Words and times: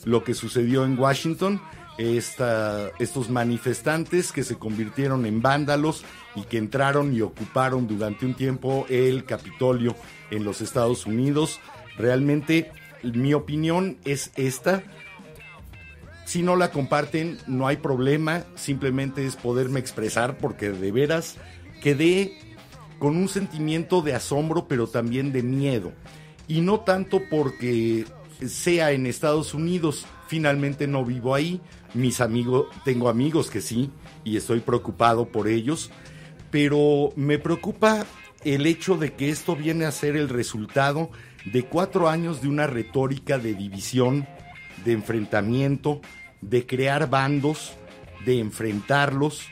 lo 0.05 0.23
que 0.23 0.33
sucedió 0.35 0.85
en 0.85 0.99
Washington, 0.99 1.61
estos 1.97 3.29
manifestantes 3.29 4.31
que 4.31 4.43
se 4.43 4.57
convirtieron 4.57 5.25
en 5.25 5.41
vándalos 5.41 6.03
y 6.35 6.41
que 6.43 6.57
entraron 6.57 7.15
y 7.15 7.21
ocuparon 7.21 7.87
durante 7.87 8.25
un 8.25 8.33
tiempo 8.33 8.85
el 8.89 9.23
Capitolio 9.25 9.95
en 10.29 10.43
los 10.43 10.61
Estados 10.61 11.05
Unidos. 11.05 11.59
Realmente 11.97 12.71
mi 13.01 13.33
opinión 13.33 13.97
es 14.03 14.31
esta. 14.35 14.83
Si 16.25 16.43
no 16.43 16.55
la 16.55 16.71
comparten, 16.71 17.37
no 17.47 17.67
hay 17.67 17.77
problema, 17.77 18.43
simplemente 18.55 19.25
es 19.25 19.35
poderme 19.35 19.79
expresar 19.79 20.37
porque 20.37 20.71
de 20.71 20.91
veras 20.91 21.37
quedé 21.85 22.33
con 22.97 23.15
un 23.15 23.29
sentimiento 23.29 24.01
de 24.01 24.15
asombro, 24.15 24.67
pero 24.67 24.87
también 24.87 25.31
de 25.31 25.43
miedo. 25.43 25.93
Y 26.47 26.61
no 26.61 26.79
tanto 26.79 27.21
porque 27.29 28.05
sea 28.43 28.91
en 28.91 29.05
Estados 29.05 29.53
Unidos, 29.53 30.07
finalmente 30.27 30.87
no 30.87 31.05
vivo 31.05 31.35
ahí, 31.35 31.61
mis 31.93 32.21
amigos, 32.21 32.69
tengo 32.85 33.07
amigos 33.07 33.51
que 33.51 33.61
sí, 33.61 33.91
y 34.23 34.35
estoy 34.35 34.61
preocupado 34.61 35.27
por 35.27 35.47
ellos, 35.47 35.91
pero 36.49 37.13
me 37.15 37.37
preocupa 37.37 38.03
el 38.43 38.65
hecho 38.65 38.97
de 38.97 39.13
que 39.13 39.29
esto 39.29 39.55
viene 39.55 39.85
a 39.85 39.91
ser 39.91 40.15
el 40.15 40.27
resultado 40.27 41.11
de 41.45 41.65
cuatro 41.65 42.09
años 42.09 42.41
de 42.41 42.47
una 42.47 42.65
retórica 42.65 43.37
de 43.37 43.53
división, 43.53 44.27
de 44.83 44.93
enfrentamiento, 44.93 46.01
de 46.41 46.65
crear 46.65 47.11
bandos, 47.11 47.73
de 48.25 48.39
enfrentarlos, 48.39 49.49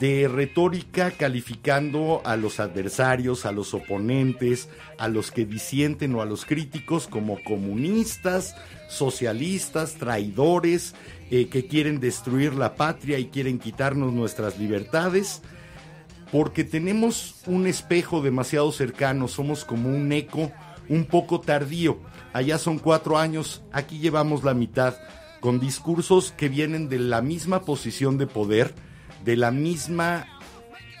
de 0.00 0.28
retórica 0.28 1.10
calificando 1.10 2.20
a 2.24 2.36
los 2.36 2.60
adversarios, 2.60 3.46
a 3.46 3.52
los 3.52 3.72
oponentes, 3.72 4.68
a 4.98 5.08
los 5.08 5.30
que 5.30 5.46
disienten 5.46 6.14
o 6.14 6.22
a 6.22 6.26
los 6.26 6.44
críticos 6.44 7.06
como 7.06 7.42
comunistas, 7.42 8.54
socialistas, 8.88 9.94
traidores, 9.94 10.94
eh, 11.30 11.48
que 11.48 11.66
quieren 11.66 11.98
destruir 11.98 12.54
la 12.54 12.74
patria 12.74 13.18
y 13.18 13.26
quieren 13.26 13.58
quitarnos 13.58 14.12
nuestras 14.12 14.58
libertades, 14.58 15.42
porque 16.30 16.64
tenemos 16.64 17.36
un 17.46 17.66
espejo 17.66 18.20
demasiado 18.20 18.70
cercano, 18.72 19.28
somos 19.28 19.64
como 19.64 19.88
un 19.88 20.12
eco 20.12 20.52
un 20.88 21.04
poco 21.06 21.40
tardío. 21.40 21.98
Allá 22.32 22.58
son 22.58 22.78
cuatro 22.78 23.16
años, 23.16 23.62
aquí 23.72 23.98
llevamos 23.98 24.44
la 24.44 24.52
mitad, 24.52 24.94
con 25.40 25.58
discursos 25.58 26.32
que 26.36 26.48
vienen 26.48 26.88
de 26.88 26.98
la 26.98 27.22
misma 27.22 27.62
posición 27.62 28.18
de 28.18 28.26
poder, 28.26 28.74
de 29.26 29.36
la 29.36 29.50
misma 29.50 30.26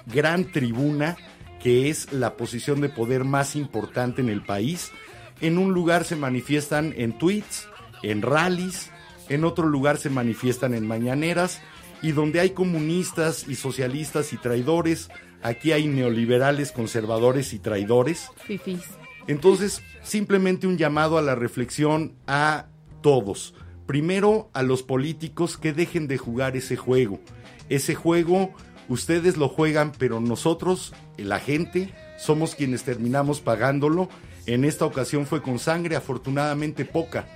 gran 0.06 0.44
tribuna 0.52 1.16
que 1.62 1.88
es 1.88 2.12
la 2.12 2.36
posición 2.36 2.80
de 2.80 2.88
poder 2.88 3.24
más 3.24 3.56
importante 3.56 4.20
en 4.20 4.28
el 4.28 4.42
país. 4.42 4.92
En 5.40 5.58
un 5.58 5.72
lugar 5.72 6.04
se 6.04 6.16
manifiestan 6.16 6.92
en 6.96 7.16
tweets, 7.18 7.68
en 8.02 8.22
rallies, 8.22 8.90
en 9.28 9.44
otro 9.44 9.66
lugar 9.66 9.96
se 9.96 10.10
manifiestan 10.10 10.74
en 10.74 10.86
mañaneras 10.86 11.60
y 12.02 12.12
donde 12.12 12.40
hay 12.40 12.50
comunistas 12.50 13.46
y 13.48 13.54
socialistas 13.54 14.32
y 14.32 14.36
traidores, 14.36 15.08
aquí 15.42 15.72
hay 15.72 15.88
neoliberales, 15.88 16.72
conservadores 16.72 17.52
y 17.52 17.58
traidores. 17.58 18.28
Entonces, 19.26 19.82
simplemente 20.02 20.66
un 20.66 20.78
llamado 20.78 21.18
a 21.18 21.22
la 21.22 21.34
reflexión 21.34 22.14
a 22.26 22.66
todos. 23.02 23.54
Primero, 23.86 24.50
a 24.52 24.62
los 24.62 24.82
políticos 24.82 25.56
que 25.56 25.72
dejen 25.72 26.06
de 26.06 26.18
jugar 26.18 26.56
ese 26.56 26.76
juego 26.76 27.20
ese 27.68 27.94
juego 27.94 28.52
ustedes 28.88 29.36
lo 29.36 29.48
juegan, 29.48 29.92
pero 29.98 30.20
nosotros, 30.20 30.92
la 31.16 31.40
gente, 31.40 31.92
somos 32.18 32.54
quienes 32.54 32.84
terminamos 32.84 33.40
pagándolo. 33.40 34.08
En 34.46 34.64
esta 34.64 34.84
ocasión 34.84 35.26
fue 35.26 35.42
con 35.42 35.58
sangre, 35.58 35.96
afortunadamente 35.96 36.84
poca, 36.84 37.26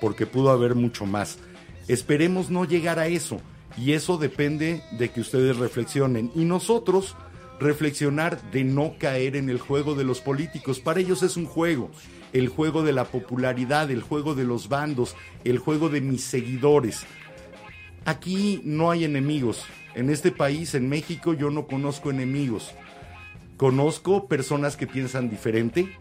porque 0.00 0.26
pudo 0.26 0.50
haber 0.50 0.74
mucho 0.74 1.06
más. 1.06 1.38
Esperemos 1.86 2.50
no 2.50 2.64
llegar 2.64 2.98
a 2.98 3.06
eso, 3.06 3.40
y 3.76 3.92
eso 3.92 4.18
depende 4.18 4.82
de 4.98 5.10
que 5.10 5.20
ustedes 5.20 5.56
reflexionen. 5.56 6.32
Y 6.34 6.44
nosotros 6.44 7.14
reflexionar 7.60 8.40
de 8.50 8.64
no 8.64 8.94
caer 8.98 9.36
en 9.36 9.50
el 9.50 9.58
juego 9.58 9.94
de 9.94 10.04
los 10.04 10.20
políticos. 10.20 10.80
Para 10.80 11.00
ellos 11.00 11.22
es 11.22 11.36
un 11.36 11.46
juego, 11.46 11.90
el 12.32 12.48
juego 12.48 12.82
de 12.82 12.92
la 12.92 13.04
popularidad, 13.04 13.90
el 13.90 14.02
juego 14.02 14.34
de 14.34 14.44
los 14.44 14.68
bandos, 14.68 15.16
el 15.44 15.58
juego 15.58 15.88
de 15.88 16.00
mis 16.00 16.24
seguidores. 16.24 17.04
Aquí 18.08 18.62
no 18.64 18.90
hay 18.90 19.04
enemigos. 19.04 19.66
En 19.94 20.08
este 20.08 20.32
país, 20.32 20.74
en 20.74 20.88
México, 20.88 21.34
yo 21.34 21.50
no 21.50 21.66
conozco 21.66 22.10
enemigos. 22.10 22.72
Conozco 23.58 24.28
personas 24.28 24.78
que 24.78 24.86
piensan 24.86 25.28
diferente, 25.28 25.94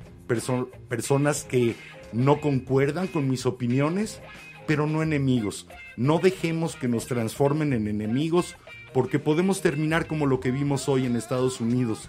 personas 0.88 1.44
que 1.44 1.76
no 2.14 2.40
concuerdan 2.40 3.08
con 3.08 3.30
mis 3.30 3.46
opiniones, 3.46 4.22
pero 4.66 4.88
no 4.88 5.04
enemigos. 5.04 5.68
No 5.98 6.20
dejemos 6.20 6.78
que 6.78 6.88
nos 6.88 7.08
transformen 7.08 7.74
en 7.74 7.90
enemigos 7.90 8.56
porque 8.94 9.20
podemos 9.20 9.62
terminar 9.62 10.08
como 10.08 10.28
lo 10.28 10.40
que 10.40 10.52
vimos 10.52 10.88
hoy 10.88 11.06
en 11.06 11.18
Estados 11.18 11.60
Unidos. 11.60 12.08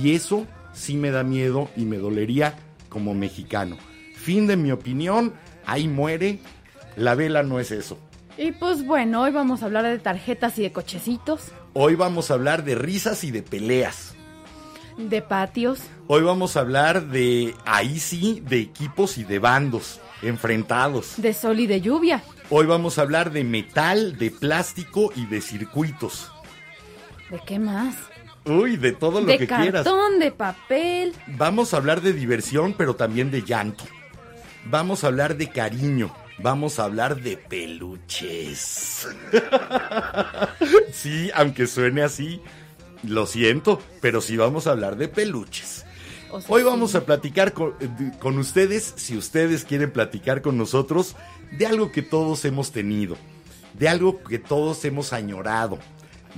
Y 0.00 0.14
eso 0.14 0.46
sí 0.72 0.96
me 0.96 1.10
da 1.10 1.24
miedo 1.24 1.68
y 1.76 1.86
me 1.86 1.98
dolería 1.98 2.54
como 2.88 3.14
mexicano. 3.14 3.78
Fin 4.14 4.46
de 4.46 4.56
mi 4.56 4.70
opinión, 4.70 5.34
ahí 5.66 5.88
muere. 5.88 6.38
La 6.94 7.16
vela 7.16 7.42
no 7.42 7.58
es 7.58 7.72
eso. 7.72 7.98
Y 8.40 8.52
pues 8.52 8.86
bueno, 8.86 9.20
hoy 9.20 9.32
vamos 9.32 9.62
a 9.62 9.66
hablar 9.66 9.84
de 9.84 9.98
tarjetas 9.98 10.58
y 10.58 10.62
de 10.62 10.72
cochecitos. 10.72 11.48
Hoy 11.74 11.94
vamos 11.94 12.30
a 12.30 12.34
hablar 12.34 12.64
de 12.64 12.74
risas 12.74 13.22
y 13.22 13.30
de 13.30 13.42
peleas. 13.42 14.14
De 14.96 15.20
patios. 15.20 15.80
Hoy 16.06 16.22
vamos 16.22 16.56
a 16.56 16.60
hablar 16.60 17.08
de, 17.08 17.54
ahí 17.66 18.00
sí, 18.00 18.42
de 18.48 18.60
equipos 18.60 19.18
y 19.18 19.24
de 19.24 19.40
bandos 19.40 20.00
enfrentados. 20.22 21.20
De 21.20 21.34
sol 21.34 21.60
y 21.60 21.66
de 21.66 21.82
lluvia. 21.82 22.22
Hoy 22.48 22.64
vamos 22.64 22.96
a 22.96 23.02
hablar 23.02 23.30
de 23.30 23.44
metal, 23.44 24.16
de 24.16 24.30
plástico 24.30 25.12
y 25.14 25.26
de 25.26 25.42
circuitos. 25.42 26.32
¿De 27.28 27.42
qué 27.46 27.58
más? 27.58 27.94
Uy, 28.46 28.78
de 28.78 28.92
todo 28.92 29.20
lo 29.20 29.26
de 29.26 29.36
que 29.36 29.46
cartón, 29.46 29.64
quieras. 29.64 30.18
de 30.18 30.30
papel. 30.30 31.14
Vamos 31.26 31.74
a 31.74 31.76
hablar 31.76 32.00
de 32.00 32.14
diversión, 32.14 32.72
pero 32.72 32.96
también 32.96 33.30
de 33.30 33.42
llanto. 33.42 33.84
Vamos 34.64 35.04
a 35.04 35.08
hablar 35.08 35.36
de 35.36 35.50
cariño. 35.50 36.10
Vamos 36.42 36.78
a 36.78 36.84
hablar 36.84 37.20
de 37.20 37.36
peluches. 37.36 39.08
sí, 40.92 41.30
aunque 41.34 41.66
suene 41.66 42.02
así, 42.02 42.40
lo 43.02 43.26
siento, 43.26 43.80
pero 44.00 44.20
sí 44.20 44.36
vamos 44.36 44.66
a 44.66 44.70
hablar 44.72 44.96
de 44.96 45.08
peluches. 45.08 45.84
O 46.30 46.40
sea, 46.40 46.50
Hoy 46.50 46.62
sí. 46.62 46.66
vamos 46.66 46.94
a 46.94 47.04
platicar 47.04 47.52
con, 47.52 47.74
de- 47.78 48.16
con 48.18 48.38
ustedes, 48.38 48.94
si 48.96 49.16
ustedes 49.16 49.64
quieren 49.64 49.90
platicar 49.92 50.42
con 50.42 50.56
nosotros, 50.56 51.16
de 51.58 51.66
algo 51.66 51.90
que 51.92 52.02
todos 52.02 52.44
hemos 52.44 52.70
tenido, 52.72 53.16
de 53.78 53.88
algo 53.88 54.22
que 54.22 54.38
todos 54.38 54.84
hemos 54.84 55.12
añorado, 55.12 55.78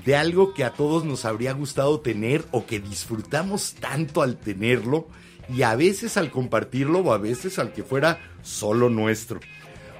de 0.06 0.16
algo 0.16 0.54
que 0.54 0.64
a 0.64 0.70
todos 0.72 1.04
nos 1.04 1.24
habría 1.26 1.52
gustado 1.52 2.00
tener 2.00 2.44
o 2.50 2.64
que 2.64 2.80
disfrutamos 2.80 3.74
tanto 3.74 4.22
al 4.22 4.38
tenerlo 4.38 5.06
y 5.52 5.62
a 5.62 5.76
veces 5.76 6.16
al 6.16 6.30
compartirlo 6.30 7.00
o 7.00 7.12
a 7.12 7.18
veces 7.18 7.58
al 7.58 7.72
que 7.72 7.82
fuera 7.82 8.18
solo 8.42 8.88
nuestro. 8.88 9.40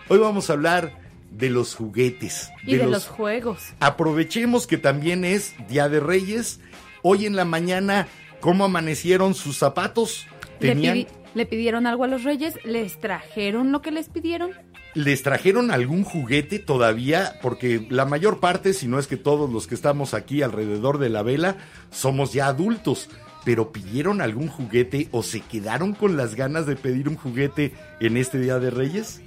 Hoy 0.09 0.19
vamos 0.19 0.51
a 0.51 0.55
hablar 0.55 0.93
de 1.31 1.49
los 1.51 1.75
juguetes. 1.75 2.51
Y 2.67 2.77
de 2.77 2.87
los 2.87 3.07
juegos. 3.09 3.61
Aprovechemos 3.81 4.67
que 4.67 4.77
también 4.79 5.25
es 5.25 5.55
Día 5.69 5.89
de 5.89 6.01
Reyes. 6.01 6.61
Hoy 7.03 7.27
en 7.27 7.37
la 7.37 7.45
mañana, 7.45 8.07
¿cómo 8.41 8.65
amanecieron 8.65 9.35
sus 9.35 9.57
zapatos? 9.57 10.27
Le, 10.61 10.69
¿Tenían, 10.69 10.97
pidi- 10.99 11.07
le 11.35 11.47
pidieron 11.47 11.87
algo 11.87 12.05
a 12.05 12.09
los 12.09 12.25
reyes, 12.25 12.55
les 12.65 13.01
trajeron 13.01 13.73
lo 13.73 13.81
que 13.83 13.91
les 13.91 14.09
pidieron. 14.09 14.51
¿Les 14.95 15.23
trajeron 15.23 15.71
algún 15.71 16.05
juguete 16.05 16.59
todavía? 16.59 17.39
Porque 17.41 17.87
la 17.89 18.05
mayor 18.05 18.41
parte, 18.41 18.75
si 18.75 18.87
no 18.87 18.99
es 18.99 19.07
que 19.07 19.17
todos 19.17 19.51
los 19.51 19.67
que 19.67 19.75
estamos 19.75 20.13
aquí 20.13 20.43
alrededor 20.43 20.99
de 20.99 21.09
la 21.09 21.23
vela, 21.23 21.57
somos 21.91 22.35
ya 22.35 22.47
adultos. 22.49 23.09
Pero 23.45 23.73
pidieron 23.73 24.21
algún 24.21 24.47
juguete 24.49 25.09
o 25.11 25.23
se 25.23 25.41
quedaron 25.41 25.95
con 25.95 26.17
las 26.19 26.35
ganas 26.37 26.67
de 26.67 26.77
pedir 26.77 27.09
un 27.09 27.17
juguete 27.17 27.73
en 28.01 28.17
este 28.19 28.39
Día 28.39 28.59
de 28.61 28.71
Reyes? 28.71 29.23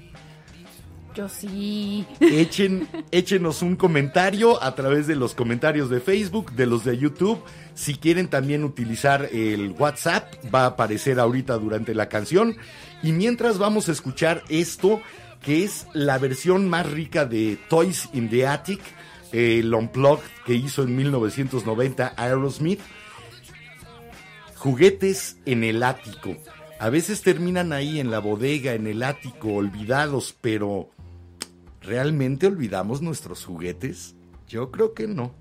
Yo 1.16 1.30
sí. 1.30 2.06
Echen, 2.20 2.90
échenos 3.12 3.62
un 3.62 3.78
comentario 3.78 4.62
a 4.62 4.76
través 4.76 5.08
de 5.08 5.16
los 5.16 5.34
comentarios 5.34 5.90
de 5.90 6.02
Facebook, 6.02 6.52
de 6.52 6.66
los 6.66 6.84
de 6.84 6.98
YouTube. 6.98 7.42
Si 7.74 7.96
quieren 7.96 8.28
también 8.28 8.66
utilizar 8.66 9.30
el 9.32 9.72
WhatsApp, 9.72 10.34
va 10.54 10.64
a 10.64 10.68
aparecer 10.68 11.20
ahorita 11.20 11.58
durante 11.58 11.96
la 11.96 12.10
canción. 12.10 12.58
Y 13.02 13.14
mientras 13.14 13.58
vamos 13.58 13.88
a 13.88 13.94
escuchar 13.94 14.44
esto, 14.50 15.02
que 15.42 15.64
es 15.64 15.88
la 15.94 16.18
versión 16.18 16.68
más 16.68 16.92
rica 16.92 17.26
de 17.26 17.58
Toys 17.70 18.10
in 18.12 18.30
the 18.30 18.46
Attic, 18.48 18.82
el 19.32 19.74
Unplugged 19.74 20.26
que 20.46 20.56
hizo 20.56 20.84
en 20.84 20.98
1990 20.98 22.14
Aerosmith. 22.18 22.82
Juguetes 24.58 25.38
en 25.46 25.64
el 25.64 25.82
ático. 25.82 26.36
A 26.78 26.90
veces 26.90 27.22
terminan 27.22 27.72
ahí 27.72 28.02
en 28.02 28.12
la 28.12 28.20
bodega, 28.20 28.74
en 28.74 28.88
el 28.88 29.02
ático, 29.02 29.54
olvidados, 29.54 30.36
pero 30.42 30.90
¿Realmente 31.86 32.48
olvidamos 32.48 33.02
nuestros 33.02 33.46
juguetes? 33.46 34.16
Yo 34.48 34.72
creo 34.72 34.94
que 34.94 35.08
no. 35.08 35.34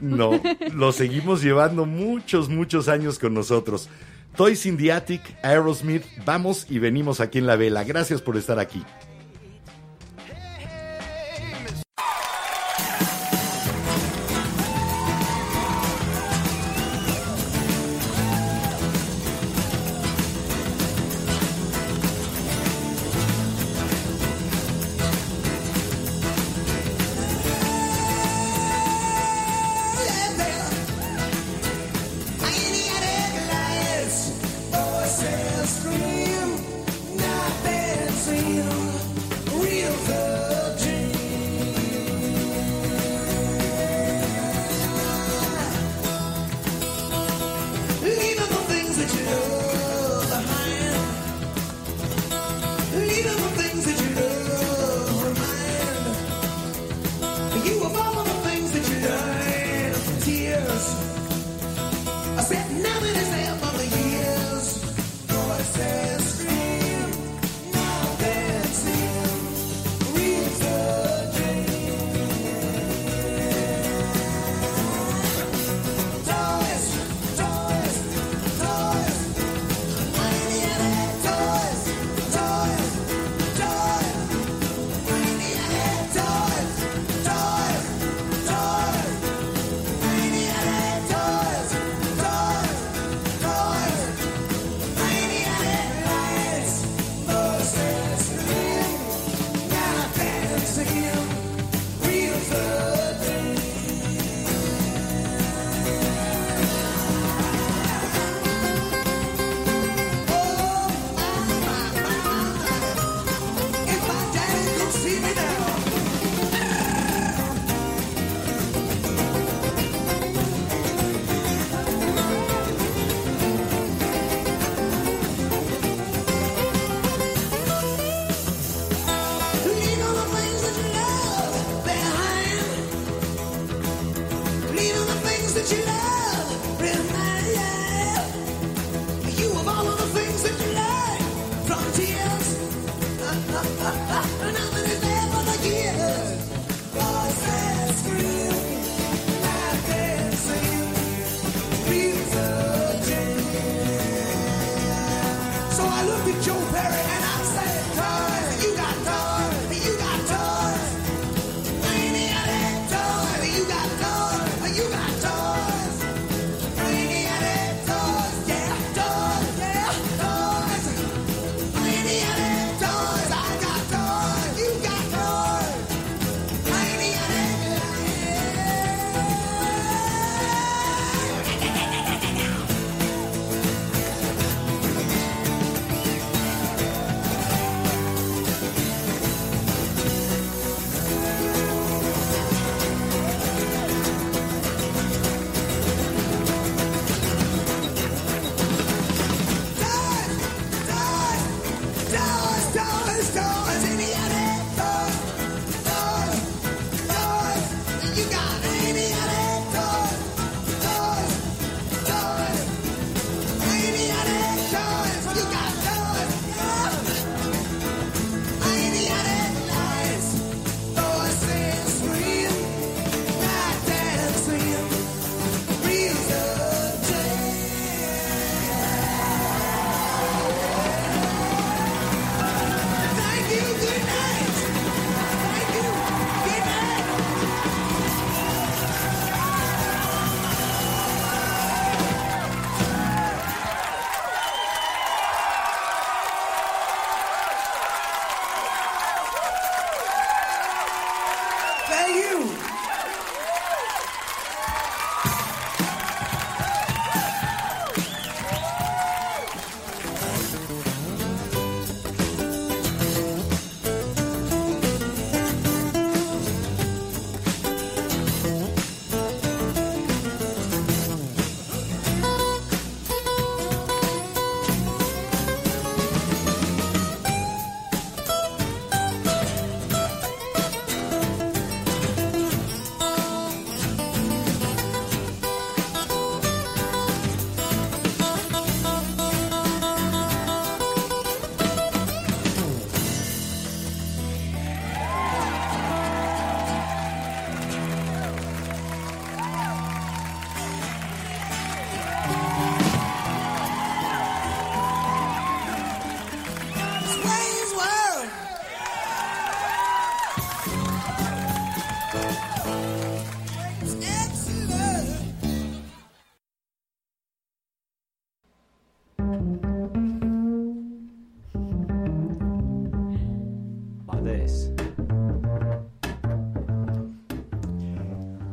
No, 0.00 0.32
los 0.74 0.96
seguimos 0.96 1.42
llevando 1.42 1.86
muchos, 1.86 2.48
muchos 2.48 2.88
años 2.88 3.20
con 3.20 3.34
nosotros. 3.34 3.88
Toys 4.36 4.66
in 4.66 4.76
the 4.76 4.92
Attic, 4.92 5.22
Aerosmith, 5.44 6.02
vamos 6.24 6.66
y 6.68 6.80
venimos 6.80 7.20
aquí 7.20 7.38
en 7.38 7.46
la 7.46 7.54
vela. 7.54 7.84
Gracias 7.84 8.20
por 8.20 8.36
estar 8.36 8.58
aquí. 8.58 8.82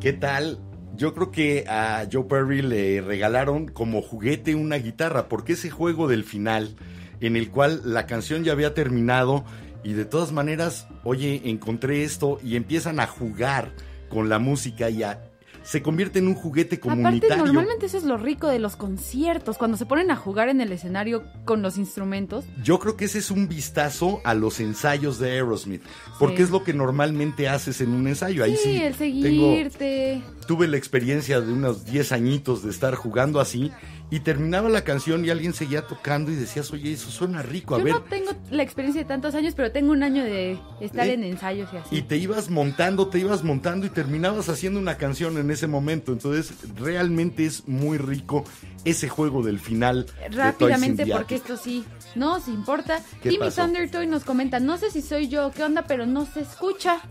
¿Qué 0.09 0.13
tal? 0.13 0.57
Yo 0.95 1.13
creo 1.13 1.29
que 1.29 1.65
a 1.67 2.03
Joe 2.11 2.23
Perry 2.23 2.63
le 2.63 2.99
regalaron 2.99 3.67
como 3.67 4.01
juguete 4.01 4.55
una 4.55 4.77
guitarra, 4.77 5.27
porque 5.29 5.53
ese 5.53 5.69
juego 5.69 6.07
del 6.07 6.23
final, 6.23 6.75
en 7.21 7.35
el 7.35 7.51
cual 7.51 7.81
la 7.85 8.07
canción 8.07 8.43
ya 8.43 8.53
había 8.53 8.73
terminado 8.73 9.45
y 9.83 9.93
de 9.93 10.05
todas 10.05 10.31
maneras, 10.31 10.87
oye, 11.03 11.43
encontré 11.45 12.03
esto 12.03 12.39
y 12.43 12.55
empiezan 12.55 12.99
a 12.99 13.05
jugar 13.05 13.71
con 14.09 14.29
la 14.29 14.39
música 14.39 14.89
y 14.89 15.03
a- 15.03 15.28
se 15.69 15.81
convierte 15.83 16.17
en 16.19 16.27
un 16.27 16.33
juguete 16.35 16.77
Aparte, 16.77 17.01
comunitario. 17.01 17.45
normalmente 17.45 17.85
eso 17.85 17.97
es 17.97 18.03
lo 18.03 18.17
rico 18.17 18.47
de 18.47 18.57
los 18.57 18.75
conciertos, 18.75 19.57
cuando 19.59 19.77
se 19.77 19.85
ponen 19.85 20.09
a 20.09 20.15
jugar 20.15 20.49
en 20.49 20.61
el 20.61 20.71
escenario 20.71 21.23
con 21.45 21.61
los 21.61 21.77
instrumentos. 21.77 22.45
Yo 22.63 22.79
creo 22.79 22.97
que 22.97 23.05
ese 23.05 23.19
es 23.19 23.29
un 23.29 23.47
vistazo 23.47 24.19
a 24.23 24.33
los 24.33 24.59
ensayos 24.59 25.19
de 25.19 25.31
Aerosmith, 25.31 25.83
porque 26.17 26.37
Sí. 26.37 26.43
es 26.43 26.49
lo 26.49 26.63
que 26.63 26.73
normalmente 26.73 27.47
haces 27.47 27.81
en 27.81 27.91
un 27.91 28.07
ensayo. 28.07 28.43
Ahí 28.43 28.55
sí, 28.55 28.63
sí, 28.63 28.77
el 28.81 28.95
tengo- 28.95 28.97
seguirte. 28.97 30.21
Tuve 30.49 30.67
la 30.67 30.77
experiencia 30.77 31.41
de 31.41 31.53
unos 31.53 31.85
10 31.85 32.11
añitos 32.11 32.63
de 32.63 32.71
estar 32.71 32.95
jugando 32.95 33.39
así 33.39 33.71
y 34.09 34.21
terminaba 34.21 34.67
la 34.67 34.83
canción 34.83 35.23
y 35.23 35.29
alguien 35.29 35.53
seguía 35.53 35.85
tocando 35.85 36.31
y 36.31 36.35
decías, 36.35 36.71
oye, 36.71 36.91
eso 36.91 37.11
suena 37.11 37.43
rico, 37.43 37.75
a 37.75 37.77
Yo 37.77 37.83
ver. 37.83 37.93
no 37.93 38.01
tengo 38.01 38.31
la 38.49 38.63
experiencia 38.63 39.03
de 39.03 39.07
tantos 39.07 39.35
años, 39.35 39.53
pero 39.55 39.71
tengo 39.71 39.91
un 39.91 40.01
año 40.01 40.23
de 40.23 40.57
estar 40.81 41.05
¿Eh? 41.05 41.13
en 41.13 41.23
ensayos 41.23 41.69
y 41.71 41.77
así. 41.77 41.97
Y 41.97 42.01
te 42.01 42.17
ibas 42.17 42.49
montando, 42.49 43.09
te 43.09 43.19
ibas 43.19 43.43
montando 43.43 43.85
y 43.85 43.91
terminabas 43.91 44.49
haciendo 44.49 44.79
una 44.79 44.97
canción 44.97 45.37
en 45.37 45.51
ese 45.51 45.67
momento. 45.67 46.13
Entonces, 46.13 46.51
realmente 46.75 47.45
es 47.45 47.67
muy 47.67 47.99
rico 47.99 48.43
ese 48.85 49.07
juego 49.07 49.43
del 49.43 49.59
final. 49.59 50.07
Rápidamente, 50.31 51.05
porque 51.05 51.35
esto 51.35 51.57
sí 51.57 51.85
nos 52.15 52.47
importa. 52.47 53.03
¿Qué 53.21 53.29
Timmy 53.29 53.45
pasó? 53.45 53.65
Thundertoy 53.65 54.07
nos 54.07 54.23
comenta, 54.23 54.59
no 54.59 54.79
sé 54.79 54.89
si 54.89 55.03
soy 55.03 55.27
yo, 55.27 55.51
qué 55.51 55.63
onda, 55.63 55.83
pero 55.83 56.07
no 56.07 56.25
se 56.25 56.41
escucha. 56.41 57.03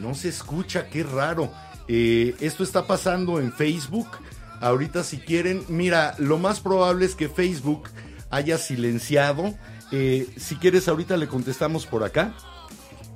No 0.00 0.14
se 0.14 0.30
escucha, 0.30 0.88
qué 0.88 1.02
raro. 1.02 1.52
Eh, 1.88 2.34
esto 2.40 2.62
está 2.64 2.86
pasando 2.86 3.38
en 3.40 3.52
Facebook. 3.52 4.08
Ahorita 4.60 5.04
si 5.04 5.18
quieren, 5.18 5.64
mira, 5.68 6.14
lo 6.18 6.38
más 6.38 6.60
probable 6.60 7.06
es 7.06 7.14
que 7.14 7.28
Facebook 7.28 7.88
haya 8.30 8.58
silenciado. 8.58 9.54
Eh, 9.92 10.26
si 10.36 10.56
quieres, 10.56 10.88
ahorita 10.88 11.16
le 11.16 11.28
contestamos 11.28 11.86
por 11.86 12.04
acá. 12.04 12.34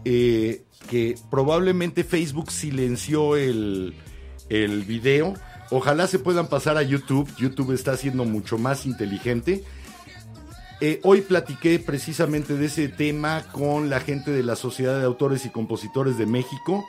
eh, 0.04 0.62
que 0.88 1.14
probablemente 1.30 2.04
Facebook 2.04 2.50
silenció 2.50 3.36
el, 3.36 3.94
el 4.48 4.82
video. 4.84 5.34
Ojalá 5.70 6.06
se 6.06 6.18
puedan 6.18 6.48
pasar 6.48 6.76
a 6.76 6.82
YouTube. 6.82 7.28
YouTube 7.38 7.72
está 7.72 7.96
siendo 7.96 8.24
mucho 8.24 8.58
más 8.58 8.86
inteligente. 8.86 9.62
Hoy 11.02 11.20
platiqué 11.20 11.78
precisamente 11.78 12.54
de 12.54 12.66
ese 12.66 12.88
tema 12.88 13.42
con 13.52 13.90
la 13.90 14.00
gente 14.00 14.30
de 14.30 14.42
la 14.42 14.56
Sociedad 14.56 14.98
de 14.98 15.04
Autores 15.04 15.44
y 15.44 15.50
Compositores 15.50 16.16
de 16.16 16.24
México. 16.24 16.84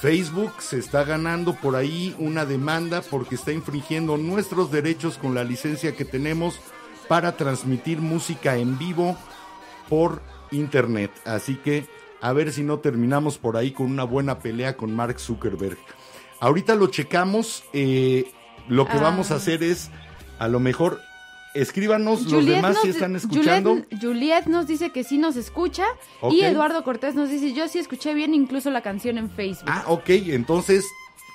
Facebook 0.00 0.52
se 0.60 0.78
está 0.78 1.04
ganando 1.04 1.54
por 1.54 1.74
ahí 1.74 2.14
una 2.18 2.44
demanda 2.46 3.02
porque 3.02 3.34
está 3.34 3.52
infringiendo 3.52 4.16
nuestros 4.16 4.70
derechos 4.70 5.18
con 5.18 5.34
la 5.34 5.42
licencia 5.44 5.96
que 5.96 6.04
tenemos 6.04 6.60
para 7.08 7.36
transmitir 7.36 7.98
música 8.00 8.56
en 8.56 8.78
vivo 8.78 9.16
por 9.88 10.22
internet. 10.52 11.10
Así 11.24 11.56
que 11.56 11.86
a 12.20 12.32
ver 12.32 12.52
si 12.52 12.62
no 12.62 12.78
terminamos 12.78 13.38
por 13.38 13.56
ahí 13.56 13.72
con 13.72 13.86
una 13.86 14.04
buena 14.04 14.38
pelea 14.38 14.76
con 14.76 14.94
Mark 14.94 15.18
Zuckerberg. 15.18 15.78
Ahorita 16.40 16.74
lo 16.76 16.86
checamos. 16.88 17.64
eh, 17.72 18.30
lo 18.68 18.84
que 18.86 18.98
Ah. 18.98 19.02
vamos 19.02 19.30
a 19.30 19.36
hacer 19.36 19.62
es, 19.62 19.90
a 20.38 20.46
lo 20.46 20.60
mejor, 20.60 21.00
escríbanos 21.54 22.22
los 22.30 22.44
demás 22.44 22.74
nos 22.74 22.82
si 22.82 22.88
están 22.90 23.16
escuchando. 23.16 23.70
Juliet, 23.70 24.00
Juliet 24.00 24.44
nos 24.46 24.66
dice 24.66 24.90
que 24.90 25.04
sí 25.04 25.18
nos 25.18 25.36
escucha. 25.36 25.84
Y 26.30 26.40
Eduardo 26.42 26.84
Cortés 26.84 27.14
nos 27.14 27.30
dice, 27.30 27.52
yo 27.52 27.68
sí 27.68 27.78
escuché 27.78 28.14
bien 28.14 28.34
incluso 28.34 28.70
la 28.70 28.82
canción 28.82 29.18
en 29.18 29.30
Facebook. 29.30 29.64
Ah, 29.68 29.84
ok, 29.88 30.08
entonces 30.08 30.84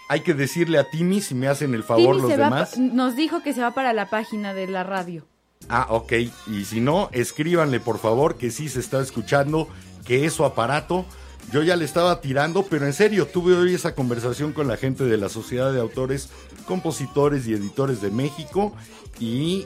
hay 0.10 0.22
que 0.22 0.34
decirle 0.34 0.78
a 0.78 0.90
Timmy 0.90 1.22
si 1.22 1.34
me 1.36 1.48
hacen 1.48 1.74
el 1.74 1.84
favor 1.84 2.18
Timmy 2.18 2.22
los 2.22 2.32
va 2.40 2.44
demás. 2.46 2.72
pa- 2.76 2.80
nos 2.82 3.16
dijo 3.16 3.42
que 3.42 3.54
se 3.54 3.62
va 3.62 3.72
para 3.74 3.94
la 3.94 4.10
página 4.10 4.54
de 4.54 4.68
la 4.68 4.84
radio. 4.84 5.26
Ah, 5.70 5.88
ok. 5.90 6.12
Y 6.48 6.66
si 6.66 6.82
no, 6.82 7.10
escríbanle 7.14 7.80
por 7.80 7.98
favor 7.98 8.38
que 8.38 8.52
sí 8.52 8.68
se 8.70 8.80
está 8.82 9.02
escuchando, 9.02 9.68
que 10.06 10.26
es 10.26 10.34
su 10.34 10.44
aparato. 10.44 11.06
Yo 11.52 11.62
ya 11.64 11.76
le 11.76 11.86
estaba 11.86 12.20
tirando, 12.22 12.64
pero 12.64 12.86
en 12.86 12.94
serio, 12.94 13.28
tuve 13.28 13.54
hoy 13.56 13.74
esa 13.74 13.96
conversación 13.96 14.54
con 14.54 14.68
la 14.68 14.78
gente 14.78 15.04
de 15.06 15.18
la 15.18 15.28
Sociedad 15.30 15.74
de 15.74 15.80
Autores, 15.82 16.30
Compositores 16.68 17.48
y 17.48 17.54
Editores 17.54 18.02
de 18.02 18.12
México 18.12 18.74
y 19.20 19.66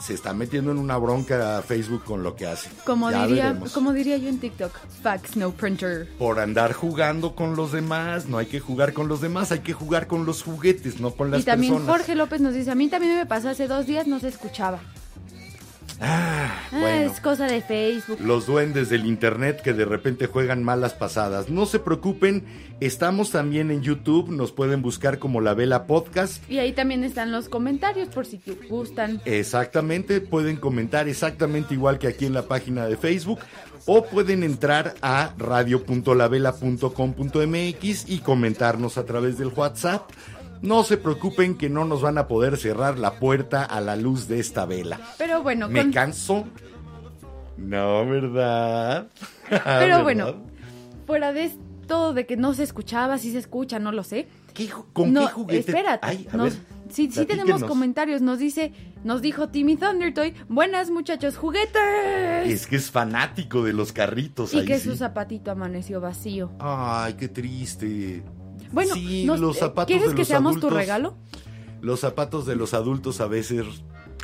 se 0.00 0.14
está 0.14 0.32
metiendo 0.32 0.70
en 0.70 0.78
una 0.78 0.96
bronca 0.96 1.58
a 1.58 1.62
Facebook 1.62 2.04
con 2.04 2.22
lo 2.22 2.36
que 2.36 2.46
hace. 2.46 2.68
Como 2.84 3.10
Ya 3.10 3.26
diría, 3.26 3.44
veremos. 3.48 3.72
como 3.72 3.92
diría 3.92 4.16
yo 4.16 4.28
en 4.28 4.38
TikTok, 4.38 4.72
fax 5.02 5.36
no 5.36 5.50
printer. 5.52 6.08
Por 6.18 6.38
andar 6.40 6.72
jugando 6.72 7.34
con 7.34 7.56
los 7.56 7.72
demás, 7.72 8.26
no 8.26 8.38
hay 8.38 8.46
que 8.46 8.60
jugar 8.60 8.92
con 8.92 9.08
los 9.08 9.20
demás, 9.20 9.52
hay 9.52 9.60
que 9.60 9.72
jugar 9.72 10.06
con 10.06 10.24
los 10.26 10.42
juguetes, 10.42 11.00
no 11.00 11.10
con 11.12 11.30
las 11.30 11.42
y 11.42 11.44
también 11.44 11.74
personas. 11.74 11.96
Jorge 11.98 12.14
López 12.14 12.40
nos 12.40 12.54
dice, 12.54 12.70
a 12.70 12.74
mí 12.74 12.88
también 12.88 13.16
me 13.16 13.26
pasó 13.26 13.48
hace 13.48 13.66
dos 13.68 13.86
días, 13.86 14.06
no 14.06 14.20
se 14.20 14.28
escuchaba. 14.28 14.80
Ah, 16.02 16.56
Ah, 16.72 16.78
bueno. 16.78 17.10
es 17.12 17.20
cosa 17.20 17.46
de 17.46 17.60
Facebook. 17.60 18.18
los 18.20 18.46
duendes 18.46 18.88
del 18.88 19.04
internet 19.06 19.60
que 19.62 19.72
de 19.74 19.84
repente 19.84 20.26
juegan 20.26 20.62
malas 20.62 20.94
pasadas. 20.94 21.50
No 21.50 21.66
se 21.66 21.78
preocupen, 21.78 22.44
estamos 22.80 23.30
también 23.30 23.70
en 23.70 23.82
YouTube, 23.82 24.30
nos 24.30 24.50
pueden 24.52 24.80
buscar 24.82 25.18
como 25.18 25.40
La 25.40 25.52
Vela 25.54 25.86
Podcast. 25.86 26.48
Y 26.50 26.58
ahí 26.58 26.72
también 26.72 27.04
están 27.04 27.32
los 27.32 27.48
comentarios 27.50 28.08
por 28.08 28.24
si 28.24 28.38
te 28.38 28.52
gustan. 28.68 29.20
Exactamente, 29.26 30.20
pueden 30.22 30.56
comentar 30.56 31.06
exactamente 31.08 31.74
igual 31.74 31.98
que 31.98 32.06
aquí 32.08 32.24
en 32.26 32.32
la 32.34 32.42
página 32.42 32.86
de 32.86 32.96
Facebook 32.96 33.40
o 33.86 34.04
pueden 34.06 34.42
entrar 34.44 34.94
a 35.02 35.34
radio.lavela.com.mx 35.38 38.08
y 38.08 38.18
comentarnos 38.20 38.96
a 38.98 39.04
través 39.04 39.36
del 39.38 39.48
WhatsApp. 39.48 40.02
No 40.62 40.84
se 40.84 40.96
preocupen 40.98 41.56
que 41.56 41.70
no 41.70 41.84
nos 41.84 42.02
van 42.02 42.18
a 42.18 42.28
poder 42.28 42.56
cerrar 42.58 42.98
la 42.98 43.18
puerta 43.18 43.64
a 43.64 43.80
la 43.80 43.96
luz 43.96 44.28
de 44.28 44.40
esta 44.40 44.66
vela. 44.66 45.00
Pero 45.18 45.42
bueno, 45.42 45.68
¿Me 45.68 45.80
con- 45.82 45.92
canso? 45.92 46.44
No, 47.56 48.06
¿verdad? 48.06 49.08
pero 49.48 49.60
¿Verdad? 49.64 50.02
bueno, 50.02 50.34
fuera 51.06 51.32
de 51.32 51.50
todo 51.86 52.12
de 52.14 52.26
que 52.26 52.36
no 52.36 52.54
se 52.54 52.62
escuchaba, 52.62 53.18
si 53.18 53.32
se 53.32 53.38
escucha, 53.38 53.78
no 53.78 53.92
lo 53.92 54.02
sé. 54.02 54.28
¿Qué 54.54 54.68
¿Con 54.92 55.12
no, 55.12 55.26
qué 55.26 55.32
juguete? 55.32 55.58
espérate. 55.70 56.06
Ay, 56.06 56.26
a 56.32 56.36
nos- 56.36 56.54
ver, 56.56 56.62
sí, 56.90 57.10
sí 57.10 57.24
tenemos 57.24 57.62
comentarios. 57.64 58.20
Nos 58.20 58.38
dice, 58.38 58.72
nos 59.04 59.22
dijo 59.22 59.48
Timmy 59.48 59.76
Thundertoy, 59.76 60.34
buenas 60.48 60.90
muchachos, 60.90 61.36
juguetes. 61.36 62.46
Es 62.46 62.66
que 62.66 62.76
es 62.76 62.90
fanático 62.90 63.62
de 63.62 63.72
los 63.72 63.92
carritos. 63.92 64.52
y 64.54 64.60
ahí 64.60 64.64
que 64.66 64.78
sí. 64.78 64.88
su 64.90 64.96
zapatito 64.96 65.50
amaneció 65.50 66.00
vacío. 66.00 66.50
Ay, 66.58 67.14
qué 67.14 67.28
triste. 67.28 68.22
Bueno, 68.72 68.94
sí, 68.94 69.24
nos- 69.24 69.40
los 69.40 69.56
eh, 69.56 69.60
zapatos 69.60 69.86
¿quieres 69.86 70.08
de 70.10 70.14
que 70.14 70.20
los 70.20 70.28
seamos 70.28 70.50
adultos, 70.52 70.70
tu 70.70 70.76
regalo? 70.76 71.16
Los 71.80 72.00
zapatos 72.00 72.46
de 72.46 72.56
los 72.56 72.74
adultos 72.74 73.20
a 73.20 73.26
veces 73.26 73.64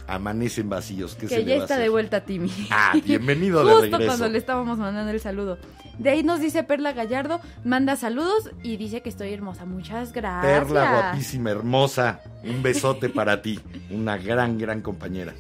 amanecen 0.08 0.68
vacíos. 0.68 1.16
¿Qué 1.18 1.28
se 1.28 1.36
Que 1.36 1.42
le 1.42 1.46
ya 1.48 1.54
a 1.54 1.56
está 1.56 1.74
hacer? 1.74 1.84
de 1.84 1.88
vuelta 1.88 2.20
Timmy. 2.24 2.50
Ah, 2.70 2.92
bienvenido 3.04 3.64
de 3.64 3.72
Justo 3.72 3.82
regreso. 3.90 4.06
cuando 4.06 4.28
le 4.28 4.38
estábamos 4.38 4.78
mandando 4.78 5.10
el 5.10 5.20
saludo. 5.20 5.58
De 5.98 6.10
ahí 6.10 6.22
nos 6.22 6.40
dice 6.40 6.62
Perla 6.62 6.92
Gallardo, 6.92 7.40
manda 7.64 7.96
saludos 7.96 8.50
y 8.62 8.76
dice 8.76 9.00
que 9.00 9.08
estoy 9.08 9.32
hermosa. 9.32 9.64
Muchas 9.64 10.12
gracias. 10.12 10.44
Perla, 10.64 10.92
guapísima, 10.92 11.50
hermosa. 11.50 12.20
Un 12.44 12.62
besote 12.62 13.08
para 13.08 13.40
ti. 13.42 13.58
Una 13.90 14.16
gran, 14.18 14.58
gran 14.58 14.82
compañera. 14.82 15.34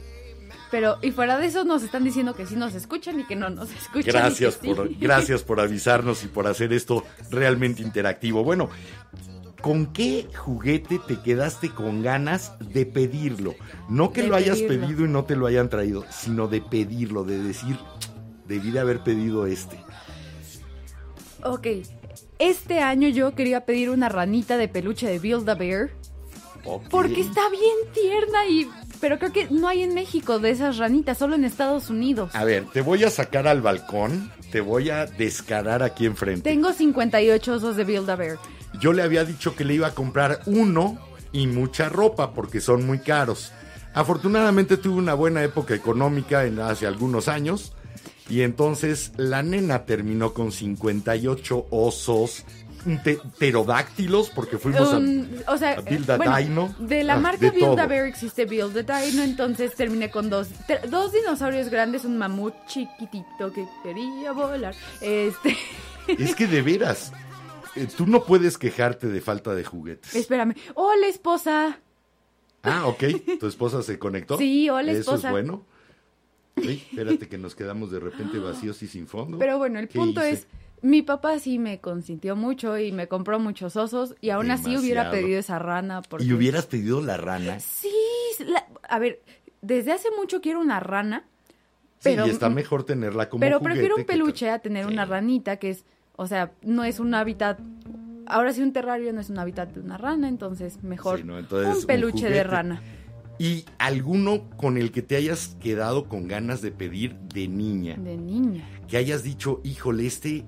Pero, 0.76 0.98
y 1.00 1.10
fuera 1.10 1.38
de 1.38 1.46
eso, 1.46 1.64
nos 1.64 1.82
están 1.82 2.04
diciendo 2.04 2.34
que 2.34 2.44
sí 2.44 2.54
nos 2.54 2.74
escuchan 2.74 3.18
y 3.18 3.24
que 3.24 3.34
no 3.34 3.48
nos 3.48 3.72
escuchan. 3.72 4.12
Gracias 4.12 4.58
sí. 4.60 4.74
por, 4.74 4.94
gracias 4.98 5.42
por 5.42 5.58
avisarnos 5.58 6.22
y 6.22 6.26
por 6.26 6.46
hacer 6.46 6.70
esto 6.74 7.02
realmente 7.30 7.80
interactivo. 7.80 8.44
Bueno, 8.44 8.68
¿con 9.62 9.86
qué 9.94 10.28
juguete 10.36 10.98
te 10.98 11.18
quedaste 11.22 11.70
con 11.70 12.02
ganas 12.02 12.52
de 12.60 12.84
pedirlo? 12.84 13.54
No 13.88 14.12
que 14.12 14.20
De 14.20 14.28
lo 14.28 14.36
hayas 14.36 14.58
pedirlo. 14.58 14.86
pedido 14.86 15.04
y 15.06 15.08
no 15.08 15.24
te 15.24 15.34
lo 15.34 15.46
hayan 15.46 15.70
traído, 15.70 16.04
sino 16.10 16.46
de 16.46 16.60
pedirlo, 16.60 17.24
de 17.24 17.42
decir, 17.42 17.78
debí 18.46 18.70
de 18.70 18.80
haber 18.80 19.02
pedido 19.02 19.46
este. 19.46 19.82
Ok, 21.42 21.68
este 22.38 22.80
año 22.80 23.08
yo 23.08 23.34
quería 23.34 23.64
pedir 23.64 23.88
una 23.88 24.10
ranita 24.10 24.58
de 24.58 24.68
peluche 24.68 25.08
de 25.08 25.20
Build 25.20 25.48
a 25.48 25.54
Bear. 25.54 25.88
Porque 26.90 27.20
está 27.22 27.48
bien 27.48 27.76
tierna 27.94 28.46
y... 28.46 28.68
Pero 29.00 29.18
creo 29.18 29.32
que 29.32 29.48
no 29.50 29.68
hay 29.68 29.82
en 29.82 29.94
México 29.94 30.38
de 30.38 30.50
esas 30.50 30.78
ranitas, 30.78 31.18
solo 31.18 31.34
en 31.34 31.44
Estados 31.44 31.90
Unidos. 31.90 32.34
A 32.34 32.44
ver, 32.44 32.64
te 32.72 32.80
voy 32.80 33.04
a 33.04 33.10
sacar 33.10 33.46
al 33.46 33.60
balcón, 33.60 34.30
te 34.50 34.60
voy 34.60 34.90
a 34.90 35.06
descarar 35.06 35.82
aquí 35.82 36.06
enfrente. 36.06 36.42
Tengo 36.42 36.72
58 36.72 37.52
osos 37.54 37.76
de 37.76 37.84
Build 37.84 38.10
a 38.10 38.16
Bear. 38.16 38.38
Yo 38.80 38.92
le 38.92 39.02
había 39.02 39.24
dicho 39.24 39.54
que 39.54 39.64
le 39.64 39.74
iba 39.74 39.88
a 39.88 39.94
comprar 39.94 40.40
uno 40.46 40.98
y 41.32 41.46
mucha 41.46 41.88
ropa 41.88 42.32
porque 42.32 42.60
son 42.60 42.86
muy 42.86 42.98
caros. 42.98 43.52
Afortunadamente 43.94 44.76
tuve 44.76 44.98
una 44.98 45.14
buena 45.14 45.42
época 45.42 45.74
económica 45.74 46.44
en 46.44 46.60
hace 46.60 46.86
algunos 46.86 47.28
años 47.28 47.72
y 48.28 48.42
entonces 48.42 49.12
la 49.16 49.42
nena 49.42 49.84
terminó 49.84 50.34
con 50.34 50.52
58 50.52 51.68
osos 51.70 52.44
pterodáctilos 53.38 54.30
porque 54.30 54.58
fuimos 54.58 54.92
a... 54.92 55.52
O 55.52 55.56
sea, 55.58 55.72
a 55.72 55.80
Build 55.80 56.10
a 56.10 56.16
bueno, 56.16 56.36
Dino. 56.36 56.74
de 56.78 57.04
la 57.04 57.14
Ah, 57.14 57.20
marca 57.20 57.50
Build 57.50 57.78
a. 57.78 57.86
Bear 57.86 58.06
existe 58.06 58.44
Build 58.44 58.88
a 58.90 59.00
Dino, 59.00 59.22
entonces 59.22 59.74
terminé 59.74 60.10
con 60.10 60.30
dos, 60.30 60.48
dos 60.88 61.12
dinosaurios 61.12 61.68
grandes, 61.68 62.04
un 62.04 62.18
mamut 62.18 62.54
chiquitito 62.66 63.52
que 63.52 63.66
quería 63.82 64.32
volar. 64.32 64.74
Este, 65.00 65.56
Es 66.08 66.34
que 66.36 66.46
de 66.46 66.62
veras, 66.62 67.12
eh, 67.74 67.88
tú 67.96 68.06
no 68.06 68.24
puedes 68.24 68.58
quejarte 68.58 69.08
de 69.08 69.20
falta 69.20 69.54
de 69.54 69.64
juguetes. 69.64 70.14
Espérame. 70.14 70.54
Hola, 70.74 71.06
esposa. 71.08 71.80
Ah, 72.62 72.86
ok. 72.86 73.04
¿Tu 73.40 73.46
esposa 73.46 73.82
se 73.82 73.98
conectó? 73.98 74.38
Sí, 74.38 74.68
hola, 74.70 74.92
Eso 74.92 75.00
esposa. 75.00 75.28
es 75.28 75.32
bueno. 75.32 75.64
Ey, 76.56 76.82
espérate 76.90 77.28
que 77.28 77.36
nos 77.38 77.54
quedamos 77.54 77.90
de 77.90 78.00
repente 78.00 78.38
vacíos 78.38 78.82
y 78.82 78.86
sin 78.88 79.06
fondo. 79.06 79.36
Pero 79.38 79.58
bueno, 79.58 79.78
el 79.78 79.88
¿Qué 79.88 79.98
punto 79.98 80.20
hice? 80.20 80.30
es, 80.32 80.46
mi 80.82 81.02
papá 81.02 81.38
sí 81.38 81.58
me 81.58 81.80
consintió 81.80 82.36
mucho 82.36 82.78
y 82.78 82.92
me 82.92 83.08
compró 83.08 83.38
muchos 83.38 83.76
osos 83.76 84.14
y 84.20 84.30
aún 84.30 84.50
así 84.50 84.76
hubiera 84.76 85.10
pedido 85.10 85.38
esa 85.38 85.58
rana. 85.58 86.02
Porque... 86.02 86.24
¿Y 86.26 86.32
hubieras 86.32 86.66
pedido 86.66 87.00
la 87.00 87.16
rana? 87.16 87.58
Sí, 87.60 87.90
la- 88.46 88.66
a 88.88 88.98
ver, 88.98 89.22
desde 89.62 89.92
hace 89.92 90.08
mucho 90.18 90.40
quiero 90.40 90.60
una 90.60 90.80
rana, 90.80 91.24
Sí, 91.98 92.10
pero, 92.10 92.26
y 92.26 92.30
está 92.30 92.50
mejor 92.50 92.84
tenerla 92.84 93.28
como 93.30 93.40
pero 93.40 93.60
prefiero 93.60 93.96
un 93.96 94.04
peluche 94.04 94.50
a 94.50 94.58
tener 94.58 94.86
Sí. 94.86 94.92
una 94.92 95.06
ranita 95.06 95.56
que 95.56 95.70
es, 95.70 95.84
o 96.16 96.26
sea, 96.26 96.52
no 96.62 96.84
es 96.84 97.00
un 97.00 97.14
hábitat... 97.14 97.58
Ahora 98.28 98.52
sí 98.52 98.60
un 98.60 98.72
terrario 98.72 99.12
no 99.12 99.20
es 99.20 99.30
un 99.30 99.38
hábitat 99.38 99.70
de 99.72 99.80
una 99.80 99.96
rana, 99.96 100.28
entonces 100.28 100.82
mejor 100.82 101.18
Sí, 101.20 101.24
no, 101.24 101.38
entonces, 101.38 101.72
un 101.74 101.80
un 101.80 101.86
peluche 101.86 102.28
de 102.28 102.42
rana. 102.44 102.82
¿Y 103.38 103.64
alguno 103.78 104.48
con 104.56 104.78
el 104.78 104.90
que 104.92 105.02
te 105.02 105.14
hayas 105.16 105.56
quedado 105.60 106.08
con 106.08 106.26
ganas 106.26 106.60
de 106.62 106.70
pedir 106.72 107.14
de 107.18 107.48
niña? 107.48 107.96
De 107.98 108.16
niña. 108.16 108.68
Que 108.88 108.96
hayas 108.96 109.22
dicho, 109.22 109.60
híjole, 109.62 110.06
este, 110.06 110.44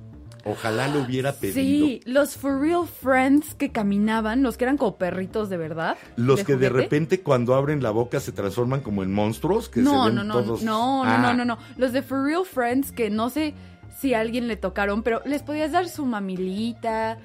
ojalá 0.51 0.89
lo 0.89 1.01
hubiera 1.03 1.33
pedido. 1.33 1.55
Sí, 1.87 2.01
los 2.05 2.37
For 2.37 2.61
Real 2.61 2.87
Friends 2.87 3.55
que 3.55 3.71
caminaban, 3.71 4.43
los 4.43 4.57
que 4.57 4.65
eran 4.65 4.77
como 4.79 4.97
perritos 4.97 5.49
de 5.51 5.57
verdad. 5.57 5.97
Los 6.17 6.43
que 6.45 6.57
de 6.57 6.69
repente 6.69 7.21
cuando 7.21 7.55
abren 7.55 7.83
la 7.83 7.91
boca 7.91 8.21
se 8.21 8.33
transforman 8.33 8.81
como 8.81 9.03
en 9.03 9.13
monstruos, 9.13 9.69
que 9.69 9.81
no, 9.81 10.05
se 10.05 10.11
ven 10.11 10.15
no, 10.17 10.25
no, 10.25 10.35
todos... 10.43 10.63
no, 10.63 11.05
no, 11.05 11.11
Ah, 11.11 11.19
no, 11.19 11.35
no, 11.35 11.45
no. 11.45 11.59
Los 11.77 11.93
de 11.93 12.03
For 12.03 12.25
Real 12.25 12.45
Friends 12.45 12.93
que 12.93 13.11
no 13.11 13.31
sé 13.31 13.55
si 14.01 14.15
a 14.15 14.21
alguien 14.21 14.47
le 14.49 14.57
tocaron, 14.57 15.03
pero 15.03 15.21
les 15.25 15.43
podías 15.43 15.73
dar 15.73 15.89
su 15.89 16.07
mamilita. 16.07 17.19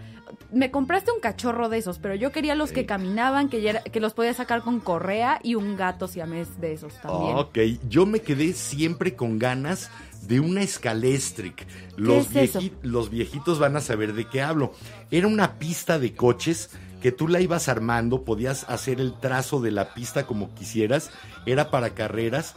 Me 0.52 0.72
compraste 0.72 1.12
un 1.12 1.20
cachorro 1.20 1.70
de 1.70 1.78
esos, 1.78 2.00
pero 2.00 2.16
yo 2.16 2.32
quería 2.32 2.56
los 2.56 2.72
que 2.72 2.86
caminaban, 2.88 3.50
que, 3.50 3.62
ya 3.62 3.72
era- 3.72 3.84
que 3.84 4.00
los 4.00 4.14
podías 4.14 4.38
sacar 4.38 4.62
con 4.62 4.80
correa 4.80 5.40
y 5.44 5.54
un 5.56 5.76
gato 5.76 6.08
siamés 6.08 6.60
de 6.60 6.74
esos 6.74 6.94
también. 7.02 7.38
Ok, 7.38 7.58
yo 7.88 8.06
me 8.08 8.20
quedé 8.22 8.54
siempre 8.54 9.16
con 9.16 9.38
ganas 9.38 9.92
de 10.28 10.40
una 10.40 10.66
Scalestric. 10.66 11.66
Los, 11.98 12.28
es 12.36 12.50
eso? 12.50 12.60
vieji- 12.62 12.74
los 12.82 13.10
viejitos 13.10 13.60
van 13.60 13.76
a 13.76 13.82
saber 13.82 14.14
de 14.14 14.28
qué 14.28 14.42
hablo. 14.42 14.74
Era 15.12 15.28
una 15.28 15.60
pista 15.60 16.00
de 16.00 16.14
coches 16.16 16.70
que 17.02 17.12
tú 17.12 17.28
la 17.28 17.42
ibas 17.42 17.68
armando, 17.68 18.24
podías 18.24 18.66
hacer 18.70 19.02
el 19.02 19.20
trazo 19.20 19.60
de 19.62 19.72
la 19.72 19.94
pista 19.94 20.26
como 20.26 20.54
quisieras, 20.56 21.12
era 21.46 21.70
para 21.70 21.94
carreras 21.94 22.54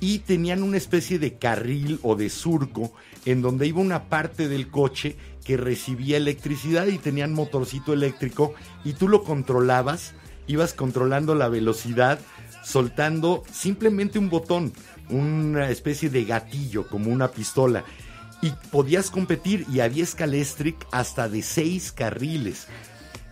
y 0.00 0.18
tenían 0.18 0.62
una 0.64 0.76
especie 0.76 1.20
de 1.20 1.38
carril 1.38 2.00
o 2.02 2.16
de 2.16 2.28
surco 2.28 2.92
en 3.24 3.40
donde 3.40 3.68
iba 3.68 3.80
una 3.80 4.08
parte 4.08 4.48
del 4.48 4.68
coche 4.68 5.16
que 5.44 5.56
recibía 5.56 6.16
electricidad 6.16 6.88
y 6.88 6.98
tenían 6.98 7.32
motorcito 7.32 7.92
eléctrico 7.92 8.54
y 8.84 8.94
tú 8.94 9.08
lo 9.08 9.22
controlabas, 9.22 10.14
ibas 10.48 10.72
controlando 10.74 11.36
la 11.36 11.48
velocidad, 11.48 12.18
soltando 12.64 13.44
simplemente 13.52 14.18
un 14.18 14.28
botón, 14.30 14.72
una 15.10 15.70
especie 15.70 16.10
de 16.10 16.24
gatillo 16.24 16.86
como 16.88 17.10
una 17.10 17.28
pistola 17.28 17.84
y 18.42 18.50
podías 18.70 19.10
competir 19.10 19.66
y 19.72 19.80
había 19.80 20.04
Scalestric 20.04 20.76
hasta 20.90 21.28
de 21.28 21.42
seis 21.42 21.92
carriles. 21.92 22.66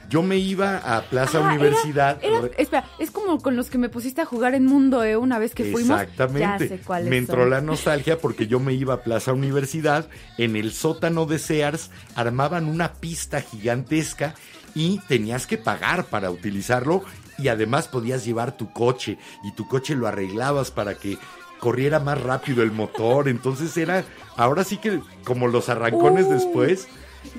Yo 0.08 0.22
me 0.22 0.36
iba 0.36 0.76
a 0.76 1.02
Plaza 1.08 1.38
Ah, 1.38 1.54
Universidad. 1.54 2.18
era- 2.22 2.50
espera, 2.58 2.84
es 2.98 3.10
como 3.10 3.40
con 3.40 3.56
los 3.56 3.70
que 3.70 3.78
me 3.78 3.88
pusiste 3.88 4.20
a 4.20 4.26
jugar 4.26 4.54
en 4.54 4.66
Mundo 4.66 5.02
E 5.04 5.16
una 5.16 5.38
vez 5.38 5.54
que 5.54 5.64
fuimos. 5.72 5.98
Exactamente. 6.00 6.68
Sé 6.68 6.78
cuáles 6.80 7.08
me 7.08 7.16
entró 7.16 7.42
son. 7.42 7.50
la 7.50 7.60
nostalgia 7.62 8.18
porque 8.18 8.46
yo 8.46 8.60
me 8.60 8.74
iba 8.74 8.92
a 8.94 9.02
Plaza 9.02 9.32
Universidad, 9.32 10.06
en 10.36 10.56
el 10.56 10.72
sótano 10.72 11.24
de 11.24 11.38
Sears 11.38 11.90
armaban 12.14 12.66
una 12.66 12.92
pista 12.94 13.40
gigantesca 13.40 14.34
y 14.74 14.98
tenías 15.08 15.46
que 15.46 15.56
pagar 15.56 16.04
para 16.06 16.30
utilizarlo 16.30 17.02
y 17.38 17.48
además 17.48 17.88
podías 17.88 18.24
llevar 18.24 18.54
tu 18.56 18.70
coche 18.70 19.16
y 19.44 19.52
tu 19.52 19.66
coche 19.66 19.94
lo 19.94 20.06
arreglabas 20.06 20.70
para 20.70 20.94
que 20.94 21.16
corriera 21.62 22.00
más 22.00 22.20
rápido 22.20 22.64
el 22.64 22.72
motor, 22.72 23.28
entonces 23.28 23.76
era 23.76 24.04
ahora 24.36 24.64
sí 24.64 24.78
que 24.78 24.98
como 25.22 25.46
los 25.46 25.68
arrancones 25.68 26.26
Uh, 26.26 26.32
después 26.32 26.88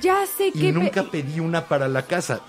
Ya 0.01 0.25
sé 0.25 0.47
y 0.47 0.51
que. 0.53 0.71
nunca 0.71 1.03
pedí 1.11 1.41
una 1.41 1.65
para 1.67 1.89
la 1.89 2.03
casa. 2.03 2.39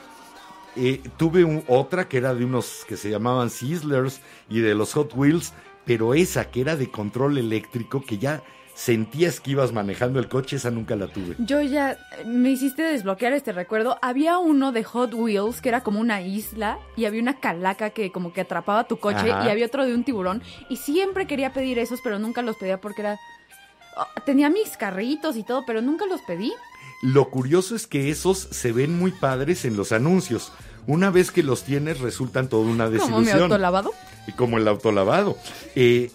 Eh, 0.76 1.00
tuve 1.16 1.42
un- 1.42 1.64
otra 1.66 2.08
que 2.08 2.18
era 2.18 2.32
de 2.32 2.44
unos 2.44 2.84
que 2.86 2.96
se 2.96 3.10
llamaban 3.10 3.50
Sizzlers 3.50 4.20
y 4.48 4.60
de 4.60 4.76
los 4.76 4.92
Hot 4.94 5.12
Wheels, 5.16 5.52
pero 5.84 6.14
esa 6.14 6.48
que 6.52 6.60
era 6.60 6.76
de 6.76 6.88
control 6.92 7.38
eléctrico, 7.38 8.00
que 8.02 8.18
ya 8.18 8.40
sentías 8.74 9.40
que 9.40 9.52
ibas 9.52 9.72
manejando 9.72 10.18
el 10.18 10.28
coche, 10.28 10.56
esa 10.56 10.70
nunca 10.70 10.96
la 10.96 11.06
tuve. 11.06 11.36
Yo 11.38 11.62
ya 11.62 11.96
me 12.26 12.50
hiciste 12.50 12.82
desbloquear 12.82 13.32
este 13.32 13.52
recuerdo. 13.52 13.98
Había 14.02 14.38
uno 14.38 14.72
de 14.72 14.84
Hot 14.84 15.14
Wheels 15.14 15.60
que 15.60 15.68
era 15.68 15.82
como 15.82 16.00
una 16.00 16.20
isla 16.22 16.78
y 16.96 17.04
había 17.04 17.22
una 17.22 17.38
calaca 17.38 17.90
que 17.90 18.10
como 18.10 18.32
que 18.32 18.40
atrapaba 18.42 18.84
tu 18.84 18.98
coche 18.98 19.30
Ajá. 19.30 19.46
y 19.46 19.50
había 19.50 19.66
otro 19.66 19.86
de 19.86 19.94
un 19.94 20.04
tiburón 20.04 20.42
y 20.68 20.76
siempre 20.76 21.26
quería 21.26 21.52
pedir 21.52 21.78
esos, 21.78 22.00
pero 22.02 22.18
nunca 22.18 22.42
los 22.42 22.56
pedía 22.56 22.80
porque 22.80 23.02
era 23.02 23.18
oh, 23.96 24.06
tenía 24.26 24.50
mis 24.50 24.76
carritos 24.76 25.36
y 25.36 25.44
todo, 25.44 25.64
pero 25.66 25.80
nunca 25.80 26.06
los 26.06 26.20
pedí. 26.22 26.52
Lo 27.02 27.30
curioso 27.30 27.76
es 27.76 27.86
que 27.86 28.10
esos 28.10 28.38
se 28.38 28.72
ven 28.72 28.98
muy 28.98 29.12
padres 29.12 29.64
en 29.64 29.76
los 29.76 29.92
anuncios. 29.92 30.52
Una 30.86 31.10
vez 31.10 31.30
que 31.30 31.42
los 31.42 31.62
tienes, 31.62 32.00
resultan 32.00 32.48
toda 32.48 32.64
una 32.64 32.84
Como 32.86 32.90
mi 32.90 32.98
desilusión. 32.98 33.42
autolavado. 33.42 33.92
Y 34.26 34.32
como 34.32 34.58
el 34.58 34.66
autolavado. 34.68 35.36
Eh, 35.74 36.10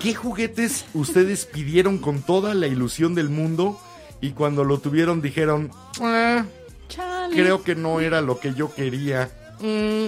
¿Qué 0.00 0.14
juguetes 0.14 0.84
ustedes 0.94 1.46
pidieron 1.46 1.98
con 1.98 2.22
toda 2.22 2.54
la 2.54 2.66
ilusión 2.66 3.14
del 3.14 3.28
mundo 3.28 3.80
y 4.20 4.30
cuando 4.30 4.64
lo 4.64 4.78
tuvieron 4.78 5.22
dijeron, 5.22 5.70
"Ah, 6.00 6.44
creo 7.32 7.62
que 7.62 7.74
no 7.74 8.00
era 8.00 8.20
lo 8.20 8.38
que 8.40 8.54
yo 8.54 8.74
quería. 8.74 9.30
Mm. 9.60 10.06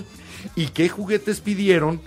¿Y 0.56 0.66
qué 0.68 0.88
juguetes 0.88 1.40
pidieron? 1.40 2.00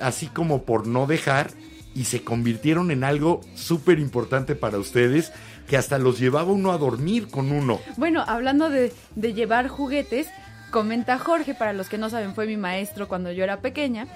Así 0.00 0.26
como 0.26 0.62
por 0.64 0.86
no 0.86 1.06
dejar 1.06 1.50
y 1.94 2.04
se 2.04 2.22
convirtieron 2.22 2.90
en 2.90 3.04
algo 3.04 3.40
súper 3.54 3.98
importante 3.98 4.54
para 4.54 4.78
ustedes 4.78 5.32
que 5.66 5.76
hasta 5.76 5.98
los 5.98 6.18
llevaba 6.18 6.52
uno 6.52 6.72
a 6.72 6.78
dormir 6.78 7.28
con 7.28 7.52
uno. 7.52 7.80
Bueno, 7.96 8.24
hablando 8.26 8.70
de, 8.70 8.92
de 9.14 9.34
llevar 9.34 9.68
juguetes, 9.68 10.28
comenta 10.70 11.18
Jorge, 11.18 11.54
para 11.54 11.72
los 11.72 11.88
que 11.88 11.98
no 11.98 12.10
saben, 12.10 12.34
fue 12.34 12.46
mi 12.46 12.56
maestro 12.56 13.08
cuando 13.08 13.32
yo 13.32 13.44
era 13.44 13.60
pequeña. 13.60 14.06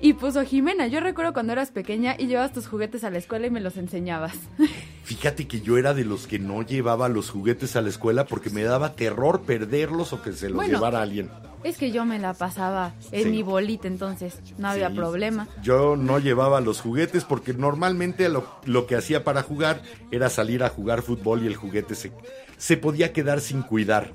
Y 0.00 0.12
puso 0.14 0.44
Jimena, 0.44 0.86
yo 0.86 1.00
recuerdo 1.00 1.32
cuando 1.32 1.52
eras 1.54 1.70
pequeña 1.70 2.14
y 2.18 2.26
llevabas 2.26 2.52
tus 2.52 2.66
juguetes 2.66 3.04
a 3.04 3.10
la 3.10 3.18
escuela 3.18 3.46
y 3.46 3.50
me 3.50 3.60
los 3.60 3.76
enseñabas. 3.76 4.34
Fíjate 5.04 5.46
que 5.46 5.60
yo 5.60 5.78
era 5.78 5.94
de 5.94 6.04
los 6.04 6.26
que 6.26 6.38
no 6.38 6.62
llevaba 6.62 7.08
los 7.08 7.30
juguetes 7.30 7.74
a 7.76 7.80
la 7.82 7.88
escuela 7.88 8.26
porque 8.26 8.50
me 8.50 8.62
daba 8.62 8.94
terror 8.94 9.42
perderlos 9.42 10.12
o 10.12 10.20
que 10.22 10.32
se 10.32 10.48
los 10.48 10.56
Bueno. 10.56 10.74
llevara 10.74 11.00
alguien. 11.00 11.30
Es 11.62 11.78
que 11.78 11.90
yo 11.90 12.04
me 12.04 12.18
la 12.18 12.34
pasaba 12.34 12.92
en 13.10 13.24
Sí. 13.24 13.30
mi 13.30 13.42
bolita, 13.42 13.88
entonces 13.88 14.38
no 14.58 14.68
había 14.68 14.90
Sí. 14.90 14.96
problema. 14.96 15.48
Yo 15.62 15.96
no 15.96 16.18
llevaba 16.18 16.60
los 16.60 16.82
juguetes 16.82 17.24
porque 17.24 17.54
normalmente 17.54 18.28
lo, 18.28 18.46
lo 18.66 18.86
que 18.86 18.96
hacía 18.96 19.24
para 19.24 19.42
jugar 19.42 19.80
era 20.10 20.28
salir 20.28 20.62
a 20.62 20.68
jugar 20.68 21.00
fútbol 21.00 21.42
y 21.42 21.46
el 21.46 21.56
juguete 21.56 21.94
se, 21.94 22.12
se 22.58 22.76
podía 22.76 23.14
quedar 23.14 23.40
sin 23.40 23.62
cuidar. 23.62 24.12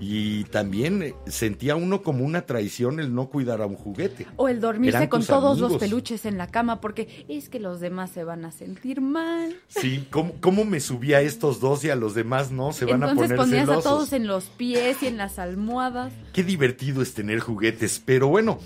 Y 0.00 0.44
también 0.44 1.02
eh, 1.02 1.14
sentía 1.26 1.76
uno 1.76 2.02
como 2.02 2.24
una 2.24 2.42
traición 2.42 3.00
el 3.00 3.14
no 3.14 3.28
cuidar 3.28 3.60
a 3.62 3.66
un 3.66 3.74
juguete. 3.74 4.26
O 4.36 4.48
el 4.48 4.60
dormirse 4.60 4.96
Eran 4.96 5.08
con 5.08 5.24
todos 5.24 5.58
los 5.58 5.76
peluches 5.76 6.24
en 6.24 6.38
la 6.38 6.46
cama, 6.46 6.80
porque 6.80 7.24
es 7.28 7.48
que 7.48 7.60
los 7.60 7.80
demás 7.80 8.10
se 8.10 8.24
van 8.24 8.44
a 8.44 8.52
sentir 8.52 9.00
mal. 9.00 9.54
Sí, 9.68 10.06
¿cómo, 10.10 10.34
cómo 10.40 10.64
me 10.64 10.80
subía 10.80 11.18
a 11.18 11.20
estos 11.22 11.60
dos 11.60 11.84
y 11.84 11.90
a 11.90 11.96
los 11.96 12.14
demás 12.14 12.50
no? 12.50 12.72
Se 12.72 12.84
van 12.84 13.02
a 13.02 13.14
poner 13.14 13.36
ponías 13.36 13.66
celosos. 13.66 13.86
a 13.86 13.88
todos 13.88 14.12
en 14.12 14.26
los 14.26 14.44
pies 14.44 15.02
y 15.02 15.06
en 15.06 15.16
las 15.16 15.38
almohadas. 15.38 16.12
Qué 16.32 16.44
divertido 16.44 17.02
es 17.02 17.14
tener 17.14 17.40
juguetes, 17.40 18.00
pero 18.04 18.28
bueno, 18.28 18.58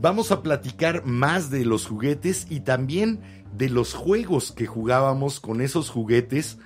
vamos 0.00 0.32
a 0.32 0.42
platicar 0.42 1.04
más 1.04 1.50
de 1.50 1.64
los 1.64 1.86
juguetes 1.86 2.46
y 2.48 2.60
también 2.60 3.20
de 3.56 3.68
los 3.68 3.94
juegos 3.94 4.52
que 4.52 4.66
jugábamos 4.66 5.40
con 5.40 5.60
esos 5.60 5.90
juguetes. 5.90 6.58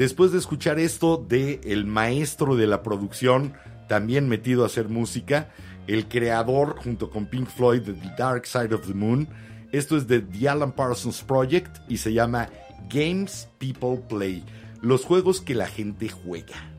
Después 0.00 0.32
de 0.32 0.38
escuchar 0.38 0.78
esto 0.78 1.18
de 1.18 1.60
el 1.62 1.84
maestro 1.84 2.56
de 2.56 2.66
la 2.66 2.82
producción, 2.82 3.52
también 3.86 4.30
metido 4.30 4.62
a 4.62 4.66
hacer 4.66 4.88
música, 4.88 5.50
el 5.88 6.08
creador 6.08 6.76
junto 6.82 7.10
con 7.10 7.26
Pink 7.26 7.46
Floyd 7.46 7.82
de 7.82 7.92
The 7.92 8.14
Dark 8.16 8.46
Side 8.46 8.74
of 8.74 8.86
the 8.86 8.94
Moon. 8.94 9.28
Esto 9.72 9.98
es 9.98 10.08
de 10.08 10.20
The 10.20 10.48
Alan 10.48 10.72
Parsons 10.72 11.20
Project 11.20 11.80
y 11.86 11.98
se 11.98 12.14
llama 12.14 12.48
Games 12.88 13.46
People 13.58 13.98
Play, 14.08 14.42
los 14.80 15.04
juegos 15.04 15.42
que 15.42 15.54
la 15.54 15.66
gente 15.66 16.08
juega. 16.08 16.69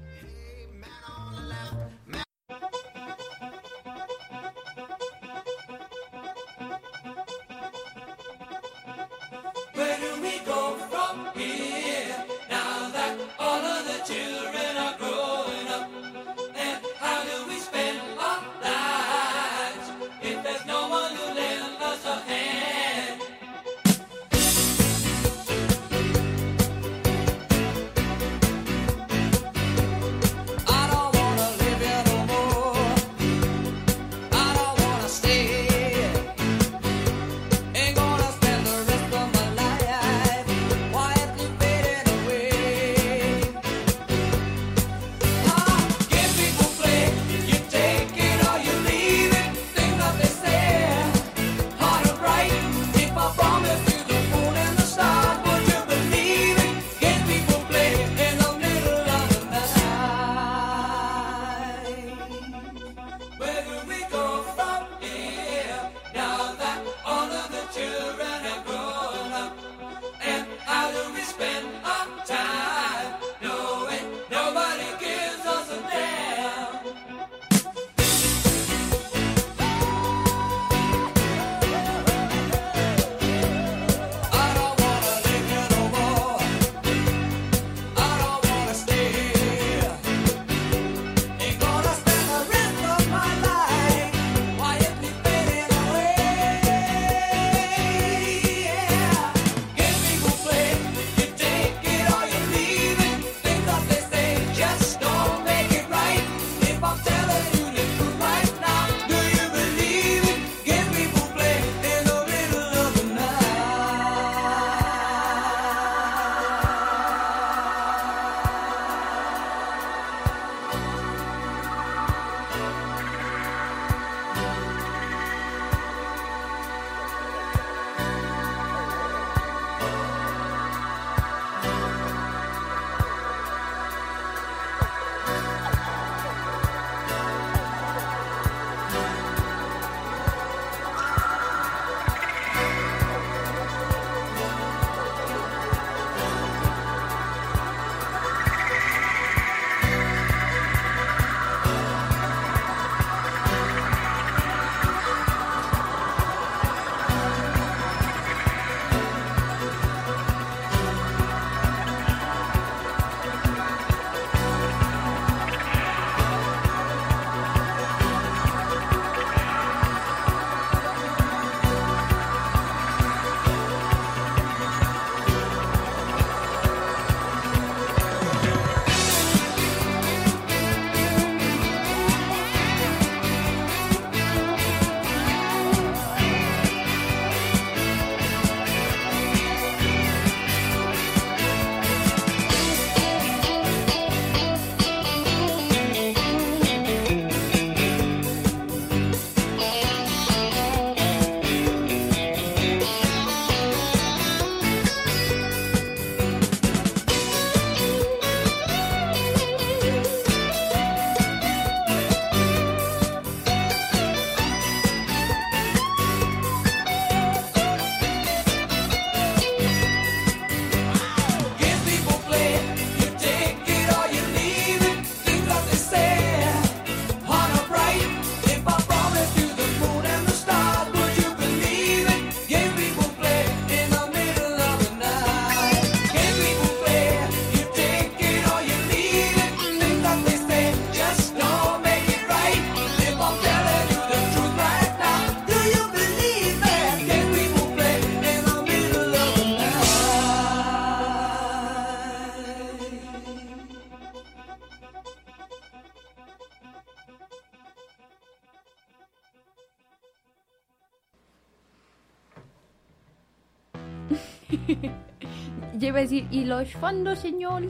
Iba 265.91 265.99
a 265.99 266.01
decir, 266.01 266.27
¿y 266.32 266.45
los 266.45 266.71
fondos, 266.73 267.19
señor? 267.19 267.63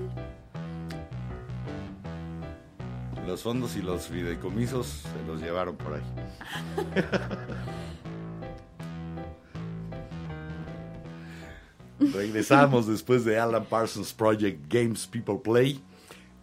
Los 3.28 3.44
fondos 3.44 3.76
y 3.76 3.82
los 3.82 4.08
fideicomisos 4.08 4.88
se 4.88 5.28
los 5.28 5.42
llevaron 5.42 5.76
por 5.76 5.94
ahí. 5.94 6.02
Regresamos 12.00 12.88
después 12.88 13.24
de 13.26 13.38
Alan 13.40 13.66
Parsons 13.66 14.14
Project 14.14 14.72
Games 14.74 15.06
People 15.08 15.40
Play. 15.44 15.80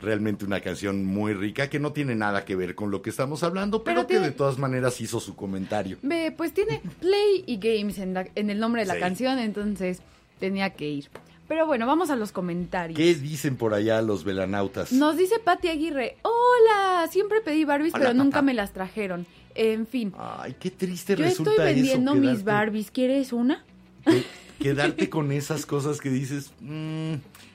Realmente 0.01 0.45
una 0.45 0.61
canción 0.61 1.05
muy 1.05 1.35
rica 1.35 1.69
que 1.69 1.81
no 1.81 1.93
tiene 1.93 2.15
nada 2.15 2.45
que 2.45 2.55
ver 2.55 2.77
con 2.77 2.93
lo 2.93 3.03
que 3.03 3.11
estamos 3.11 3.43
hablando, 3.43 3.83
pero, 3.83 4.07
Pero 4.07 4.21
que 4.23 4.29
de 4.29 4.33
todas 4.33 4.57
maneras 4.57 5.01
hizo 5.01 5.19
su 5.19 5.35
comentario. 5.35 5.99
Ve, 6.03 6.33
pues 6.37 6.55
tiene 6.55 6.81
Play 7.01 7.43
y 7.47 7.57
Games 7.57 7.99
en, 7.99 8.15
la- 8.15 8.29
en 8.37 8.51
el 8.51 8.61
nombre 8.61 8.83
de 8.83 8.87
la 8.87 8.95
Sí. 8.95 9.01
canción, 9.01 9.41
entonces 9.41 10.01
tenía 10.39 10.71
que 10.71 10.89
ir. 10.89 11.09
Pero 11.49 11.67
bueno, 11.67 11.87
vamos 11.87 12.11
a 12.11 12.17
los 12.17 12.31
comentarios. 12.31 12.97
¿Qué 12.97 13.15
dicen 13.15 13.57
por 13.57 13.73
allá 13.75 14.03
los 14.03 14.23
velanautas? 14.25 14.93
Nos 14.93 15.17
dice 15.17 15.39
Patti 15.39 15.69
Aguirre, 15.69 16.17
hola, 16.23 17.09
siempre 17.11 17.41
pedí 17.41 17.65
Barbies, 17.65 17.95
Hola, 17.95 18.09
pero 18.11 18.15
nunca 18.23 18.43
me 18.43 18.53
las 18.55 18.73
trajeron. 18.73 19.27
En 19.55 19.87
fin, 19.87 20.13
Ay, 20.19 20.55
qué 20.61 20.71
triste 20.71 21.17
yo 21.17 21.25
resulta 21.25 21.51
estoy 21.53 21.65
vendiendo 21.75 22.13
eso. 22.13 22.21
mis 22.21 22.31
quedarte- 22.31 22.45
Barbies, 22.45 22.91
¿quieres 22.91 23.33
una? 23.33 23.65
que- 24.05 24.25
quedarte 24.61 25.09
con 25.11 25.33
esas 25.33 25.65
cosas 25.67 26.01
que 26.01 26.11
dices, 26.11 26.53
"Mm, 26.61 27.15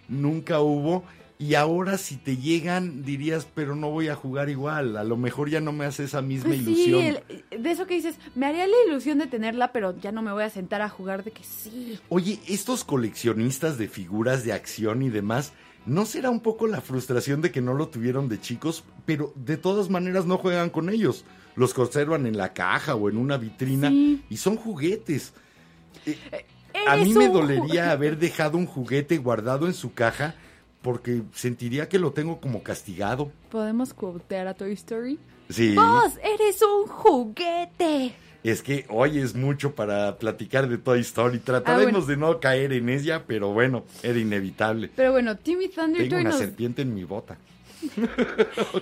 nunca 0.09 0.59
hubo. 0.59 1.03
Y 1.43 1.55
ahora 1.55 1.97
si 1.97 2.15
te 2.15 2.37
llegan, 2.37 3.03
dirías, 3.03 3.45
pero 3.53 3.75
no 3.75 3.89
voy 3.91 4.07
a 4.07 4.15
jugar 4.15 4.49
igual. 4.49 4.95
A 4.95 5.03
lo 5.03 5.17
mejor 5.17 5.49
ya 5.49 5.59
no 5.59 5.73
me 5.73 5.83
hace 5.85 6.05
esa 6.05 6.21
misma 6.21 6.49
Pues 6.49 6.59
ilusión. 6.61 7.01
sí, 7.01 7.43
el- 7.51 7.63
de 7.63 7.71
eso 7.71 7.85
que 7.85 7.95
dices, 7.95 8.15
me 8.35 8.45
haría 8.45 8.65
la 8.65 8.75
ilusión 8.87 9.17
de 9.17 9.27
tenerla, 9.27 9.73
pero 9.73 9.99
ya 9.99 10.11
no 10.13 10.21
me 10.21 10.31
voy 10.31 10.43
a 10.43 10.49
sentar 10.49 10.81
a 10.81 10.87
jugar 10.89 11.23
de 11.25 11.31
que 11.31 11.43
sí. 11.43 11.99
Oye, 12.09 12.39
estos 12.47 12.85
coleccionistas 12.85 13.77
de 13.77 13.89
figuras 13.89 14.45
de 14.45 14.53
acción 14.53 15.01
y 15.01 15.09
demás, 15.09 15.51
¿no 15.85 16.05
será 16.05 16.29
un 16.29 16.39
poco 16.39 16.65
la 16.67 16.79
frustración 16.79 17.41
de 17.41 17.51
que 17.51 17.59
no 17.61 17.73
lo 17.73 17.89
tuvieron 17.89 18.29
de 18.29 18.39
chicos? 18.39 18.85
Pero 19.05 19.33
de 19.35 19.57
todas 19.57 19.89
maneras 19.89 20.25
no 20.25 20.37
juegan 20.37 20.69
con 20.69 20.89
ellos. 20.89 21.25
Los 21.55 21.73
conservan 21.73 22.25
en 22.25 22.37
la 22.37 22.53
caja 22.53 22.95
o 22.95 23.09
en 23.09 23.17
una 23.17 23.35
vitrina 23.37 23.89
Sí. 23.89 24.21
y 24.29 24.37
son 24.37 24.55
juguetes. 24.55 25.33
A 26.87 26.95
Eres 26.95 27.07
mí 27.07 27.13
me 27.13 27.27
dolería 27.29 27.91
haber 27.91 28.17
dejado 28.17 28.57
un 28.57 28.65
juguete 28.65 29.17
guardado 29.17 29.67
en 29.67 29.73
su 29.73 29.93
caja 29.93 30.35
porque 30.83 31.23
sentiría 31.33 31.89
que 31.89 31.97
lo 31.97 32.11
tengo 32.11 32.39
como 32.39 32.61
castigado. 32.61 33.31
¿Podemos 33.49 33.93
quotear 33.95 34.47
a 34.47 34.53
Toy 34.53 34.73
Story? 34.73 35.17
Sí. 35.49 35.73
¡Vos 35.73 36.13
eres 36.23 36.61
un 36.61 36.85
juguete! 36.87 38.13
Es 38.43 38.61
que 38.61 38.85
hoy 38.89 39.19
es 39.19 39.33
mucho 39.35 39.73
para 39.73 40.17
platicar 40.17 40.67
de 40.67 40.77
Toy 40.77 40.99
Story. 40.99 41.39
Trataremos 41.39 42.03
Ah, 42.03 42.05
bueno. 42.05 42.05
de 42.07 42.17
no 42.17 42.39
caer 42.41 42.73
en 42.73 42.89
ella, 42.89 43.23
pero 43.25 43.53
bueno, 43.53 43.85
era 44.03 44.19
inevitable. 44.19 44.91
Pero 44.95 45.13
bueno, 45.13 45.37
Timmy 45.37 45.69
Tengo 45.69 45.87
Thundertoy 45.87 46.21
una 46.21 46.29
nos... 46.31 46.39
serpiente 46.39 46.81
en 46.81 46.93
mi 46.93 47.05
bota. 47.05 47.37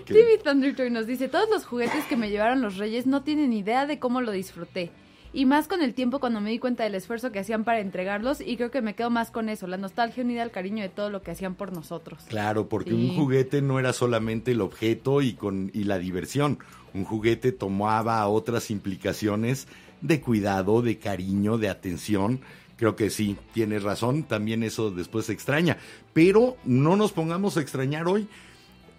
Timmy 0.05 0.37
Thundertoy 0.43 0.89
nos 0.89 1.05
dice, 1.07 1.27
todos 1.27 1.49
los 1.49 1.65
juguetes 1.65 2.05
que 2.05 2.17
me 2.17 2.29
llevaron 2.29 2.61
los 2.61 2.77
reyes 2.77 3.05
no 3.05 3.21
tienen 3.23 3.53
idea 3.53 3.85
de 3.85 3.99
cómo 3.99 4.21
lo 4.21 4.31
disfruté. 4.31 4.91
Y 5.33 5.45
más 5.45 5.67
con 5.69 5.81
el 5.81 5.93
tiempo 5.93 6.19
cuando 6.19 6.41
me 6.41 6.49
di 6.49 6.59
cuenta 6.59 6.83
del 6.83 6.93
esfuerzo 6.95 7.31
que 7.31 7.39
hacían 7.39 7.63
para 7.63 7.79
entregarlos 7.79 8.41
y 8.41 8.57
creo 8.57 8.69
que 8.69 8.81
me 8.81 8.95
quedo 8.95 9.09
más 9.09 9.31
con 9.31 9.47
eso, 9.47 9.65
la 9.65 9.77
nostalgia 9.77 10.23
unida 10.25 10.43
al 10.43 10.51
cariño 10.51 10.83
de 10.83 10.89
todo 10.89 11.09
lo 11.09 11.21
que 11.21 11.31
hacían 11.31 11.55
por 11.55 11.71
nosotros. 11.71 12.23
Claro, 12.27 12.67
porque 12.67 12.89
Sí. 12.89 12.95
un 12.95 13.15
juguete 13.15 13.61
no 13.61 13.79
era 13.79 13.93
solamente 13.93 14.51
el 14.51 14.59
objeto 14.59 15.21
y 15.21 15.33
con 15.33 15.71
y 15.73 15.85
la 15.85 15.99
diversión. 15.99 16.59
Un 16.93 17.05
juguete 17.05 17.53
tomaba 17.53 18.27
otras 18.27 18.69
implicaciones 18.71 19.67
de 20.01 20.19
cuidado, 20.19 20.81
de 20.81 20.97
cariño, 20.97 21.57
de 21.57 21.69
atención. 21.69 22.41
Creo 22.75 22.97
que 22.97 23.09
sí, 23.09 23.37
tienes 23.53 23.83
razón, 23.83 24.23
también 24.23 24.63
eso 24.63 24.91
después 24.91 25.27
se 25.27 25.33
extraña. 25.33 25.77
Pero 26.11 26.57
no 26.65 26.97
nos 26.97 27.13
pongamos 27.13 27.55
a 27.55 27.61
extrañar 27.61 28.07
hoy. 28.07 28.27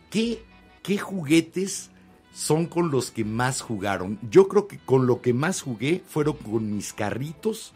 ¿Qué, 0.09 0.43
qué 0.83 0.97
juguetes 0.97 1.91
son 2.33 2.67
con 2.67 2.91
los 2.91 3.11
que 3.11 3.25
más 3.25 3.61
jugaron? 3.61 4.19
Yo 4.31 4.49
creo 4.49 4.67
que 4.69 4.79
con 4.79 5.07
lo 5.07 5.21
que 5.21 5.35
más 5.35 5.61
jugué 5.63 6.03
fueron 6.07 6.37
con 6.37 6.75
mis 6.75 6.93
carritos 6.93 7.73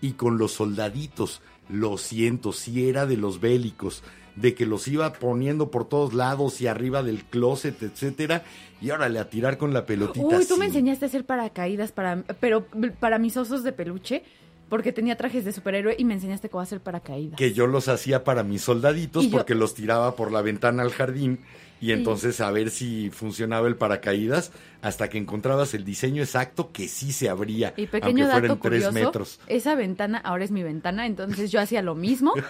y 0.00 0.12
con 0.12 0.38
los 0.38 0.52
soldaditos. 0.52 1.42
Lo 1.68 1.98
siento, 1.98 2.52
si 2.52 2.88
era 2.88 3.06
de 3.06 3.16
los 3.16 3.40
bélicos, 3.40 4.02
de 4.36 4.54
que 4.54 4.64
los 4.66 4.86
iba 4.88 5.12
poniendo 5.14 5.70
por 5.70 5.88
todos 5.88 6.14
lados 6.14 6.60
y 6.60 6.66
arriba 6.68 7.02
del 7.02 7.24
closet, 7.24 7.82
etcétera, 7.82 8.44
y 8.80 8.90
órale 8.90 9.18
a 9.18 9.28
tirar 9.28 9.58
con 9.58 9.74
la 9.74 9.84
pelotita. 9.84 10.24
Uy, 10.24 10.46
tú 10.46 10.56
me 10.56 10.66
enseñaste 10.66 11.04
a 11.04 11.08
hacer 11.08 11.24
paracaídas 11.26 11.90
para, 11.92 12.22
pero 12.40 12.64
para 13.00 13.18
mis 13.18 13.36
osos 13.36 13.64
de 13.64 13.72
peluche, 13.72 14.22
porque 14.68 14.92
tenía 14.92 15.16
trajes 15.16 15.44
de 15.44 15.52
superhéroe 15.52 15.96
y 15.98 16.04
me 16.04 16.14
enseñaste 16.14 16.48
cómo 16.48 16.60
hacer 16.62 16.80
paracaídas. 16.80 17.36
que 17.36 17.52
yo 17.52 17.66
los 17.66 17.88
hacía 17.88 18.22
para 18.22 18.44
mis 18.44 18.62
soldaditos 18.62 19.24
Y 19.24 19.30
yo- 19.30 19.36
porque 19.36 19.54
los 19.56 19.74
tiraba 19.74 20.14
por 20.14 20.30
la 20.30 20.40
ventana 20.42 20.82
al 20.84 20.90
jardín 20.92 21.40
y 21.80 21.92
entonces 21.92 22.40
a 22.40 22.50
ver 22.50 22.70
si 22.70 23.10
funcionaba 23.10 23.68
el 23.68 23.76
paracaídas 23.76 24.52
hasta 24.82 25.08
que 25.08 25.18
encontrabas 25.18 25.74
el 25.74 25.84
diseño 25.84 26.22
exacto 26.22 26.70
que 26.72 26.88
sí 26.88 27.12
se 27.12 27.28
abría, 27.28 27.74
Y 27.76 27.86
pequeño 27.86 28.24
aunque 28.24 28.32
fueran 28.40 28.48
dato 28.48 28.60
tres 28.68 28.92
metros. 28.92 29.40
esa 29.46 29.74
ventana 29.74 30.18
ahora 30.18 30.44
es 30.44 30.50
mi 30.50 30.62
ventana, 30.62 31.06
entonces 31.06 31.50
yo 31.50 31.60
hacía 31.60 31.82
lo 31.82 31.94
mismo. 31.94 32.34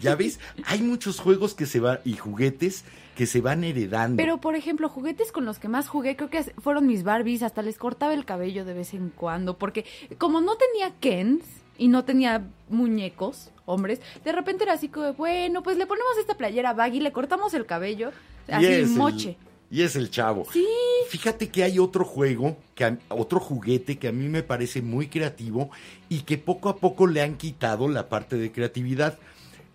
Ya 0.00 0.16
ves, 0.16 0.40
hay 0.64 0.80
muchos 0.80 1.20
juegos 1.20 1.52
que 1.52 1.66
se 1.66 1.78
van 1.78 2.00
y 2.06 2.14
juguetes 2.14 2.84
que 3.16 3.26
se 3.26 3.42
van 3.42 3.64
heredando. 3.64 4.16
Pero, 4.16 4.40
por 4.40 4.54
ejemplo, 4.54 4.88
juguetes 4.88 5.30
con 5.30 5.44
los 5.44 5.58
que 5.58 5.68
más 5.68 5.88
jugué, 5.88 6.16
creo 6.16 6.30
que 6.30 6.42
fueron 6.42 6.86
mis 6.86 7.02
Barbies, 7.02 7.42
hasta 7.42 7.60
les 7.60 7.76
cortaba 7.76 8.14
el 8.14 8.24
cabello 8.24 8.64
de 8.64 8.72
vez 8.72 8.94
en 8.94 9.10
cuando, 9.10 9.58
porque 9.58 9.84
como 10.16 10.40
no 10.40 10.56
tenía 10.56 10.94
Kens 11.00 11.44
y 11.76 11.88
no 11.88 12.04
tenía 12.06 12.46
muñecos, 12.70 13.50
hombres, 13.70 14.00
de 14.24 14.32
repente 14.32 14.64
era 14.64 14.74
así 14.74 14.88
como, 14.88 15.14
bueno, 15.14 15.62
pues 15.62 15.76
le 15.76 15.86
ponemos 15.86 16.12
esta 16.18 16.36
playera 16.36 16.72
baggy, 16.74 17.00
le 17.00 17.12
cortamos 17.12 17.54
el 17.54 17.66
cabello, 17.66 18.10
Y 18.48 18.52
así 18.52 18.66
es 18.66 18.90
el- 18.90 18.96
moche. 18.96 19.36
y 19.70 19.82
es 19.82 19.96
el 19.96 20.10
chavo. 20.10 20.46
Sí. 20.52 20.66
Fíjate 21.08 21.48
que 21.48 21.62
hay 21.64 21.78
otro 21.78 22.04
juego, 22.04 22.56
que 22.74 22.84
a- 22.84 22.98
otro 23.08 23.40
juguete 23.40 23.98
que 23.98 24.08
a 24.08 24.12
mí 24.12 24.28
me 24.28 24.42
parece 24.42 24.82
muy 24.82 25.08
creativo 25.08 25.70
y 26.08 26.20
que 26.22 26.38
poco 26.38 26.68
a 26.68 26.76
poco 26.76 27.06
le 27.06 27.22
han 27.22 27.36
quitado 27.36 27.88
la 27.88 28.08
parte 28.08 28.36
de 28.36 28.50
creatividad. 28.52 29.18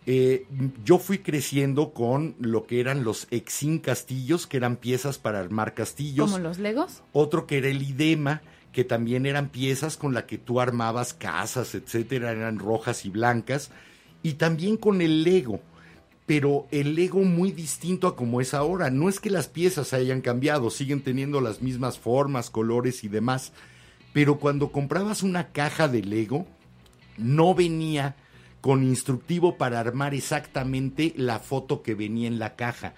Eh, 0.07 0.45
yo 0.83 0.99
fui 0.99 1.17
creciendo 1.17 1.91
con 1.91 2.35
lo 2.39 2.67
que 2.67 2.79
eran 2.79 3.03
los 3.03 3.25
Exin 3.31 3.79
castillos, 3.79 4.45
que 4.45 4.57
eran 4.57 4.75
piezas 4.75 5.17
para 5.17 5.39
armar 5.39 5.73
castillos. 5.73 6.29
Como 6.31 6.43
los 6.43 6.59
Legos. 6.59 7.01
Otro 7.11 7.47
que 7.47 7.57
era 7.57 7.69
el 7.69 7.81
idema, 7.81 8.43
que 8.75 8.83
también 8.83 9.25
eran 9.25 9.47
piezas 9.47 9.95
con 9.95 10.13
la 10.13 10.25
que 10.25 10.37
tú 10.37 10.59
armabas 10.59 11.13
casas, 11.13 11.75
etcétera, 11.75 12.33
eran 12.33 12.59
rojas 12.59 13.05
y 13.05 13.09
blancas. 13.09 13.71
Y 14.21 14.33
también 14.33 14.75
con 14.75 14.99
el 14.99 15.23
Lego. 15.23 15.61
Pero 16.25 16.67
el 16.71 16.93
Lego 16.93 17.23
muy 17.23 17.53
distinto 17.53 18.05
a 18.05 18.17
como 18.17 18.41
es 18.41 18.53
ahora. 18.53 18.89
No 18.89 19.07
es 19.07 19.21
que 19.21 19.29
las 19.29 19.47
piezas 19.47 19.93
hayan 19.93 20.19
cambiado, 20.19 20.69
siguen 20.69 20.99
teniendo 21.03 21.39
las 21.39 21.61
mismas 21.61 21.97
formas, 21.97 22.49
colores 22.49 23.05
y 23.05 23.07
demás. 23.07 23.53
Pero 24.11 24.39
cuando 24.39 24.73
comprabas 24.73 25.23
una 25.23 25.53
caja 25.53 25.87
de 25.87 26.01
Lego, 26.01 26.45
no 27.17 27.55
venía 27.55 28.17
con 28.59 28.83
instructivo 28.83 29.57
para 29.57 29.79
armar 29.79 30.13
exactamente 30.13 31.13
la 31.15 31.39
foto 31.39 31.81
que 31.81 31.95
venía 31.95 32.27
en 32.27 32.39
la 32.39 32.57
caja. 32.57 32.93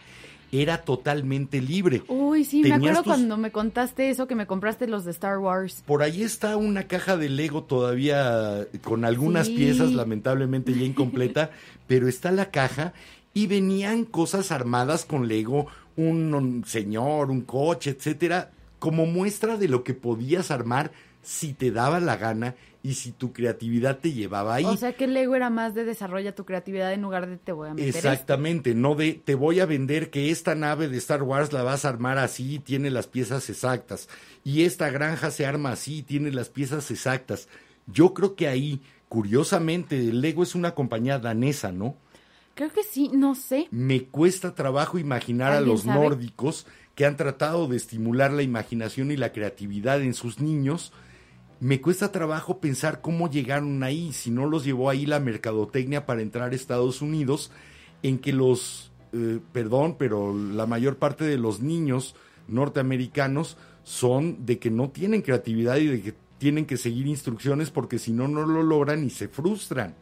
Era 0.51 0.77
totalmente 0.83 1.61
libre. 1.61 2.03
Uy, 2.07 2.45
sí, 2.45 2.61
me 2.63 2.73
acuerdo 2.73 3.03
tus- 3.03 3.11
cuando 3.13 3.37
me 3.37 3.51
contaste 3.51 4.09
eso, 4.09 4.27
que 4.27 4.35
me 4.35 4.47
compraste 4.47 4.87
los 4.87 5.03
de 5.03 5.11
Star 5.11 5.39
Wars. 5.39 5.83
Por 5.85 6.03
ahí 6.03 6.23
está 6.23 6.55
una 6.55 6.83
caja 6.87 7.17
de 7.17 7.27
Lego 7.29 7.63
todavía 7.63 8.65
con 8.83 9.03
algunas 9.03 9.47
Sí. 9.47 9.55
piezas, 9.55 9.91
lamentablemente 9.93 10.73
ya 10.73 10.85
incompleta, 10.85 11.51
pero 11.87 12.07
está 12.07 12.31
la 12.31 12.49
caja 12.49 12.93
y 13.33 13.47
venían 13.47 14.05
cosas 14.05 14.51
armadas 14.51 15.03
con 15.05 15.27
Lego, 15.27 15.67
un, 15.97 16.33
un 16.33 16.63
señor, 16.65 17.29
un 17.29 17.41
coche, 17.41 17.89
etcétera, 17.91 18.51
como 18.79 19.05
muestra 19.05 19.57
de 19.57 19.67
lo 19.67 19.83
que 19.83 19.93
podías 19.95 20.49
armar 20.51 20.91
si 21.27 21.53
te 21.53 21.71
daba 21.71 21.99
la 21.99 22.15
gana 22.15 22.55
y 22.81 22.93
si 22.93 23.11
tu 23.11 23.33
creatividad 23.33 23.97
te 23.97 24.13
llevaba 24.13 24.55
ahí. 24.55 24.63
O 24.63 24.77
sea 24.77 24.93
que 24.93 25.03
el 25.03 25.13
Lego 25.13 25.35
era 25.35 25.49
más 25.49 25.75
de 25.75 25.83
desarrolla 25.83 26.33
tu 26.33 26.45
creatividad 26.45 26.93
en 26.93 27.01
lugar 27.01 27.27
de 27.27 27.35
te 27.35 27.51
voy 27.51 27.67
a 27.67 27.73
meter 27.73 27.89
esto. 27.89 27.97
Exactamente, 27.97 28.73
no 28.73 28.95
de 28.95 29.15
te 29.15 29.35
voy 29.35 29.59
a 29.59 29.65
vender 29.65 30.09
que 30.09 30.31
esta 30.31 30.55
nave 30.55 30.87
de 30.87 30.95
Star 30.97 31.23
Wars 31.23 31.51
la 31.51 31.63
vas 31.63 31.83
a 31.83 31.89
armar 31.89 32.17
así, 32.17 32.59
tiene 32.59 32.91
las 32.91 33.07
piezas 33.07 33.49
exactas, 33.49 34.07
y 34.45 34.63
esta 34.63 34.89
granja 34.89 35.29
se 35.29 35.45
arma 35.45 35.71
así, 35.73 36.01
tiene 36.01 36.31
las 36.31 36.47
piezas 36.47 36.89
exactas. 36.91 37.49
Yo 37.87 38.13
creo 38.13 38.35
que 38.35 38.47
ahí, 38.47 38.81
curiosamente, 39.09 40.01
Lego 40.13 40.43
es 40.43 40.55
una 40.55 40.75
compañía 40.75 41.19
danesa, 41.19 41.73
¿no? 41.73 41.97
Creo 42.55 42.71
que 42.71 42.83
sí, 42.83 43.11
no 43.13 43.35
sé. 43.35 43.67
Me 43.69 44.05
cuesta 44.05 44.55
trabajo 44.55 44.97
imaginar 44.97 45.51
a 45.51 45.57
¿Alguien 45.57 45.73
los 45.73 45.83
sabe? 45.83 45.99
nórdicos 45.99 46.65
que 46.95 47.05
han 47.05 47.17
tratado 47.17 47.67
de 47.67 47.75
estimular 47.75 48.31
la 48.31 48.43
imaginación 48.43 49.11
y 49.11 49.17
la 49.17 49.33
creatividad 49.33 50.01
en 50.01 50.13
sus 50.13 50.39
niños. 50.39 50.93
Me 51.59 51.81
cuesta 51.81 52.11
trabajo 52.11 52.59
pensar 52.59 53.01
cómo 53.01 53.29
llegaron 53.29 53.81
ahí, 53.81 54.13
si 54.13 54.29
no 54.29 54.45
los 54.45 54.63
llevó 54.63 54.89
ahí 54.89 55.05
la 55.07 55.19
mercadotecnia 55.19 56.05
para 56.05 56.21
entrar 56.21 56.51
a 56.51 56.55
Estados 56.55 57.01
Unidos, 57.01 57.51
en 58.03 58.19
que 58.19 58.31
los, 58.31 58.91
eh, 59.13 59.39
perdón, 59.51 59.95
pero 59.97 60.35
la 60.35 60.67
mayor 60.67 60.97
parte 60.97 61.25
de 61.25 61.37
los 61.37 61.61
niños 61.61 62.15
norteamericanos 62.47 63.57
son 63.83 64.45
de 64.45 64.59
que 64.59 64.69
no 64.69 64.89
tienen 64.89 65.21
creatividad 65.21 65.77
y 65.77 65.87
de 65.87 66.01
que 66.01 66.13
tienen 66.37 66.65
que 66.65 66.77
seguir 66.77 67.07
instrucciones 67.07 67.71
porque 67.71 67.97
si 67.97 68.11
no, 68.11 68.27
no 68.27 68.45
lo 68.45 68.61
logran 68.61 69.03
y 69.03 69.09
se 69.09 69.27
frustran. 69.27 69.95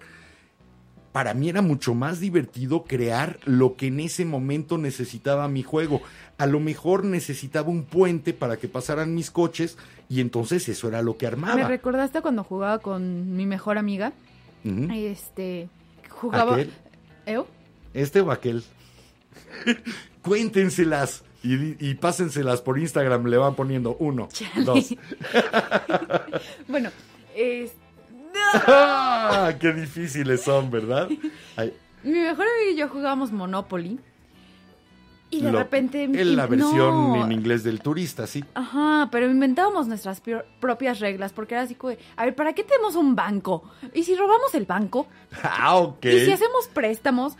para 1.13 1.33
mí 1.33 1.47
era 1.47 1.61
mucho 1.61 1.93
más 1.93 2.19
divertido 2.19 2.83
crear 2.83 3.39
lo 3.45 3.77
que 3.77 3.87
en 3.87 4.01
ese 4.01 4.25
momento 4.25 4.77
necesitaba 4.77 5.47
mi 5.47 5.63
juego. 5.63 6.01
A 6.37 6.45
lo 6.45 6.59
mejor 6.59 7.05
necesitaba 7.05 7.69
un 7.69 7.85
puente 7.85 8.33
para 8.33 8.57
que 8.57 8.67
pasaran 8.67 9.15
mis 9.15 9.31
coches 9.31 9.77
y 10.09 10.21
entonces 10.21 10.67
eso 10.69 10.87
era 10.87 11.01
lo 11.01 11.17
que 11.17 11.25
Me 11.25 11.31
armaba. 11.33 11.67
recordaste 11.67 12.21
cuando 12.21 12.43
jugaba 12.43 12.79
con 12.79 13.35
mi 13.35 13.45
mejor 13.45 13.77
amiga. 13.77 14.13
Este. 14.63 15.69
Jugaba. 16.09 16.53
¿Aquel? 16.53 16.71
¿Este 17.93 18.21
o 18.21 18.31
aquel? 18.31 18.63
Cuéntenselas 20.21 21.23
y, 21.43 21.93
pásenselas 21.95 22.61
por 22.61 22.79
Instagram. 22.79 23.25
Le 23.27 23.37
van 23.37 23.55
poniendo 23.55 23.95
uno, 23.99 24.27
Chale. 24.31 24.63
dos. 24.65 24.95
Bueno, 26.67 26.89
es. 27.35 27.73
¡Ah! 28.67 29.53
¡Qué 29.59 29.71
difíciles 29.73 30.41
son, 30.41 30.69
¿verdad? 30.71 31.09
Ay, 31.55 31.73
Mi 32.03 32.11
mejor 32.11 32.45
amiga 32.45 32.71
y 32.73 32.75
yo 32.77 32.89
jugábamos 32.89 33.31
Monopoly. 33.31 33.99
Y 35.31 35.41
de 35.41 35.51
lo- 35.51 35.57
repente. 35.59 36.03
En 36.03 36.35
la 36.35 36.45
versión 36.45 37.13
no. 37.13 37.25
en 37.25 37.31
inglés 37.31 37.63
del 37.63 37.81
turista, 37.81 38.27
sí. 38.27 38.43
Ajá, 38.53 39.09
pero 39.11 39.29
inventábamos 39.29 39.87
nuestras 39.87 40.21
propias 40.59 40.99
reglas 40.99 41.33
porque 41.33 41.55
era 41.55 41.63
así 41.63 41.75
como 41.75 41.91
de, 41.91 41.99
a 42.15 42.25
ver, 42.25 42.35
¿para 42.35 42.53
qué 42.53 42.63
tenemos 42.63 42.95
un 42.95 43.15
banco? 43.15 43.63
¿Y 43.93 44.03
si 44.03 44.15
robamos 44.15 44.53
el 44.53 44.65
banco? 44.65 45.07
Ah, 45.43 45.75
ok. 45.77 46.05
¿Y 46.05 46.25
si 46.25 46.31
hacemos 46.31 46.67
préstamos? 46.73 47.33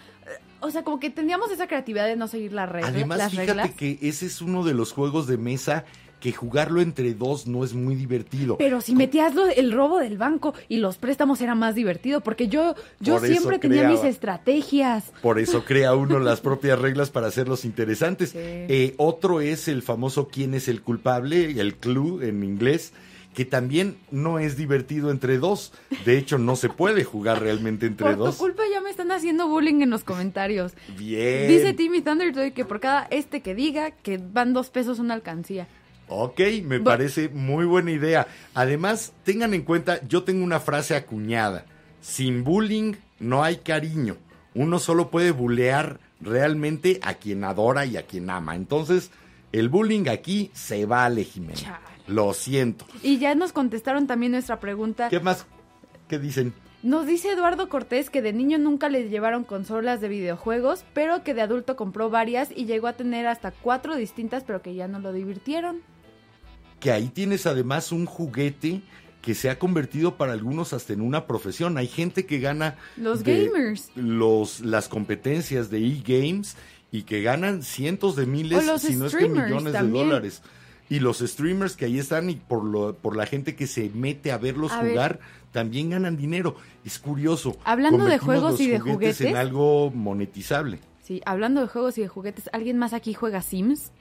O 0.61 0.71
sea, 0.71 0.83
como 0.83 0.99
que 0.99 1.09
teníamos 1.11 1.51
esa 1.51 1.67
creatividad 1.67 2.07
de 2.07 2.15
no 2.15 2.27
seguir 2.27 2.51
la 2.53 2.65
regla, 2.65 2.87
Además, 2.89 3.17
las 3.19 3.31
fíjate 3.31 3.53
reglas. 3.53 3.71
que 3.75 3.99
ese 4.01 4.25
es 4.25 4.41
uno 4.41 4.63
de 4.63 4.73
los 4.73 4.91
juegos 4.91 5.27
de 5.27 5.37
mesa 5.37 5.85
que 6.25 6.31
jugarlo 6.31 6.81
entre 6.81 7.13
dos 7.13 7.45
no 7.45 7.63
es 7.63 7.75
muy 7.75 7.93
divertido. 7.93 8.57
Pero 8.57 8.81
si 8.81 8.95
metías 8.95 9.35
lo- 9.35 9.45
el 9.45 9.71
robo 9.71 9.99
del 9.99 10.17
banco 10.17 10.55
y 10.67 10.77
los 10.77 10.97
préstamos 10.97 11.39
era 11.39 11.53
más 11.53 11.75
divertido 11.75 12.21
porque 12.21 12.47
yo, 12.47 12.73
yo 12.99 13.19
Por 13.19 13.27
siempre 13.27 13.59
tenía 13.59 13.87
mis 13.87 14.03
estrategias. 14.03 15.03
Por 15.21 15.37
eso 15.37 15.63
crea 15.65 15.93
uno 15.93 16.17
las 16.17 16.41
propias 16.41 16.79
reglas 16.79 17.11
para 17.11 17.27
hacerlos 17.27 17.63
interesantes. 17.63 18.31
Sí. 18.31 18.39
Eh, 18.41 18.95
otro 18.97 19.39
es 19.39 19.67
el 19.67 19.83
famoso 19.83 20.27
quién 20.27 20.55
es 20.55 20.67
el 20.67 20.81
culpable, 20.81 21.61
el 21.61 21.75
clue 21.75 22.27
en 22.27 22.43
inglés, 22.43 22.91
que 23.35 23.45
también 23.45 23.95
no 24.09 24.39
es 24.39 24.57
divertido 24.57 25.11
entre 25.11 25.37
dos. 25.37 25.73
De 26.05 26.17
hecho, 26.17 26.39
no 26.39 26.55
se 26.55 26.69
puede 26.69 27.03
jugar 27.03 27.39
realmente 27.39 27.85
entre 27.85 28.07
Por 28.07 28.17
dos. 28.17 28.35
tu 28.37 28.45
culpa 28.45 28.63
ya 28.73 28.81
me 28.81 28.89
están 28.89 29.11
haciendo 29.11 29.47
bullying 29.47 29.81
en 29.83 29.91
los 29.91 30.03
comentarios. 30.03 30.71
Bien. 30.97 31.47
Dice 31.47 31.73
Timmy 31.73 32.01
Thundertoy 32.01 32.49
que 32.51 32.65
por 32.65 32.79
cada 32.79 33.03
este 33.11 33.41
que 33.41 33.53
diga 33.53 33.91
que 33.91 34.17
van 34.17 34.53
dos 34.53 34.71
pesos 34.71 34.97
una 34.97 35.13
alcancía. 35.13 35.67
Ok, 36.07 36.39
me 36.63 36.79
Bu- 36.79 36.83
parece 36.83 37.29
muy 37.29 37.65
buena 37.65 37.91
idea. 37.91 38.27
Además, 38.53 39.13
tengan 39.23 39.53
en 39.53 39.63
cuenta, 39.63 39.99
yo 40.07 40.23
tengo 40.23 40.43
una 40.43 40.59
frase 40.59 40.95
acuñada. 40.95 41.65
Sin 42.01 42.43
bullying 42.43 42.93
no 43.19 43.43
hay 43.43 43.57
cariño. 43.57 44.17
Uno 44.53 44.79
solo 44.79 45.09
puede 45.09 45.31
bullear 45.31 45.99
realmente 46.21 46.99
a 47.03 47.15
quien 47.15 47.43
adora 47.43 47.85
y 47.85 47.97
a 47.97 48.03
quien 48.03 48.29
ama. 48.29 48.55
Entonces, 48.55 49.09
el 49.51 49.69
bullying 49.69 50.07
aquí 50.09 50.51
se 50.53 50.85
vale, 50.85 51.23
Jimena. 51.23 51.55
Chale. 51.55 51.85
Lo 52.07 52.33
siento. 52.33 52.85
Y 53.01 53.17
ya 53.17 53.33
nos 53.33 53.51
contestaron 53.51 54.05
también 54.05 54.33
nuestra 54.33 54.59
pregunta. 54.59 55.09
¿Qué 55.09 55.19
más? 55.19 55.47
¿Qué 56.07 56.19
dicen? 56.19 56.53
Nos 56.83 57.07
dice 57.07 57.31
Eduardo 57.31 57.67
Cortés 57.67 58.11
que 58.11 58.21
de 58.21 58.31
niño 58.31 58.59
nunca 58.59 58.89
le 58.89 59.09
llevaron 59.09 59.43
consolas 59.43 60.01
de 60.01 60.07
videojuegos, 60.07 60.85
pero 60.93 61.23
que 61.23 61.33
de 61.33 61.41
adulto 61.41 61.75
compró 61.75 62.11
varias 62.11 62.49
y 62.55 62.65
llegó 62.65 62.85
a 62.85 62.93
tener 62.93 63.25
hasta 63.25 63.49
cuatro 63.49 63.95
distintas, 63.95 64.43
pero 64.43 64.61
que 64.61 64.75
ya 64.75 64.87
no 64.87 64.99
lo 64.99 65.11
divirtieron. 65.11 65.81
Que 66.85 66.91
ahí 66.91 67.07
tienes 67.07 67.47
además 67.47 67.91
un 67.91 68.05
juguete 68.05 68.81
que 69.23 69.33
se 69.33 69.49
ha 69.49 69.57
convertido 69.57 70.17
para 70.17 70.33
algunos 70.33 70.71
hasta 70.71 70.93
en 70.93 71.01
una 71.01 71.25
profesión. 71.25 71.79
Hay 71.79 71.87
gente 71.87 72.27
que 72.27 72.37
gana 72.37 72.75
Los 72.95 73.23
gamers. 73.23 73.89
los 73.95 74.59
las 74.59 74.87
competencias 74.87 75.71
de 75.71 75.79
e-games 75.79 76.55
y 76.91 77.01
que 77.01 77.23
ganan 77.23 77.63
cientos 77.63 78.15
de 78.15 78.27
miles, 78.27 78.63
si 78.79 78.95
no 78.97 79.07
es 79.07 79.15
que 79.15 79.27
millones 79.27 79.73
también. 79.73 79.93
de 79.93 79.99
dólares. 79.99 80.43
Y 80.87 80.99
los 80.99 81.17
streamers 81.21 81.75
que 81.75 81.85
ahí 81.85 81.97
están 81.97 82.29
y 82.29 82.35
por 82.35 82.63
lo, 82.63 82.93
por 82.95 83.15
la 83.15 83.25
gente 83.25 83.55
que 83.55 83.65
se 83.65 83.89
mete 83.89 84.31
a 84.31 84.37
verlos 84.37 84.71
A 84.71 84.83
ver. 84.83 84.91
jugar 84.91 85.19
también 85.51 85.89
ganan 85.89 86.15
dinero. 86.17 86.55
Es 86.85 86.99
curioso. 86.99 87.57
Hablando 87.63 88.05
de 88.05 88.19
juegos 88.19 88.51
los 88.51 88.61
y 88.61 88.67
de 88.67 88.79
juguetes 88.79 89.21
en 89.21 89.27
juguetes. 89.29 89.35
algo 89.41 89.89
monetizable. 89.89 90.79
Sí, 91.01 91.23
hablando 91.25 91.61
de 91.61 91.67
juegos 91.67 91.97
y 91.97 92.01
de 92.01 92.07
juguetes, 92.09 92.47
¿alguien 92.53 92.77
más 92.77 92.93
aquí 92.93 93.15
juega 93.15 93.41
Sims? 93.41 93.91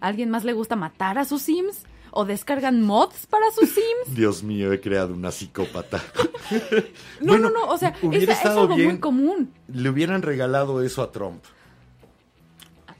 ¿Alguien 0.00 0.30
más 0.30 0.44
le 0.44 0.52
gusta 0.52 0.76
matar 0.76 1.18
a 1.18 1.24
sus 1.24 1.42
Sims? 1.42 1.82
¿O 2.12 2.24
descargan 2.24 2.82
mods 2.82 3.26
para 3.26 3.50
sus 3.52 3.68
Sims? 3.70 4.14
Dios 4.16 4.42
mío, 4.42 4.72
he 4.72 4.80
creado 4.80 5.14
una 5.14 5.30
psicópata. 5.30 6.02
No, 7.20 7.32
Bueno, 7.34 7.48
no, 7.50 7.66
no, 7.66 7.72
o 7.72 7.78
sea, 7.78 7.94
es, 8.12 8.22
es 8.28 8.44
algo 8.44 8.74
bien. 8.74 8.88
muy 8.88 8.98
común. 8.98 9.52
le 9.68 9.88
hubieran 9.88 10.20
regalado 10.22 10.82
eso 10.82 11.00
a 11.02 11.12
Trump. 11.12 11.44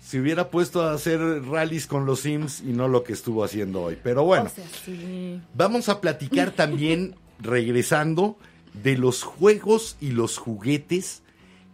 Si 0.00 0.20
hubiera 0.20 0.50
puesto 0.50 0.82
a 0.82 0.92
hacer 0.92 1.18
rallies 1.44 1.86
con 1.88 2.06
los 2.06 2.20
Sims 2.20 2.60
y 2.60 2.66
no 2.72 2.86
lo 2.86 3.02
que 3.02 3.12
estuvo 3.12 3.42
haciendo 3.42 3.82
hoy. 3.82 3.98
Pero 4.00 4.22
bueno, 4.24 4.44
O 4.46 4.48
sea, 4.48 4.64
sí. 4.84 5.40
vamos 5.54 5.88
a 5.88 6.00
platicar 6.00 6.52
también, 6.52 7.16
regresando, 7.40 8.36
de 8.72 8.96
los 8.96 9.24
juegos 9.24 9.96
y 10.00 10.10
los 10.10 10.38
juguetes 10.38 11.22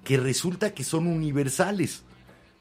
que 0.04 0.16
resulta 0.16 0.72
que 0.72 0.84
son 0.84 1.06
universales. 1.06 2.04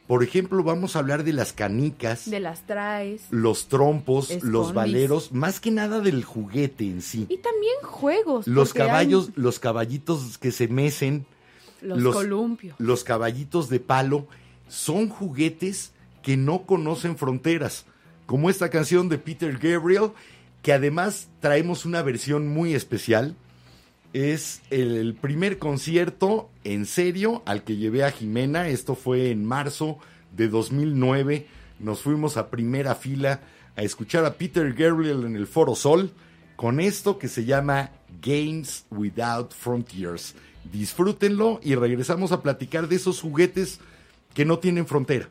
Por 0.08 0.24
ejemplo, 0.24 0.62
vamos 0.64 0.96
a 0.96 1.00
hablar 1.00 1.24
de 1.24 1.34
las 1.34 1.52
canicas, 1.52 2.30
De 2.30 2.40
las 2.40 2.68
traes. 2.68 3.24
los 3.32 3.68
trompos, 3.68 4.30
Escondis. 4.30 4.52
los 4.52 4.74
valeros, 4.74 5.32
más 5.32 5.60
que 5.60 5.72
nada 5.72 6.00
del 6.00 6.24
juguete 6.24 6.84
en 6.86 7.02
sí. 7.02 7.26
Y 7.28 7.38
también 7.38 7.74
juegos. 7.82 8.46
Los 8.48 8.76
hay 8.76 8.78
caballos, 8.86 9.32
los 9.36 9.58
caballitos 9.60 10.38
que 10.38 10.52
se 10.52 10.68
mecen, 10.68 11.26
Los, 11.82 12.00
los- 12.02 12.16
columpios. 12.16 12.76
los 12.80 13.04
caballitos 13.04 13.68
de 13.70 13.80
palo 13.80 14.28
son 14.68 15.10
juguetes 15.10 15.92
que 16.22 16.38
no 16.38 16.66
conocen 16.68 17.18
fronteras, 17.18 17.86
como 18.28 18.50
esta 18.52 18.70
canción 18.70 19.10
de 19.10 19.18
Peter 19.18 19.58
Gabriel, 19.58 20.12
que 20.62 20.74
además 20.74 21.30
traemos 21.40 21.84
una 21.86 22.02
versión 22.04 22.48
muy 22.48 22.74
especial. 22.76 23.36
Es 24.16 24.62
el 24.70 25.14
primer 25.14 25.58
concierto 25.58 26.50
en 26.64 26.86
serio 26.86 27.44
al 27.46 27.66
que 27.66 27.76
llevé 27.76 28.06
a 28.06 28.12
Jimena, 28.12 28.70
esto 28.70 28.96
fue 28.96 29.30
en 29.30 29.44
marzo 29.44 29.98
de 30.32 30.48
2009, 30.48 31.48
nos 31.82 32.00
fuimos 32.00 32.38
a 32.38 32.50
primera 32.50 32.96
fila 32.96 33.42
a 33.76 33.82
escuchar 33.82 34.24
a 34.24 34.36
Peter 34.36 34.72
Gabriel 34.74 35.26
en 35.26 35.36
el 35.36 35.48
Foro 35.48 35.76
Sol 35.76 36.14
con 36.56 36.80
esto 36.80 37.20
que 37.20 37.28
se 37.28 37.44
llama 37.44 37.92
Games 38.22 38.86
Without 38.90 39.54
Frontiers. 39.54 40.34
Disfrútenlo 40.72 41.60
y 41.62 41.76
regresamos 41.76 42.32
a 42.32 42.42
platicar 42.42 42.88
de 42.88 42.96
esos 42.96 43.20
juguetes 43.20 43.82
que 44.34 44.46
no 44.46 44.60
tienen 44.60 44.88
frontera. 44.88 45.28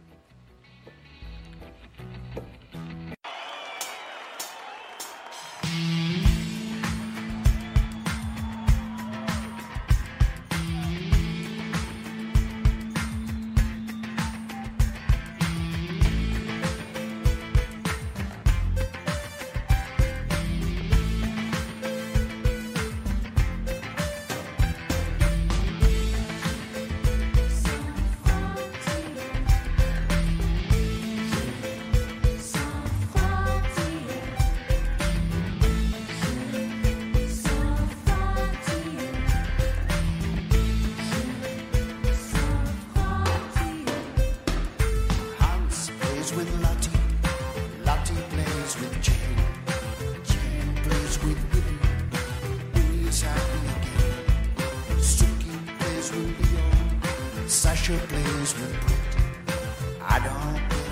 Sasha 57.54 57.96
plays 58.08 58.52
with 58.58 58.74
Pete. 58.80 59.54
I 60.02 60.18
don't 60.18 60.83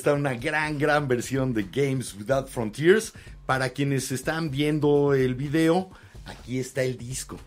está 0.00 0.14
una 0.14 0.32
gran, 0.34 0.78
gran 0.78 1.06
versión 1.08 1.52
de 1.52 1.64
Games 1.70 2.14
Without 2.14 2.48
Frontiers. 2.48 3.12
Para 3.44 3.68
quienes 3.70 4.10
están 4.12 4.50
viendo 4.50 5.12
el 5.12 5.34
video, 5.34 5.90
aquí 6.24 6.58
está 6.58 6.82
el 6.82 6.96
disco. 6.96 7.38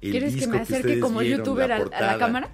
El 0.00 0.12
¿Quieres 0.12 0.30
que 0.30 0.36
disco 0.36 0.52
me 0.52 0.58
acerque 0.60 1.00
como 1.00 1.18
vieron, 1.20 1.38
youtuber 1.40 1.72
a- 1.72 1.76
a 1.76 2.00
la 2.02 2.18
cámara? 2.18 2.50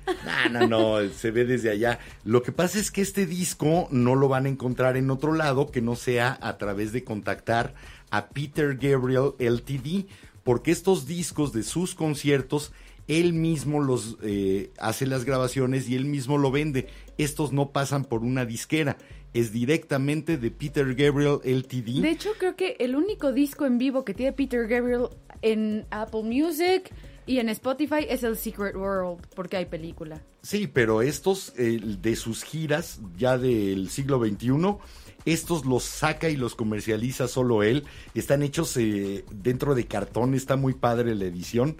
No, 0.51 0.67
no, 0.67 1.01
no, 1.03 1.09
se 1.13 1.31
ve 1.31 1.45
desde 1.45 1.71
allá. 1.71 1.99
Lo 2.25 2.43
que 2.43 2.53
pasa 2.53 2.79
es 2.79 2.91
que 2.91 3.03
este 3.03 3.27
disco 3.27 3.87
no 3.91 4.15
lo 4.15 4.29
van 4.29 4.47
a 4.47 4.49
encontrar 4.49 4.97
en 4.97 5.11
otro 5.11 5.33
lado 5.35 5.71
que 5.71 5.83
no 5.83 5.95
sea 5.95 6.39
a 6.41 6.57
través 6.57 6.93
de 6.93 7.05
contactar 7.05 7.75
a 8.11 8.29
Peter 8.31 8.77
Gabriel 8.77 9.33
LTD, 9.39 10.07
porque 10.43 10.71
estos 10.73 11.07
discos 11.07 11.53
de 11.53 11.63
sus 11.63 11.95
conciertos, 11.95 12.73
él 13.09 13.33
mismo 13.35 13.81
los 13.81 14.17
eh, 14.23 14.71
hace 14.79 15.07
las 15.07 15.25
grabaciones 15.25 15.89
y 15.89 15.95
él 15.97 16.05
mismo 16.07 16.39
lo 16.39 16.51
vende. 16.51 16.89
Estos 17.19 17.53
no 17.53 17.71
pasan 17.71 18.05
por 18.05 18.23
una 18.23 18.45
disquera, 18.45 18.97
es 19.33 19.53
directamente 19.53 20.39
de 20.39 20.51
Peter 20.51 20.95
Gabriel 20.95 21.39
LTD. 21.45 22.01
De 22.01 22.11
hecho, 22.11 22.31
creo 22.39 22.57
que 22.57 22.77
el 22.79 22.97
único 22.97 23.33
disco 23.33 23.67
en 23.67 23.79
vivo 23.79 24.05
que 24.05 24.15
tiene 24.15 24.33
Peter 24.33 24.67
Gabriel 24.67 25.09
en 25.43 25.87
Apple 25.91 26.23
Music 26.23 26.91
y 27.27 27.39
en 27.39 27.49
Spotify 27.49 28.07
es 28.09 28.23
el 28.23 28.37
Secret 28.37 28.77
World, 28.77 29.27
porque 29.35 29.57
hay 29.57 29.67
película. 29.67 30.23
Sí, 30.43 30.69
pero 30.69 31.03
estos 31.03 31.53
eh, 31.59 31.81
de 31.83 32.17
sus 32.17 32.45
giras 32.45 33.01
ya 33.17 33.37
del 33.37 33.91
siglo 33.91 34.25
XXI, 34.25 34.77
estos 35.25 35.67
los 35.67 35.83
saca 35.83 36.31
y 36.31 36.37
los 36.37 36.55
comercializa 36.55 37.27
solo 37.27 37.65
él. 37.65 37.85
Están 38.15 38.45
hechos 38.45 38.77
eh, 38.77 39.25
dentro 39.33 39.75
de 39.75 39.87
cartón, 39.87 40.35
está 40.35 40.57
muy 40.57 40.75
padre 40.75 41.17
la 41.17 41.25
edición. 41.25 41.77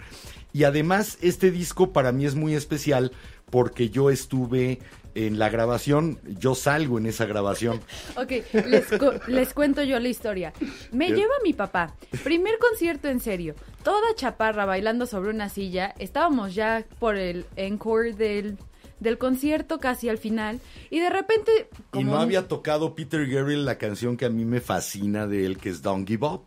Y 0.51 0.65
además 0.65 1.17
este 1.21 1.49
disco 1.49 1.93
para 1.93 2.11
mí 2.11 2.25
es 2.25 2.35
muy 2.35 2.55
especial 2.55 3.13
porque 3.49 3.89
yo 3.89 4.09
estuve 4.09 4.79
en 5.25 5.39
la 5.39 5.49
grabación, 5.49 6.19
yo 6.39 6.53
salgo 6.55 6.97
en 6.99 7.07
esa 7.07 7.25
grabación. 7.25 7.81
Ok, 8.15 8.31
les, 8.67 8.85
cu- 8.87 9.19
les 9.27 9.53
cuento 9.53 9.81
yo 9.83 9.99
la 9.99 10.09
historia. 10.09 10.53
Me 10.91 11.09
lleva 11.09 11.33
mi 11.43 11.53
papá. 11.53 11.95
Primer 12.23 12.57
concierto 12.59 13.07
en 13.07 13.19
serio. 13.19 13.55
Toda 13.83 14.13
chaparra 14.15 14.65
bailando 14.65 15.05
sobre 15.05 15.29
una 15.31 15.49
silla. 15.49 15.93
Estábamos 15.99 16.53
ya 16.55 16.85
por 16.99 17.15
el 17.15 17.45
encore 17.55 18.13
del, 18.13 18.57
del 18.99 19.17
concierto, 19.17 19.79
casi 19.79 20.09
al 20.09 20.17
final. 20.17 20.59
Y 20.89 20.99
de 20.99 21.09
repente... 21.09 21.69
Y 21.93 22.03
no 22.03 22.17
había 22.19 22.47
tocado 22.47 22.93
Peter 22.95 23.25
Gabriel 23.27 23.65
la 23.65 23.77
canción 23.77 24.17
que 24.17 24.25
a 24.25 24.29
mí 24.29 24.45
me 24.45 24.61
fascina 24.61 25.25
de 25.27 25.45
él, 25.45 25.57
que 25.57 25.69
es 25.69 25.81
Don't 25.81 26.07
Give 26.07 26.25
Up. 26.25 26.43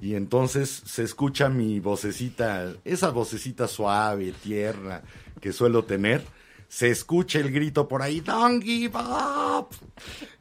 Y 0.00 0.14
entonces 0.14 0.82
se 0.84 1.02
escucha 1.02 1.48
mi 1.48 1.80
vocecita, 1.80 2.72
esa 2.84 3.10
vocecita 3.10 3.66
suave, 3.66 4.32
tierna 4.42 5.02
que 5.40 5.52
suelo 5.52 5.84
tener. 5.84 6.22
Se 6.68 6.90
escucha 6.90 7.38
el 7.38 7.52
grito 7.52 7.88
por 7.88 8.02
ahí, 8.02 8.20
Don't 8.20 8.62
Give 8.62 8.96
Up. 8.96 9.68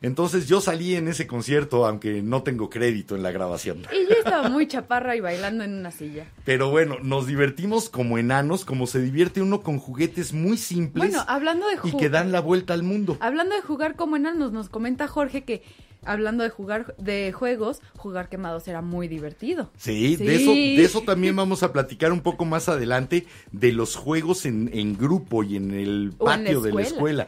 Entonces 0.01 0.47
yo 0.47 0.59
salí 0.59 0.95
en 0.95 1.07
ese 1.07 1.27
concierto, 1.27 1.85
aunque 1.85 2.21
no 2.21 2.43
tengo 2.43 2.69
crédito 2.69 3.15
en 3.15 3.23
la 3.23 3.31
grabación. 3.31 3.83
Y 3.93 4.09
yo 4.09 4.15
estaba 4.17 4.49
muy 4.49 4.67
chaparra 4.67 5.15
y 5.15 5.19
bailando 5.19 5.63
en 5.63 5.73
una 5.73 5.91
silla. 5.91 6.25
Pero 6.43 6.69
bueno, 6.69 6.97
nos 7.01 7.27
divertimos 7.27 7.89
como 7.89 8.17
enanos, 8.17 8.65
como 8.65 8.87
se 8.87 9.01
divierte 9.01 9.41
uno 9.41 9.61
con 9.61 9.79
juguetes 9.79 10.33
muy 10.33 10.57
simples 10.57 11.09
Bueno, 11.09 11.23
hablando 11.27 11.67
de 11.67 11.77
y 11.83 11.97
que 11.97 12.09
dan 12.09 12.31
la 12.31 12.41
vuelta 12.41 12.73
al 12.73 12.83
mundo. 12.83 13.17
Hablando 13.19 13.55
de 13.55 13.61
jugar 13.61 13.95
como 13.95 14.15
enanos, 14.15 14.51
nos 14.51 14.69
comenta 14.69 15.07
Jorge 15.07 15.43
que 15.43 15.63
hablando 16.05 16.43
de 16.43 16.49
jugar 16.49 16.95
de 16.97 17.31
juegos, 17.33 17.81
jugar 17.97 18.29
quemados 18.29 18.67
era 18.67 18.81
muy 18.81 19.07
divertido. 19.07 19.71
Sí, 19.77 20.15
De, 20.15 20.35
eso, 20.35 20.51
de 20.51 20.83
eso 20.83 21.01
también 21.01 21.35
vamos 21.35 21.63
a 21.63 21.73
platicar 21.73 22.11
un 22.11 22.21
poco 22.21 22.45
más 22.45 22.69
adelante, 22.69 23.25
de 23.51 23.71
los 23.71 23.95
juegos 23.95 24.45
en, 24.45 24.69
en 24.73 24.97
grupo 24.97 25.43
y 25.43 25.57
en 25.57 25.71
el 25.71 26.13
O 26.17 26.31
en 26.31 26.43
la 26.43 26.45
patio 26.45 26.61
de 26.61 26.73
la 26.73 26.81
escuela. 26.81 27.27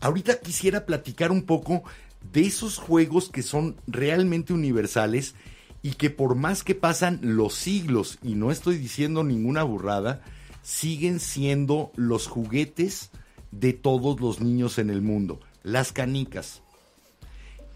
Ahorita 0.00 0.40
quisiera 0.40 0.86
platicar 0.86 1.30
un 1.30 1.42
poco 1.42 1.82
de 2.32 2.42
esos 2.42 2.78
juegos 2.78 3.30
que 3.30 3.42
son 3.42 3.76
realmente 3.86 4.52
universales 4.52 5.34
y 5.82 5.92
que 5.92 6.10
por 6.10 6.34
más 6.34 6.62
que 6.62 6.74
pasan 6.74 7.18
los 7.22 7.54
siglos, 7.54 8.18
y 8.22 8.34
no 8.34 8.50
estoy 8.50 8.76
diciendo 8.76 9.24
ninguna 9.24 9.62
burrada, 9.62 10.22
siguen 10.62 11.20
siendo 11.20 11.90
los 11.96 12.26
juguetes 12.26 13.10
de 13.50 13.72
todos 13.72 14.20
los 14.20 14.40
niños 14.40 14.78
en 14.78 14.90
el 14.90 15.02
mundo. 15.02 15.40
Las 15.62 15.92
canicas. 15.92 16.62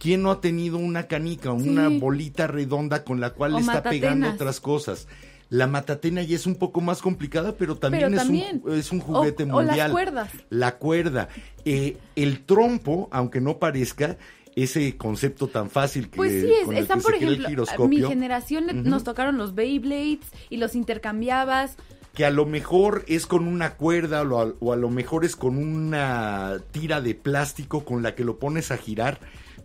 ¿Quién 0.04 0.20
no 0.22 0.30
ha 0.30 0.42
tenido 0.42 0.76
una 0.76 1.04
canica, 1.06 1.50
una 1.52 1.88
Sí. 1.88 1.98
bolita 1.98 2.46
redonda 2.46 3.04
con 3.04 3.20
la 3.22 3.30
cual 3.30 3.54
O 3.54 3.58
está 3.58 3.82
pegando 3.82 4.28
otras 4.28 4.60
cosas? 4.60 5.08
La 5.48 5.66
matatena 5.66 6.22
ya 6.22 6.36
es 6.36 6.44
un 6.46 6.56
poco 6.56 6.82
más 6.82 7.00
complicada, 7.00 7.54
pero 7.56 7.76
también, 7.76 8.10
Pero 8.12 8.22
es. 8.22 8.28
Un, 8.28 8.78
es 8.78 8.92
un 8.92 9.00
juguete 9.00 9.44
O- 9.44 9.46
o 9.46 9.62
mundial. 9.62 9.78
las 9.78 9.90
cuerdas. 9.92 10.30
La 10.50 10.76
cuerda. 10.76 11.28
Eh, 11.64 11.96
el 12.16 12.40
trompo, 12.44 13.08
aunque 13.12 13.40
no 13.40 13.56
parezca, 13.58 14.18
ese 14.54 14.94
concepto 14.98 15.48
tan 15.48 15.70
fácil 15.70 16.10
que 16.10 16.16
Pues 16.18 16.32
sí, 16.32 16.52
es- 16.52 16.66
con 16.66 16.76
el 16.76 16.82
están 16.82 16.98
que 16.98 17.02
por 17.04 17.12
se 17.12 17.18
crea 17.20 17.28
el 17.30 17.34
ejemplo, 17.36 17.46
a 17.46 17.48
mi 17.48 17.54
giroscopio, 17.96 18.08
generación 18.10 18.66
nos 18.84 19.04
tocaron 19.04 19.38
los 19.38 19.54
Beyblades 19.54 20.26
y 20.50 20.58
los 20.58 20.74
intercambiabas. 20.74 21.76
que 22.12 22.24
a 22.26 22.30
lo 22.30 22.44
mejor 22.46 23.04
es 23.08 23.26
con 23.26 23.48
una 23.48 23.74
cuerda 23.74 24.22
o 24.22 24.38
a, 24.40 24.52
o 24.60 24.72
a 24.72 24.76
lo 24.76 24.88
mejor 24.90 25.24
es 25.24 25.34
con 25.34 25.56
una 25.56 26.58
tira 26.72 27.00
de 27.00 27.14
plástico 27.16 27.84
con 27.86 28.02
la 28.04 28.14
que 28.14 28.22
lo 28.22 28.38
pones 28.38 28.70
a 28.70 28.76
girar, 28.76 29.18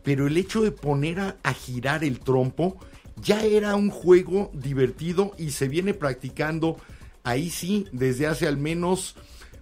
pero 0.03 0.27
el 0.27 0.37
hecho 0.37 0.61
de 0.61 0.71
poner 0.71 1.19
a, 1.19 1.37
a 1.43 1.53
girar 1.53 2.03
el 2.03 2.19
trompo 2.19 2.77
ya 3.21 3.43
era 3.43 3.75
un 3.75 3.89
juego 3.89 4.49
divertido 4.53 5.33
y 5.37 5.51
se 5.51 5.67
viene 5.67 5.93
practicando 5.93 6.77
ahí 7.23 7.49
sí 7.49 7.85
desde 7.91 8.27
hace 8.27 8.47
al 8.47 8.57
menos 8.57 9.15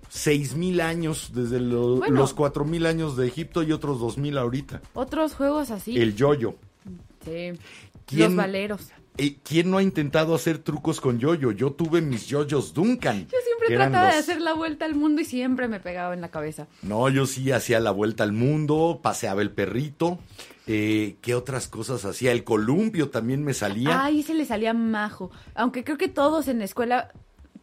seis 0.09 0.55
mil 0.55 0.79
años, 0.79 1.31
desde 1.33 1.59
lo- 1.59 1.97
Bueno. 1.97 2.15
los 2.15 2.33
cuatro 2.33 2.63
mil 2.65 2.85
años 2.85 3.17
de 3.17 3.27
Egipto 3.27 3.63
y 3.63 3.71
otros 3.71 3.99
dos 3.99 4.17
mil 4.17 4.37
ahorita. 4.37 4.81
Otros 4.93 5.33
juegos 5.33 5.69
así. 5.71 5.97
El 5.97 6.15
yoyo. 6.15 6.55
Sí. 7.25 7.51
¿Quién- 8.05 8.21
Los 8.29 8.35
valeros. 8.35 8.81
¿Quién 9.43 9.71
no 9.71 9.77
ha 9.77 9.83
intentado 9.83 10.35
hacer 10.35 10.59
trucos 10.59 11.01
con 11.01 11.19
yoyo? 11.19 11.51
Yo 11.51 11.71
tuve 11.71 12.01
mis 12.01 12.27
yoyos 12.27 12.73
Duncan. 12.73 13.27
Yo 13.27 13.37
siempre 13.43 13.75
trataba 13.75 14.11
de 14.13 14.19
hacer 14.19 14.41
la 14.41 14.53
vuelta 14.53 14.85
al 14.85 14.95
mundo 14.95 15.21
y 15.21 15.25
siempre 15.25 15.67
me 15.67 15.79
pegaba 15.79 16.13
en 16.13 16.21
la 16.21 16.29
cabeza. 16.29 16.67
No, 16.83 17.09
yo 17.09 17.25
sí 17.25 17.51
hacía 17.51 17.79
la 17.79 17.91
vuelta 17.91 18.23
al 18.23 18.31
mundo, 18.31 18.99
paseaba 19.01 19.41
el 19.41 19.49
perrito. 19.51 20.19
Eh, 20.67 21.15
¿Qué 21.21 21.33
otras 21.33 21.67
cosas 21.67 22.03
hacía? 22.05 22.31
El 22.31 22.43
columpio 22.43 23.09
también 23.09 23.43
me 23.43 23.53
salía. 23.53 24.03
Ahí 24.03 24.21
se 24.21 24.33
le 24.33 24.45
salía 24.45 24.73
majo. 24.73 25.31
Aunque 25.55 25.83
creo 25.83 25.97
que 25.97 26.09
todos 26.09 26.47
en 26.49 26.59
la 26.59 26.65
escuela, 26.65 27.09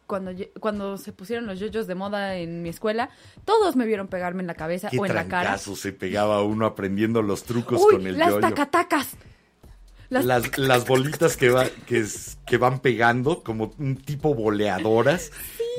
cuando, 0.07 0.31
yo- 0.31 0.45
cuando 0.59 0.97
se 0.97 1.11
pusieron 1.13 1.45
los 1.45 1.59
yoyos 1.59 1.87
de 1.87 1.95
moda 1.95 2.35
en 2.35 2.63
mi 2.63 2.69
escuela, 2.69 3.09
todos 3.45 3.75
me 3.75 3.85
vieron 3.85 4.07
pegarme 4.07 4.41
en 4.41 4.47
la 4.47 4.55
cabeza 4.55 4.89
Qué 4.89 4.97
o 4.99 5.05
en 5.05 5.13
la 5.15 5.27
cara. 5.27 5.57
se 5.57 5.93
pegaba 5.93 6.41
uno 6.43 6.65
aprendiendo 6.65 7.21
los 7.21 7.43
trucos 7.43 7.81
Uy, 7.81 7.93
con 7.97 8.07
el 8.07 8.17
las 8.17 8.29
yoyo. 8.29 8.41
tacatacas. 8.41 9.15
Las- 10.09 10.25
las, 10.25 10.57
las 10.57 10.87
bolitas 10.87 11.37
que, 11.37 11.49
va, 11.49 11.65
que, 11.87 11.99
es- 11.99 12.37
que 12.45 12.57
van 12.57 12.79
pegando, 12.79 13.43
como 13.43 13.73
un 13.79 13.95
tipo 13.95 14.33
boleadoras. 14.35 15.31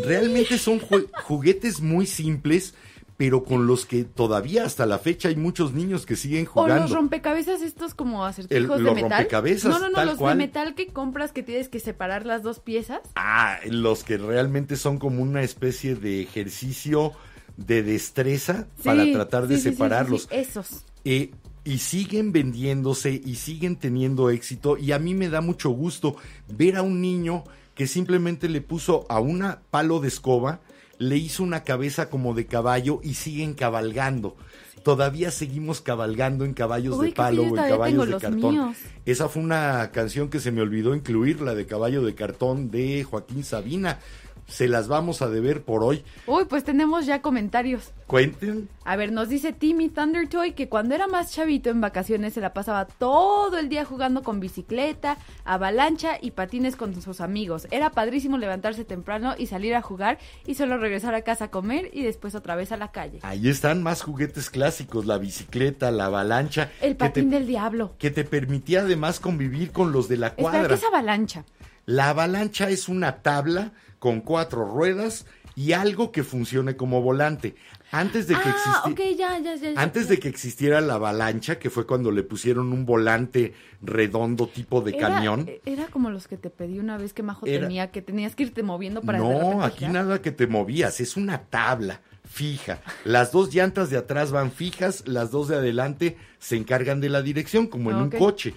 Realmente 0.04 0.58
son 0.58 0.80
ju- 0.80 1.08
juguetes 1.22 1.80
muy 1.80 2.06
simples, 2.06 2.74
pero 3.16 3.44
con 3.44 3.66
los 3.66 3.86
que 3.86 4.04
todavía 4.04 4.64
hasta 4.64 4.84
la 4.84 4.98
fecha 4.98 5.28
hay 5.28 5.36
muchos 5.36 5.72
niños 5.72 6.04
que 6.04 6.16
siguen 6.16 6.46
O 6.52 6.66
los 6.66 6.76
jugando. 6.76 6.94
rompecabezas 6.94 7.62
estos 7.62 7.94
como 7.94 8.26
acertijos 8.26 8.56
El- 8.56 8.68
de 8.68 8.82
los 8.84 8.94
metal. 8.94 9.10
rompecabezas, 9.10 9.70
no, 9.72 9.78
no, 9.78 9.88
no, 9.88 9.94
tal 9.94 10.06
los 10.08 10.18
cual. 10.18 10.36
de 10.36 10.44
metal 10.46 10.74
que 10.74 10.88
compras 10.88 11.32
que 11.32 11.42
tienes 11.42 11.70
que 11.70 11.80
separar 11.80 12.26
las 12.26 12.42
dos 12.42 12.60
piezas. 12.60 13.00
Ah, 13.14 13.58
los 13.70 14.04
que 14.04 14.18
realmente 14.18 14.76
son 14.76 14.98
como 14.98 15.22
una 15.22 15.42
especie 15.42 15.94
de 15.94 16.20
ejercicio 16.20 17.12
de 17.56 17.82
destreza 17.82 18.66
para 18.84 19.10
tratar 19.10 19.46
de 19.46 19.56
sí, 19.56 19.62
separarlos. 19.70 20.28
esos. 20.30 20.84
Eh, 21.06 21.30
y 21.66 21.78
siguen 21.78 22.30
vendiéndose 22.32 23.20
y 23.22 23.34
siguen 23.34 23.74
teniendo 23.76 24.30
éxito 24.30 24.78
y 24.78 24.92
a 24.92 25.00
mí 25.00 25.14
me 25.14 25.28
da 25.28 25.40
mucho 25.40 25.70
gusto 25.70 26.16
ver 26.48 26.76
a 26.76 26.82
un 26.82 27.00
niño 27.00 27.42
que 27.74 27.88
simplemente 27.88 28.48
le 28.48 28.60
puso 28.60 29.04
a 29.08 29.18
una 29.18 29.62
palo 29.70 29.98
de 29.98 30.08
escoba, 30.08 30.60
le 30.98 31.16
hizo 31.16 31.42
una 31.42 31.64
cabeza 31.64 32.08
como 32.08 32.34
de 32.34 32.46
caballo 32.46 33.00
y 33.02 33.14
siguen 33.14 33.52
cabalgando. 33.52 34.36
Todavía 34.84 35.32
seguimos 35.32 35.80
cabalgando 35.80 36.44
en 36.44 36.54
caballos 36.54 36.96
Uy, 36.96 37.08
de 37.08 37.12
palo 37.12 37.42
o 37.42 37.46
en 37.46 37.54
caballos 37.56 38.06
de 38.06 38.16
cartón. 38.16 38.54
míos. 38.54 38.76
Esa 39.04 39.28
fue 39.28 39.42
una 39.42 39.90
canción 39.92 40.30
que 40.30 40.38
se 40.38 40.52
me 40.52 40.62
olvidó 40.62 40.94
incluir, 40.94 41.40
la 41.40 41.56
de 41.56 41.66
Caballo 41.66 42.04
de 42.04 42.14
Cartón 42.14 42.70
de 42.70 43.02
Joaquín 43.02 43.42
Sabina. 43.42 43.98
Se 44.46 44.68
las 44.68 44.86
vamos 44.86 45.22
a 45.22 45.28
deber 45.28 45.62
por 45.64 45.82
hoy. 45.82 46.04
Uy, 46.26 46.44
pues 46.44 46.62
tenemos 46.62 47.04
ya 47.04 47.20
comentarios. 47.20 47.92
Cuenten. 48.06 48.68
A 48.84 48.94
ver, 48.94 49.10
nos 49.10 49.28
dice 49.28 49.52
Timmy 49.52 49.88
Thundertoy 49.88 50.52
que 50.52 50.68
cuando 50.68 50.94
era 50.94 51.08
más 51.08 51.32
chavito 51.32 51.68
en 51.70 51.80
vacaciones 51.80 52.34
se 52.34 52.40
la 52.40 52.54
pasaba 52.54 52.84
todo 52.86 53.58
el 53.58 53.68
día 53.68 53.84
jugando 53.84 54.22
con 54.22 54.38
bicicleta, 54.38 55.16
avalancha 55.44 56.18
y 56.20 56.30
patines 56.30 56.76
con 56.76 57.00
sus 57.02 57.20
amigos. 57.20 57.66
Era 57.72 57.90
padrísimo 57.90 58.38
levantarse 58.38 58.84
temprano 58.84 59.34
y 59.36 59.46
salir 59.46 59.74
a 59.74 59.82
jugar 59.82 60.18
y 60.46 60.54
solo 60.54 60.78
regresar 60.78 61.14
a 61.16 61.22
casa 61.22 61.46
a 61.46 61.50
comer 61.50 61.90
y 61.92 62.02
después 62.02 62.34
otra 62.36 62.54
vez 62.54 62.70
a 62.70 62.76
la 62.76 62.92
calle. 62.92 63.18
Ahí 63.22 63.48
están 63.48 63.82
más 63.82 64.02
juguetes 64.02 64.50
clásicos, 64.50 65.06
la 65.06 65.18
bicicleta, 65.18 65.90
la 65.90 66.06
avalancha. 66.06 66.70
El 66.80 66.90
te- 66.92 67.04
patín 67.06 67.30
del 67.30 67.46
diablo. 67.48 67.94
que 67.98 68.10
te 68.12 68.22
permitía 68.24 68.82
además 68.82 69.18
convivir 69.18 69.72
con 69.72 69.90
los 69.90 70.08
de 70.08 70.18
la 70.18 70.34
cuadra. 70.34 70.68
¿qué 70.68 70.74
es 70.74 70.84
avalancha? 70.84 71.44
La 71.86 72.10
avalancha 72.10 72.68
es 72.68 72.88
una 72.88 73.22
tabla 73.22 73.72
con 73.98 74.20
cuatro 74.20 74.64
ruedas 74.66 75.24
y 75.54 75.72
algo 75.72 76.12
que 76.12 76.22
funcione 76.22 76.76
como 76.76 77.00
volante. 77.00 77.54
Antes 77.92 78.26
de 78.26 78.34
que 78.34 78.40
ah, 78.48 78.82
existi- 78.84 78.92
ok, 78.92 79.16
ya, 79.16 79.38
ya, 79.38 79.54
ya. 79.54 79.80
Antes 79.80 80.08
de 80.08 80.18
que 80.18 80.28
existiera 80.28 80.80
la 80.80 80.94
avalancha, 80.94 81.58
que 81.58 81.70
fue 81.70 81.86
cuando 81.86 82.10
le 82.10 82.24
pusieron 82.24 82.72
un 82.72 82.84
volante 82.84 83.54
redondo 83.80 84.48
tipo 84.48 84.80
de 84.82 84.96
Era- 84.98 85.08
cañón. 85.14 85.48
Era 85.64 85.86
como 85.86 86.10
los 86.10 86.26
que 86.28 86.36
te 86.36 86.50
pedí 86.50 86.78
una 86.80 86.98
vez 86.98 87.12
que 87.12 87.22
Majo 87.22 87.46
Era- 87.46 87.66
tenía, 87.66 87.90
que 87.92 88.02
tenías 88.02 88.34
que 88.34 88.42
irte 88.42 88.62
moviendo 88.64 89.00
para 89.02 89.18
No, 89.18 89.62
aquí 89.62 89.78
girar. 89.78 89.92
nada 89.94 90.20
que 90.20 90.32
te 90.32 90.46
movías, 90.48 91.00
es 91.00 91.16
una 91.16 91.42
tabla 91.44 92.00
fija. 92.28 92.80
Las 93.04 93.30
dos 93.30 93.54
llantas 93.54 93.88
de 93.88 93.96
atrás 93.96 94.32
van 94.32 94.50
fijas, 94.50 95.04
las 95.06 95.30
dos 95.30 95.46
de 95.48 95.56
adelante 95.56 96.16
se 96.40 96.56
encargan 96.56 97.00
de 97.00 97.08
la 97.08 97.22
dirección, 97.22 97.68
como 97.68 97.92
en 97.92 97.96
Ok. 97.98 98.02
un 98.14 98.18
coche. 98.18 98.54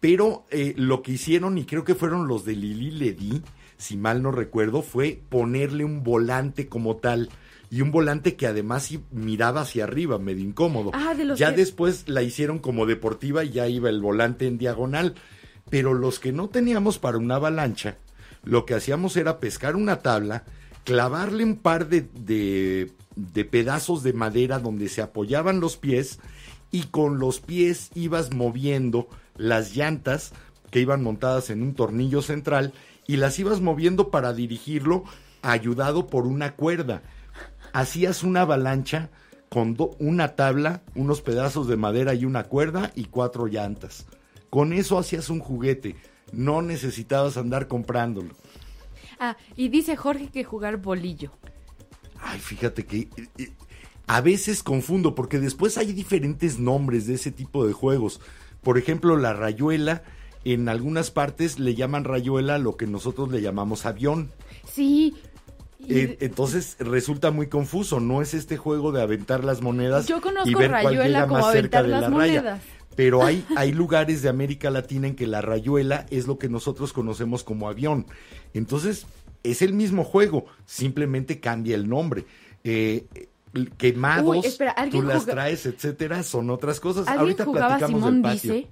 Pero 0.00 0.44
eh, 0.50 0.74
lo 0.76 1.02
que 1.02 1.12
hicieron, 1.12 1.58
y 1.58 1.64
creo 1.64 1.84
que 1.84 1.94
fueron 1.94 2.28
los 2.28 2.44
de 2.44 2.54
Lili 2.54 2.90
Ledi, 2.92 3.42
si 3.76 3.96
mal 3.96 4.22
no 4.22 4.30
recuerdo, 4.32 4.82
fue 4.82 5.20
ponerle 5.28 5.84
un 5.84 6.04
volante 6.04 6.68
como 6.68 6.96
tal. 6.96 7.30
Y 7.70 7.82
un 7.82 7.90
volante 7.90 8.34
que 8.34 8.46
además 8.46 8.90
miraba 9.10 9.60
hacia 9.62 9.84
arriba, 9.84 10.18
medio 10.18 10.42
incómodo. 10.44 10.90
Ah, 10.94 11.14
de 11.14 11.24
los 11.24 11.38
ya 11.38 11.50
que- 11.50 11.56
después 11.58 12.04
la 12.08 12.22
hicieron 12.22 12.60
como 12.60 12.86
deportiva 12.86 13.44
y 13.44 13.50
ya 13.50 13.68
iba 13.68 13.90
el 13.90 14.00
volante 14.00 14.46
en 14.46 14.56
diagonal. 14.56 15.14
Pero 15.68 15.92
los 15.92 16.18
que 16.18 16.32
no 16.32 16.48
teníamos 16.48 16.98
para 16.98 17.18
una 17.18 17.34
avalancha, 17.36 17.98
lo 18.42 18.64
que 18.64 18.74
hacíamos 18.74 19.16
era 19.18 19.38
pescar 19.38 19.76
una 19.76 19.98
tabla, 19.98 20.44
clavarle 20.84 21.44
un 21.44 21.56
par 21.56 21.88
de, 21.90 22.06
de, 22.14 22.90
de 23.16 23.44
pedazos 23.44 24.02
de 24.02 24.14
madera 24.14 24.60
donde 24.60 24.88
se 24.88 25.02
apoyaban 25.02 25.60
los 25.60 25.76
pies 25.76 26.20
y 26.70 26.84
con 26.84 27.18
los 27.18 27.40
pies 27.40 27.90
ibas 27.94 28.32
moviendo 28.32 29.08
las 29.38 29.74
llantas 29.74 30.32
que 30.70 30.80
iban 30.80 31.02
montadas 31.02 31.48
en 31.50 31.62
un 31.62 31.74
tornillo 31.74 32.20
central 32.20 32.74
y 33.06 33.16
las 33.16 33.38
ibas 33.38 33.60
moviendo 33.62 34.10
para 34.10 34.34
dirigirlo 34.34 35.04
ayudado 35.40 36.06
por 36.08 36.26
una 36.26 36.54
cuerda. 36.54 37.02
Hacías 37.72 38.22
una 38.22 38.42
avalancha 38.42 39.08
con 39.48 39.74
do- 39.74 39.96
una 39.98 40.34
tabla, 40.36 40.82
unos 40.94 41.22
pedazos 41.22 41.68
de 41.68 41.76
madera 41.78 42.12
y 42.14 42.26
una 42.26 42.44
cuerda 42.44 42.92
y 42.94 43.04
cuatro 43.06 43.46
llantas. 43.46 44.06
Con 44.50 44.72
eso 44.74 44.98
hacías 44.98 45.30
un 45.30 45.40
juguete. 45.40 45.96
No 46.32 46.60
necesitabas 46.60 47.38
andar 47.38 47.68
comprándolo. 47.68 48.34
Ah, 49.18 49.36
y 49.56 49.68
dice 49.68 49.96
Jorge 49.96 50.28
que 50.28 50.44
jugar 50.44 50.76
bolillo. 50.76 51.32
Ay, 52.20 52.38
fíjate 52.40 52.84
que 52.84 52.98
eh, 53.16 53.28
eh, 53.38 53.52
a 54.06 54.20
veces 54.20 54.62
confundo 54.62 55.14
porque 55.14 55.38
después 55.38 55.78
hay 55.78 55.92
diferentes 55.92 56.58
nombres 56.58 57.06
de 57.06 57.14
ese 57.14 57.30
tipo 57.30 57.66
de 57.66 57.72
juegos. 57.72 58.20
Por 58.62 58.78
ejemplo, 58.78 59.16
la 59.16 59.32
rayuela, 59.32 60.02
en 60.44 60.68
algunas 60.68 61.10
partes 61.10 61.58
le 61.58 61.74
llaman 61.74 62.04
rayuela 62.04 62.56
a 62.56 62.58
lo 62.58 62.76
que 62.76 62.86
nosotros 62.86 63.30
le 63.30 63.40
llamamos 63.40 63.86
avión. 63.86 64.30
Sí. 64.70 65.14
entonces 65.88 66.76
resulta 66.78 67.30
muy 67.30 67.48
confuso. 67.48 68.00
No 68.00 68.22
es 68.22 68.34
este 68.34 68.56
juego 68.56 68.92
de 68.92 69.02
aventar 69.02 69.44
las 69.44 69.62
monedas 69.62 70.06
Yo 70.06 70.20
conozco 70.20 70.48
y 70.48 70.54
ver 70.54 70.70
cuál 70.70 70.84
rayuela 70.84 71.04
llega 71.04 71.28
como 71.28 71.40
más 71.40 71.52
cerca 71.52 71.82
de 71.82 71.88
la 71.88 72.08
raya. 72.08 72.60
Pero 72.94 73.24
hay, 73.24 73.44
hay 73.56 73.72
lugares 73.72 74.22
de 74.22 74.28
América 74.28 74.70
Latina 74.70 75.06
en 75.06 75.14
que 75.14 75.26
la 75.26 75.40
rayuela 75.40 76.06
es 76.10 76.26
lo 76.26 76.38
que 76.38 76.48
nosotros 76.48 76.92
conocemos 76.92 77.44
como 77.44 77.68
avión. 77.68 78.06
Entonces, 78.54 79.06
es 79.44 79.62
el 79.62 79.72
mismo 79.72 80.04
juego, 80.04 80.46
simplemente 80.66 81.40
cambia 81.40 81.76
el 81.76 81.88
nombre. 81.88 82.26
Eh, 82.64 83.06
quemados, 83.76 84.26
Uy, 84.38 84.46
espera, 84.46 84.74
tú 84.74 84.80
¿alguien 84.82 85.08
las 85.08 85.24
traes, 85.26 85.66
etcétera, 85.66 86.22
son 86.22 86.50
otras 86.50 86.80
cosas. 86.80 87.06
¿Alguien 87.08 87.20
Ahorita 87.20 87.44
jugaba 87.44 87.68
platicamos 87.78 88.00
Simón 88.00 88.22
del 88.22 88.32
patio. 88.32 88.52
dice? 88.54 88.68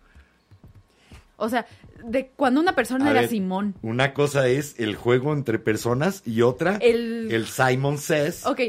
O 1.36 1.48
sea, 1.48 1.66
de 2.04 2.28
cuando 2.36 2.60
una 2.60 2.74
persona 2.74 3.06
A 3.06 3.10
era 3.10 3.20
ver, 3.22 3.30
Simón. 3.30 3.74
Una 3.82 4.14
cosa 4.14 4.48
es 4.48 4.74
el 4.78 4.96
juego 4.96 5.32
entre 5.32 5.58
personas 5.58 6.22
y 6.24 6.42
otra 6.42 6.76
El- 6.80 7.28
el 7.30 7.46
Simon 7.46 7.98
Says. 7.98 8.46
Ok, 8.46 8.60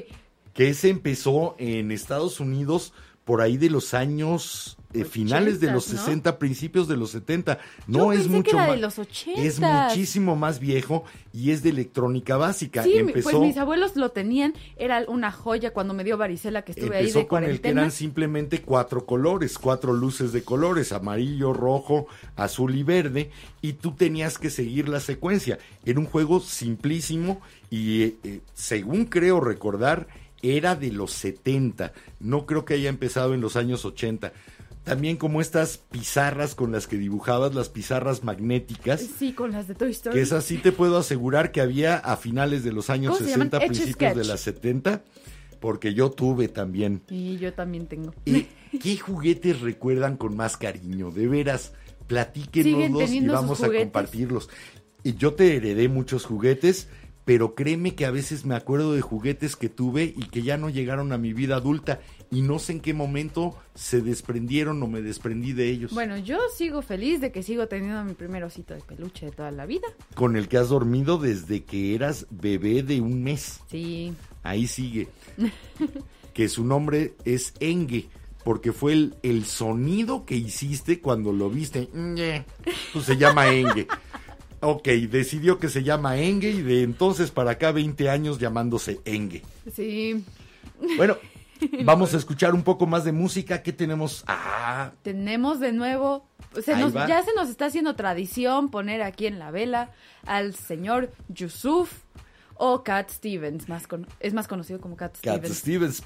que 0.54 0.70
ese 0.70 0.90
empezó 0.90 1.56
en 1.60 1.92
Estados 1.92 2.40
Unidos 2.40 2.94
por 3.28 3.42
ahí 3.42 3.58
de 3.58 3.70
los 3.70 3.94
años 3.94 4.78
eh, 4.94 5.04
finales 5.04 5.60
de 5.60 5.68
los 5.70 5.84
Ochentas, 5.88 6.00
¿no? 6.00 6.06
60, 6.06 6.40
principios 6.40 6.88
de 6.88 6.96
los 6.96 7.12
70. 7.12 7.60
No 7.86 7.98
Yo 8.00 8.12
es 8.14 8.20
pensé 8.20 8.30
que 8.32 8.36
mucho 8.38 8.50
era 8.58 8.62
de 8.62 8.68
más. 8.82 8.98
Es 9.36 9.60
muchísimo 9.60 10.36
más 10.38 10.60
viejo 10.62 11.04
y 11.34 11.52
es 11.52 11.62
de 11.62 11.70
electrónica 11.72 12.38
básica. 12.38 12.84
sí, 12.84 12.92
mi- 12.92 12.98
empezó 13.00 13.30
pues 13.32 13.40
mis 13.42 13.58
abuelos 13.58 13.98
lo 13.98 14.12
tenían. 14.12 14.54
Era 14.78 15.04
una 15.10 15.34
joya 15.34 15.74
cuando 15.74 15.94
me 15.94 16.06
dio 16.06 16.18
varicela 16.18 16.62
que 16.62 16.72
estuve 16.72 16.96
ahí 16.96 17.02
empezó 17.04 17.20
de 17.20 17.28
con 17.28 17.44
el 17.44 17.60
que 17.60 17.68
eran 17.68 17.92
simplemente 17.92 18.62
cuatro 18.62 19.06
colores, 19.06 19.58
cuatro 19.60 19.92
luces 19.92 20.32
de 20.32 20.44
colores, 20.44 20.94
amarillo, 20.94 21.52
rojo, 21.52 22.08
azul 22.38 22.74
y 22.74 22.84
verde, 22.84 23.30
y 23.62 23.74
tú 23.74 23.92
tenías 23.92 24.38
que 24.38 24.50
seguir 24.50 24.88
la 24.88 25.02
secuencia. 25.02 25.60
Era 25.86 26.00
un 26.00 26.06
juego 26.06 26.40
simplísimo 26.40 27.42
y 27.70 28.04
eh, 28.04 28.16
eh, 28.24 28.40
según 28.54 29.04
creo 29.06 29.42
recordar, 29.42 30.08
era 30.42 30.76
de 30.76 30.92
los 30.92 31.12
70. 31.12 31.94
No 32.20 32.46
creo 32.46 32.66
que 32.66 32.76
haya 32.76 32.90
empezado 32.90 33.34
en 33.34 33.42
los 33.42 33.56
años 33.56 33.86
80. 33.86 34.34
También 34.84 35.18
como 35.18 35.42
estas 35.42 35.80
pizarras 35.80 36.56
con 36.56 36.72
las 36.72 36.88
que 36.88 36.98
dibujabas, 36.98 37.54
las 37.54 37.68
pizarras 37.68 38.24
magnéticas, 38.24 39.02
Sí, 39.02 39.34
con 39.34 39.52
las 39.52 39.68
de 39.68 39.76
Toy 39.76 39.92
Story. 39.92 40.16
que 40.16 40.22
esas 40.22 40.46
sí 40.46 40.58
te 40.58 40.72
puedo 40.72 40.98
asegurar 40.98 41.52
que 41.52 41.60
había 41.60 41.98
a 41.98 42.16
finales 42.16 42.64
de 42.64 42.72
los 42.72 42.90
años 42.90 43.18
¿Cómo 43.18 43.26
se 43.26 43.32
llaman? 43.32 43.50
60, 43.50 43.58
Etch 43.58 43.64
a 43.64 43.68
principios 43.68 44.16
de 44.16 44.24
las 44.24 44.40
70, 44.40 45.04
porque 45.60 45.94
yo 45.94 46.10
tuve 46.12 46.48
también. 46.48 47.02
Y 47.10 47.36
yo 47.38 47.52
también 47.54 47.88
tengo. 47.88 48.14
¿Y 48.24 48.48
qué 48.80 48.96
juguetes 48.96 49.60
recuerdan 49.60 50.16
con 50.16 50.38
más 50.38 50.56
cariño? 50.56 51.12
De 51.12 51.28
veras, 51.28 51.74
platíquenos 52.08 53.12
y 53.12 53.28
vamos 53.28 53.62
a 53.64 53.68
compartirlos. 53.70 54.50
Y 55.04 55.16
yo 55.16 55.34
te 55.34 55.56
heredé 55.58 55.90
muchos 55.90 56.26
juguetes, 56.26 56.88
pero 57.28 57.56
créeme 57.56 57.94
que 57.94 58.06
a 58.06 58.12
veces 58.12 58.46
me 58.46 58.56
acuerdo 58.56 58.94
de 58.94 59.02
juguetes 59.02 59.58
que 59.58 59.68
tuve 59.68 60.14
y 60.16 60.30
que 60.30 60.44
ya 60.44 60.56
no 60.56 60.70
llegaron 60.70 61.12
a 61.12 61.18
mi 61.18 61.34
vida 61.34 61.58
adulta 61.58 62.00
y 62.32 62.42
no 62.42 62.58
sé 62.58 62.72
en 62.72 62.80
qué 62.80 62.94
momento 62.94 63.54
se 63.76 64.00
desprendieron 64.00 64.82
o 64.82 64.88
me 64.88 65.02
desprendí 65.02 65.52
de 65.52 65.70
ellos. 65.70 65.92
Bueno, 65.92 66.18
yo 66.18 66.38
sigo 66.56 66.82
feliz 66.82 67.20
de 67.20 67.34
que 67.34 67.44
sigo 67.44 67.68
teniendo 67.68 68.02
mi 68.06 68.14
primer 68.14 68.46
osito 68.46 68.74
de 68.74 68.80
peluche 68.80 69.26
de 69.26 69.34
toda 69.34 69.52
la 69.52 69.66
vida. 69.66 69.90
Con 70.16 70.38
el 70.38 70.48
que 70.48 70.58
has 70.58 70.70
dormido 70.70 71.18
desde 71.18 71.66
que 71.66 71.96
eras 71.96 72.28
bebé 72.30 72.82
de 72.82 73.02
un 73.02 73.22
mes. 73.22 73.60
Sí. 73.70 74.14
Ahí 74.42 74.66
sigue. 74.66 75.10
que 76.34 76.48
su 76.48 76.64
nombre 76.64 77.16
es 77.26 77.54
Enge, 77.60 78.08
porque 78.46 78.72
fue 78.72 78.94
el, 78.94 79.16
el 79.22 79.44
sonido 79.44 80.26
que 80.26 80.36
hiciste 80.36 81.02
cuando 81.02 81.34
lo 81.34 81.50
viste. 81.50 81.90
Pues 82.94 83.04
se 83.04 83.18
llama 83.18 83.50
Enge. 83.50 83.86
Ok, 84.62 84.88
decidió 85.10 85.60
que 85.60 85.70
se 85.70 85.84
llama 85.84 86.18
Enge 86.18 86.50
y 86.50 86.62
de 86.62 86.84
entonces 86.84 87.32
para 87.32 87.52
acá 87.52 87.72
20 87.72 88.10
años 88.10 88.40
llamándose 88.40 89.00
Enge. 89.06 89.44
Sí. 89.74 90.24
Bueno, 90.98 91.18
Vamos 91.86 92.14
a 92.14 92.18
escuchar 92.18 92.54
un 92.54 92.62
poco 92.62 92.86
más 92.86 93.04
de 93.04 93.12
música. 93.12 93.64
¿Qué 93.64 93.74
tenemos? 93.74 94.24
Ah, 94.28 94.92
Tenemos 95.02 95.60
de 95.60 95.72
nuevo, 95.72 96.28
se 96.64 96.76
nos- 96.76 96.94
ya 97.08 97.24
se 97.24 97.34
nos 97.34 97.50
está 97.50 97.66
haciendo 97.66 97.96
tradición 97.96 98.70
poner 98.70 99.02
aquí 99.02 99.26
en 99.26 99.40
la 99.40 99.50
vela 99.50 99.90
al 100.28 100.54
señor 100.54 101.12
Yusuf 101.30 101.92
o 102.54 102.84
Cat 102.84 103.10
Stevens, 103.10 103.68
más 103.70 103.88
con- 103.88 104.06
es 104.20 104.36
más 104.36 104.48
conocido 104.48 104.80
como 104.80 104.96
Cat 104.98 105.18
Cat 105.22 105.46
Stevens. 105.56 106.04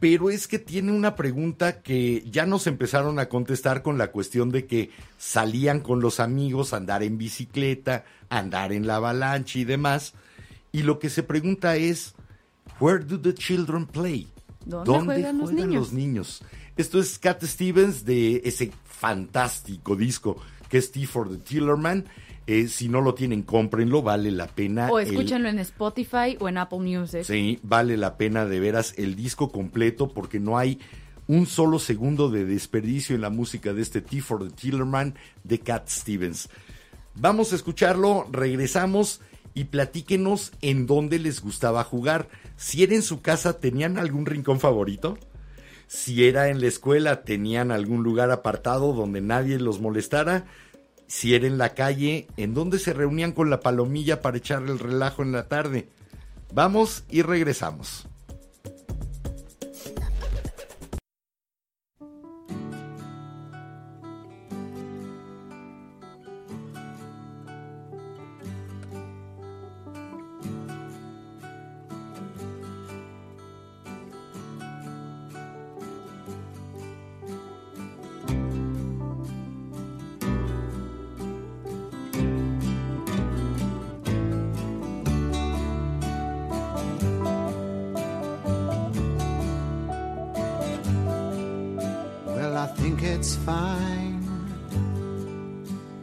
Pero 0.00 0.30
es 0.30 0.48
que 0.48 0.58
tiene 0.58 0.92
una 0.92 1.14
pregunta 1.14 1.82
que 1.82 2.24
ya 2.30 2.46
nos 2.46 2.66
empezaron 2.66 3.18
a 3.18 3.28
contestar 3.28 3.82
con 3.82 3.98
la 3.98 4.10
cuestión 4.10 4.50
de 4.50 4.66
que 4.66 4.90
salían 5.18 5.80
con 5.80 6.00
los 6.00 6.20
amigos 6.20 6.72
a 6.72 6.78
andar 6.78 7.02
en 7.02 7.18
bicicleta, 7.18 8.04
a 8.30 8.38
andar 8.38 8.72
en 8.72 8.86
la 8.86 8.96
avalancha 8.96 9.58
y 9.58 9.64
demás. 9.64 10.14
Y 10.72 10.82
lo 10.82 10.98
que 10.98 11.10
se 11.10 11.22
pregunta 11.22 11.76
es, 11.76 12.14
¿Where 12.80 13.04
do 13.04 13.20
the 13.20 13.34
children 13.34 13.86
play? 13.86 14.26
¿Dónde 14.64 15.04
juegan 15.04 15.38
los 15.38 15.52
niños? 15.52 15.74
los 15.74 15.92
niños? 15.92 16.42
Esto 16.76 16.98
es 16.98 17.18
Cat 17.18 17.42
Stevens 17.44 18.06
de 18.06 18.40
ese 18.44 18.72
fantástico 18.84 19.96
disco 19.96 20.38
que 20.70 20.78
es 20.78 20.90
T 20.90 21.06
for 21.06 21.28
the 21.28 21.36
Tillerman. 21.36 22.06
Eh, 22.46 22.66
si 22.68 22.88
no 22.88 23.00
lo 23.00 23.14
tienen, 23.14 23.42
cómprenlo, 23.42 24.02
vale 24.02 24.30
la 24.32 24.46
pena. 24.48 24.90
O 24.90 24.98
El- 24.98 25.06
escúchenlo 25.08 25.48
en 25.48 25.58
Spotify 25.60 26.36
o 26.40 26.48
en 26.48 26.58
Apple 26.58 26.80
Music. 26.80 27.22
Sí, 27.22 27.60
vale 27.62 27.96
la 27.96 28.16
pena 28.16 28.44
de 28.46 28.58
veras 28.60 28.94
el 28.96 29.14
disco 29.14 29.52
completo 29.52 30.08
porque 30.08 30.40
no 30.40 30.58
hay 30.58 30.78
un 31.28 31.46
solo 31.46 31.78
segundo 31.78 32.28
de 32.28 32.44
desperdicio 32.44 33.14
en 33.14 33.20
la 33.22 33.30
música 33.30 33.72
de 33.72 33.82
este 33.82 34.00
T 34.00 34.20
for 34.20 34.42
the 34.48 34.52
Tillerman 34.54 35.14
de 35.44 35.60
Cat 35.60 35.88
Stevens. 35.88 36.48
Vamos 37.14 37.52
a 37.52 37.56
escucharlo, 37.56 38.26
regresamos 38.32 39.20
y 39.54 39.64
platíquenos 39.64 40.52
en 40.60 40.86
dónde 40.86 41.18
les 41.20 41.40
gustaba 41.40 41.84
jugar. 41.84 42.28
Si 42.56 42.82
era 42.82 42.94
en 42.96 43.02
su 43.02 43.20
casa, 43.20 43.60
¿tenían 43.60 43.96
algún 43.98 44.26
rincón 44.26 44.58
favorito? 44.58 45.18
Si 45.86 46.24
era 46.24 46.48
en 46.48 46.60
la 46.60 46.66
escuela, 46.68 47.22
¿tenían 47.22 47.70
algún 47.70 48.02
lugar 48.02 48.30
apartado 48.30 48.92
donde 48.92 49.20
nadie 49.20 49.58
los 49.58 49.80
molestara? 49.80 50.46
Si 51.10 51.34
era 51.34 51.48
en 51.48 51.58
la 51.58 51.74
calle, 51.74 52.28
¿en 52.36 52.54
dónde 52.54 52.78
se 52.78 52.92
reunían 52.92 53.32
con 53.32 53.50
la 53.50 53.58
palomilla 53.58 54.22
para 54.22 54.36
echar 54.36 54.62
el 54.62 54.78
relajo 54.78 55.24
en 55.24 55.32
la 55.32 55.48
tarde? 55.48 55.88
Vamos 56.54 57.02
y 57.10 57.22
regresamos. 57.22 58.06
Fine 93.70 94.20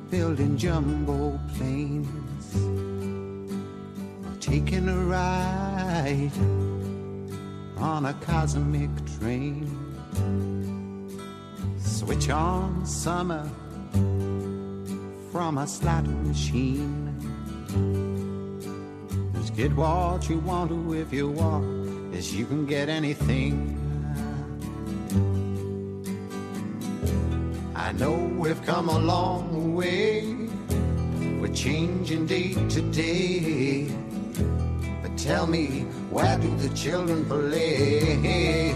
building 0.10 0.58
jumbo 0.58 1.40
planes 1.56 2.48
taking 4.40 4.88
a 4.88 5.00
ride 5.16 6.38
on 7.78 8.06
a 8.06 8.14
cosmic 8.30 8.90
train. 9.18 9.66
Switch 11.78 12.30
on 12.30 12.86
summer 12.86 13.44
from 15.32 15.58
a 15.58 15.68
slot 15.68 16.06
machine. 16.28 16.94
Just 19.34 19.56
get 19.56 19.72
what 19.76 20.30
you 20.30 20.40
want 20.40 20.70
to 20.72 20.94
if 20.94 21.12
you 21.12 21.28
want, 21.30 22.16
as 22.16 22.34
you 22.34 22.46
can 22.46 22.66
get 22.66 22.88
anything. 22.88 23.77
I 27.88 27.94
know 27.94 28.16
we've 28.38 28.62
come 28.64 28.90
a 28.90 29.00
long 29.00 29.74
way. 29.74 30.36
We're 31.40 31.54
changing 31.54 32.26
day 32.26 32.54
to 32.54 32.82
day. 32.92 33.88
But 35.02 35.18
tell 35.18 35.48
me, 35.48 35.86
where 36.12 36.38
do 36.38 36.54
the 36.58 36.68
children 36.76 37.24
play? 37.24 38.68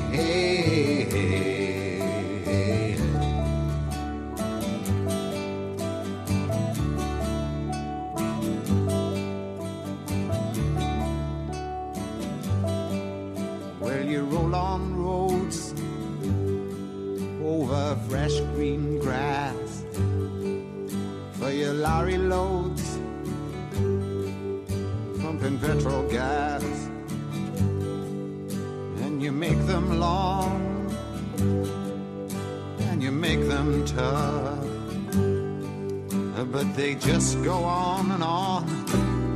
Just 37.21 37.43
go 37.43 37.63
on 37.63 38.09
and 38.09 38.23
on, 38.23 38.63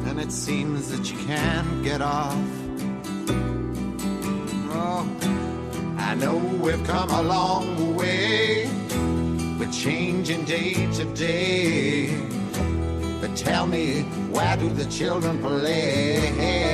and 0.08 0.20
it 0.20 0.32
seems 0.32 0.90
that 0.90 1.12
you 1.12 1.18
can't 1.28 1.84
get 1.84 2.02
off. 2.02 2.36
Oh, 4.72 5.08
I 6.00 6.16
know 6.16 6.36
we've 6.36 6.84
come 6.84 7.12
a 7.12 7.22
long 7.22 7.96
way. 7.96 8.68
We're 9.60 9.72
changing 9.72 10.46
day 10.46 10.74
to 10.94 11.06
day. 11.14 12.08
But 13.22 13.36
tell 13.36 13.68
me, 13.68 14.02
where 14.34 14.58
do 14.58 14.68
the 14.70 14.86
children 14.86 15.38
play? 15.40 16.64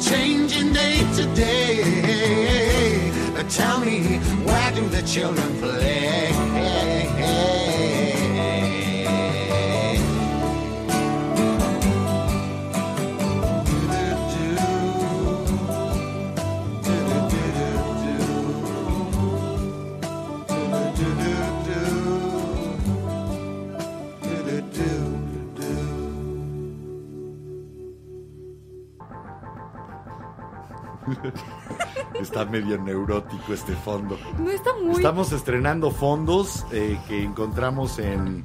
Changing 0.00 0.72
day 0.72 0.98
to 1.16 1.24
day. 1.34 2.18
Tell 3.48 3.80
me, 3.80 4.18
where 4.44 4.72
do 4.72 4.86
the 4.88 5.02
children 5.02 5.58
play? 5.58 6.37
Está 32.20 32.44
medio 32.44 32.78
neurótico 32.78 33.52
este 33.52 33.74
fondo. 33.74 34.18
No 34.38 34.50
está 34.50 34.70
muy... 34.76 34.96
Estamos 34.96 35.32
estrenando 35.32 35.90
fondos 35.90 36.64
eh, 36.72 36.98
que 37.08 37.22
encontramos 37.22 37.98
en, 38.00 38.44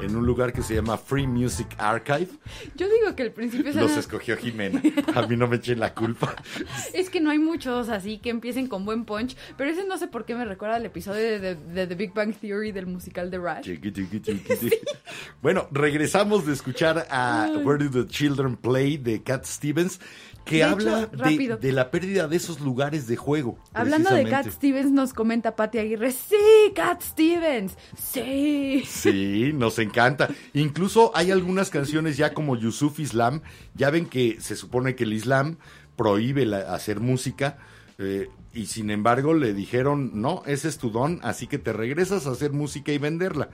en 0.00 0.16
un 0.16 0.26
lugar 0.26 0.52
que 0.52 0.62
se 0.62 0.74
llama 0.74 0.96
Free 0.98 1.26
Music 1.26 1.68
Archive. 1.78 2.28
Yo 2.74 2.86
digo 2.88 3.14
que 3.14 3.22
el 3.22 3.32
principio 3.32 3.66
Los 3.66 3.74
suena- 3.74 3.98
escogió 3.98 4.36
Jimena. 4.36 4.82
A 5.14 5.22
mí 5.26 5.36
no 5.36 5.46
me 5.46 5.56
echen 5.56 5.78
la 5.78 5.94
culpa. 5.94 6.34
Es 6.92 7.08
que 7.10 7.20
no 7.20 7.30
hay 7.30 7.38
muchos 7.38 7.88
así 7.88 8.18
que 8.18 8.30
empiecen 8.30 8.66
con 8.66 8.84
buen 8.84 9.04
punch, 9.04 9.36
pero 9.56 9.70
ese 9.70 9.84
no 9.86 9.96
sé 9.98 10.08
por 10.08 10.24
qué 10.24 10.34
me 10.34 10.44
recuerda 10.44 10.76
al 10.76 10.86
episodio 10.86 11.22
de, 11.22 11.38
de- 11.38 11.54
de 11.54 11.86
The 11.86 11.94
Big 11.94 12.12
Bang 12.14 12.34
Theory 12.34 12.72
del 12.72 12.86
musical 12.86 13.30
de 13.30 13.38
Rush. 13.38 13.62
Chiqui. 13.62 13.92
Bueno, 15.42 15.68
regresamos 15.70 16.46
de 16.46 16.52
escuchar 16.52 17.06
a 17.10 17.48
Where 17.64 17.84
Do 17.84 17.90
the 18.04 18.08
Children 18.08 18.56
Play 18.56 18.96
de 18.98 19.22
Cat 19.22 19.44
Stevens, 19.44 20.00
que 20.48 20.56
De 20.56 20.62
hecho, 20.62 20.72
habla 20.72 21.06
de, 21.60 21.72
la 21.72 21.90
pérdida 21.90 22.26
de 22.26 22.36
esos 22.36 22.60
lugares 22.60 23.06
de 23.06 23.16
juego. 23.16 23.58
Hablando 23.74 24.10
de 24.10 24.22
Cat 24.24 24.44
precisamente. 24.44 24.50
Stevens, 24.52 24.90
nos 24.92 25.12
comenta 25.12 25.54
Patty 25.54 25.78
Aguirre, 25.78 26.10
sí, 26.12 26.72
Cat 26.74 27.02
Stevens, 27.02 27.76
sí. 27.96 28.82
Sí, 28.86 29.52
nos 29.54 29.78
encanta. 29.78 30.28
Incluso 30.54 31.12
hay 31.14 31.30
algunas 31.30 31.70
canciones 31.70 32.16
ya 32.16 32.32
como 32.32 32.56
Yusuf 32.56 32.98
Islam. 32.98 33.42
Ya 33.74 33.90
ven 33.90 34.06
que 34.06 34.40
se 34.40 34.56
supone 34.56 34.94
que 34.94 35.04
el 35.04 35.12
Islam 35.12 35.58
prohíbe 35.96 36.46
la- 36.46 36.74
hacer 36.74 37.00
música. 37.00 37.58
eh, 37.98 38.28
y 38.54 38.66
sin 38.66 38.90
embargo 38.90 39.34
le 39.34 39.52
dijeron, 39.52 40.12
no, 40.14 40.42
ese 40.46 40.68
es 40.68 40.78
tu 40.78 40.90
don, 40.90 41.20
así 41.22 41.46
que 41.46 41.58
te 41.58 41.72
regresas 41.72 42.26
a 42.26 42.30
hacer 42.30 42.52
música 42.52 42.92
y 42.92 42.98
venderla. 42.98 43.50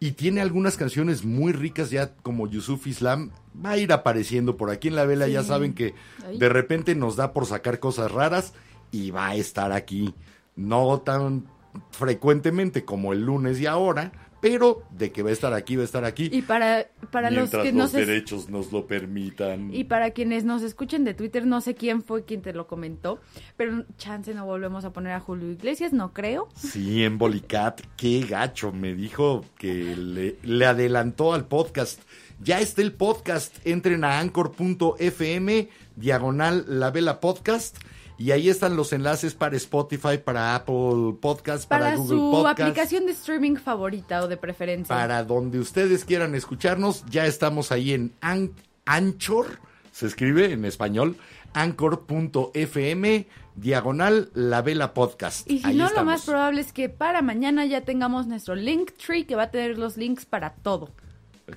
Y 0.00 0.12
tiene 0.12 0.40
algunas 0.40 0.76
canciones 0.76 1.24
muy 1.24 1.52
ricas 1.52 1.90
ya 1.90 2.14
como 2.22 2.46
Yusuf 2.46 2.86
Islam. 2.86 3.30
Va 3.64 3.70
a 3.70 3.78
ir 3.78 3.92
apareciendo 3.92 4.56
por 4.56 4.70
aquí 4.70 4.88
en 4.88 4.96
la 4.96 5.04
vela. 5.04 5.26
Ya 5.26 5.42
saben 5.42 5.74
que 5.74 5.94
de 6.36 6.48
repente 6.48 6.94
nos 6.94 7.16
da 7.16 7.32
por 7.32 7.46
sacar 7.46 7.80
cosas 7.80 8.12
raras 8.12 8.54
y 8.92 9.10
va 9.10 9.28
a 9.28 9.34
estar 9.34 9.72
aquí. 9.72 10.14
No 10.54 11.00
tan 11.00 11.46
frecuentemente 11.90 12.84
como 12.84 13.12
el 13.12 13.22
lunes 13.22 13.60
y 13.60 13.66
ahora, 13.66 14.12
pero 14.40 14.82
de 14.90 15.10
que 15.12 15.22
va 15.22 15.30
a 15.30 15.32
estar 15.32 15.52
aquí, 15.52 15.76
va 15.76 15.82
a 15.82 15.84
estar 15.84 16.04
aquí. 16.04 16.28
Y 16.32 16.42
para, 16.42 16.86
para 17.10 17.30
los 17.30 17.38
mientras 17.50 17.62
que 17.64 17.72
los 17.72 17.76
nos 17.76 17.94
es- 17.94 18.06
derechos 18.06 18.48
nos 18.48 18.72
lo 18.72 18.86
permitan. 18.86 19.74
y 19.74 19.84
para 19.84 20.10
quienes 20.12 20.44
nos 20.44 20.62
escuchen 20.62 21.04
de 21.04 21.14
Twitter, 21.14 21.46
no 21.46 21.60
sé 21.60 21.74
quién 21.74 22.02
fue 22.02 22.24
quien 22.24 22.42
te 22.42 22.52
lo 22.52 22.66
comentó, 22.66 23.20
pero 23.56 23.84
chance 23.96 24.32
no 24.34 24.46
volvemos 24.46 24.84
a 24.84 24.92
poner 24.92 25.12
a 25.12 25.20
Julio 25.20 25.50
Iglesias, 25.50 25.92
no 25.92 26.12
creo. 26.12 26.48
Sí, 26.54 27.04
en 27.04 27.18
Bolicat, 27.18 27.80
qué 27.96 28.20
gacho, 28.20 28.72
me 28.72 28.94
dijo 28.94 29.44
que 29.58 29.96
le, 29.96 30.36
le 30.42 30.66
adelantó 30.66 31.34
al 31.34 31.46
podcast. 31.46 32.00
Ya 32.40 32.60
está 32.60 32.82
el 32.82 32.92
podcast, 32.92 33.56
entren 33.66 34.04
a 34.04 34.20
anchor.fm, 34.20 35.68
diagonal 35.96 36.64
la 36.68 36.90
vela 36.90 37.20
podcast, 37.20 37.76
y 38.18 38.32
ahí 38.32 38.48
están 38.50 38.76
los 38.76 38.92
enlaces 38.92 39.34
para 39.34 39.56
Spotify, 39.56 40.18
para 40.18 40.54
Apple 40.56 41.16
Podcast, 41.20 41.68
para, 41.68 41.84
Para 41.86 41.96
Google 41.96 42.16
su 42.18 42.30
Podcast. 42.32 42.60
aplicación 42.60 43.06
de 43.06 43.12
streaming 43.12 43.56
favorita 43.56 44.22
o 44.22 44.28
de 44.28 44.36
preferencia. 44.36 44.94
Para 44.94 45.22
donde 45.24 45.58
ustedes 45.60 46.04
quieran 46.04 46.34
escucharnos, 46.34 47.04
ya 47.08 47.26
estamos 47.26 47.70
ahí 47.72 47.92
en 47.92 48.12
An- 48.20 48.52
Anchor, 48.86 49.46
se 49.92 50.06
escribe 50.06 50.52
en 50.52 50.64
español, 50.64 51.16
anchor.fm, 51.54 53.26
diagonal 53.56 54.30
la 54.34 54.62
vela 54.62 54.94
podcast. 54.94 55.50
Y 55.50 55.60
si 55.60 55.66
Ahí 55.66 55.76
no, 55.76 55.90
lo 55.90 56.04
más 56.04 56.24
probable 56.24 56.60
es 56.60 56.72
que 56.72 56.88
para 56.88 57.22
mañana 57.22 57.64
ya 57.66 57.82
tengamos 57.82 58.26
nuestro 58.26 58.54
link 58.54 58.92
tree 58.92 59.24
que 59.24 59.34
va 59.36 59.44
a 59.44 59.50
tener 59.50 59.78
los 59.78 59.96
links 59.96 60.26
para 60.26 60.54
todo. 60.54 60.90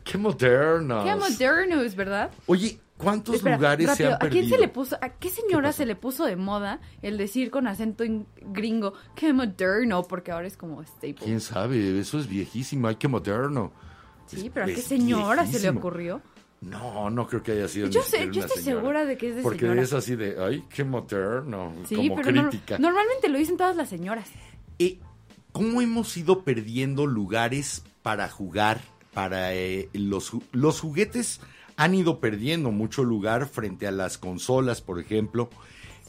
Qué 0.04 0.18
modernos. 0.18 1.04
Qué 1.04 1.16
moderno 1.16 1.82
es, 1.82 1.96
¿verdad? 1.96 2.32
Oye, 2.48 2.80
¿cuántos 3.02 3.36
Espera, 3.36 3.56
lugares 3.58 3.88
rápido, 3.88 3.96
se 3.96 4.06
han 4.08 4.14
¿A 4.14 4.20
perdido? 4.20 4.42
quién 4.48 4.50
se 4.54 4.58
le 4.60 4.68
puso, 4.68 4.98
a 5.02 5.10
qué 5.10 5.30
señora 5.30 5.72
se 5.72 5.86
le 5.86 5.96
puso 5.96 6.26
de 6.26 6.36
moda 6.36 6.80
el 7.02 7.18
decir 7.18 7.50
con 7.52 7.68
acento 7.68 8.04
in- 8.04 8.26
gringo 8.42 8.94
qué 9.16 9.34
moderno? 9.34 10.04
Porque 10.04 10.32
ahora 10.32 10.48
es 10.48 10.58
como 10.58 10.82
staple. 10.84 11.16
¿Quién 11.16 11.40
sabe? 11.42 12.00
Eso 12.00 12.20
es 12.20 12.28
viejísimo. 12.28 12.88
Ay, 12.88 12.96
qué 12.96 13.08
moderno. 13.08 13.72
Sí, 14.28 14.46
Es- 14.48 14.52
pero 14.54 14.66
¿a 14.66 14.70
qué 14.70 14.78
señora 14.82 15.42
se 15.46 15.54
le 15.54 15.60
viejísimo. 15.60 15.80
ocurrió? 15.80 16.22
No, 16.62 17.10
no 17.10 17.26
creo 17.26 17.42
que 17.42 17.54
haya 17.54 17.68
sido 17.68 17.88
Yo 17.90 18.04
sé, 18.04 18.30
yo 18.32 18.42
estoy 18.44 18.62
señora. 18.62 18.82
segura 18.82 19.06
de 19.06 19.18
que 19.18 19.30
es 19.30 19.36
de 19.38 19.42
Porque 19.42 19.62
señora. 19.62 19.82
es 19.82 19.94
así 19.94 20.16
de, 20.16 20.36
ay, 20.40 20.64
qué 20.70 20.84
moderno. 20.84 21.74
Sí, 21.88 21.96
como 21.96 22.16
pero 22.18 22.32
no- 22.32 22.50
crítica. 22.50 22.78
normalmente 22.78 23.30
lo 23.30 23.40
dicen 23.40 23.58
todas 23.58 23.76
las 23.76 23.90
señoras. 23.90 24.30
Eh, 24.78 25.00
¿Cómo 25.52 25.82
hemos 25.82 26.16
ido 26.18 26.44
perdiendo 26.44 27.08
lugares 27.08 27.84
para 28.04 28.30
jugar? 28.30 28.80
Para 29.14 29.54
eh, 29.54 29.90
los, 29.92 30.32
los 30.54 30.80
juguetes 30.80 31.42
han 31.78 31.96
ido 31.96 32.20
perdiendo 32.20 32.72
mucho 32.72 33.04
lugar 33.04 33.48
frente 33.48 33.88
a 33.88 33.92
las 33.92 34.18
consolas, 34.18 34.82
por 34.82 35.00
ejemplo. 35.00 35.50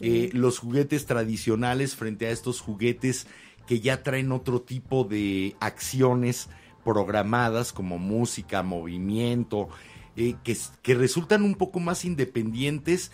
Eh, 0.00 0.30
los 0.32 0.58
juguetes 0.58 1.06
tradicionales 1.06 1.94
frente 1.94 2.26
a 2.26 2.30
estos 2.30 2.60
juguetes 2.60 3.26
que 3.66 3.80
ya 3.80 4.02
traen 4.02 4.32
otro 4.32 4.60
tipo 4.60 5.04
de 5.04 5.54
acciones 5.60 6.48
programadas 6.84 7.72
como 7.72 7.98
música, 7.98 8.62
movimiento, 8.62 9.68
eh, 10.16 10.34
que, 10.42 10.56
que 10.82 10.94
resultan 10.94 11.42
un 11.42 11.54
poco 11.54 11.78
más 11.78 12.04
independientes 12.04 13.12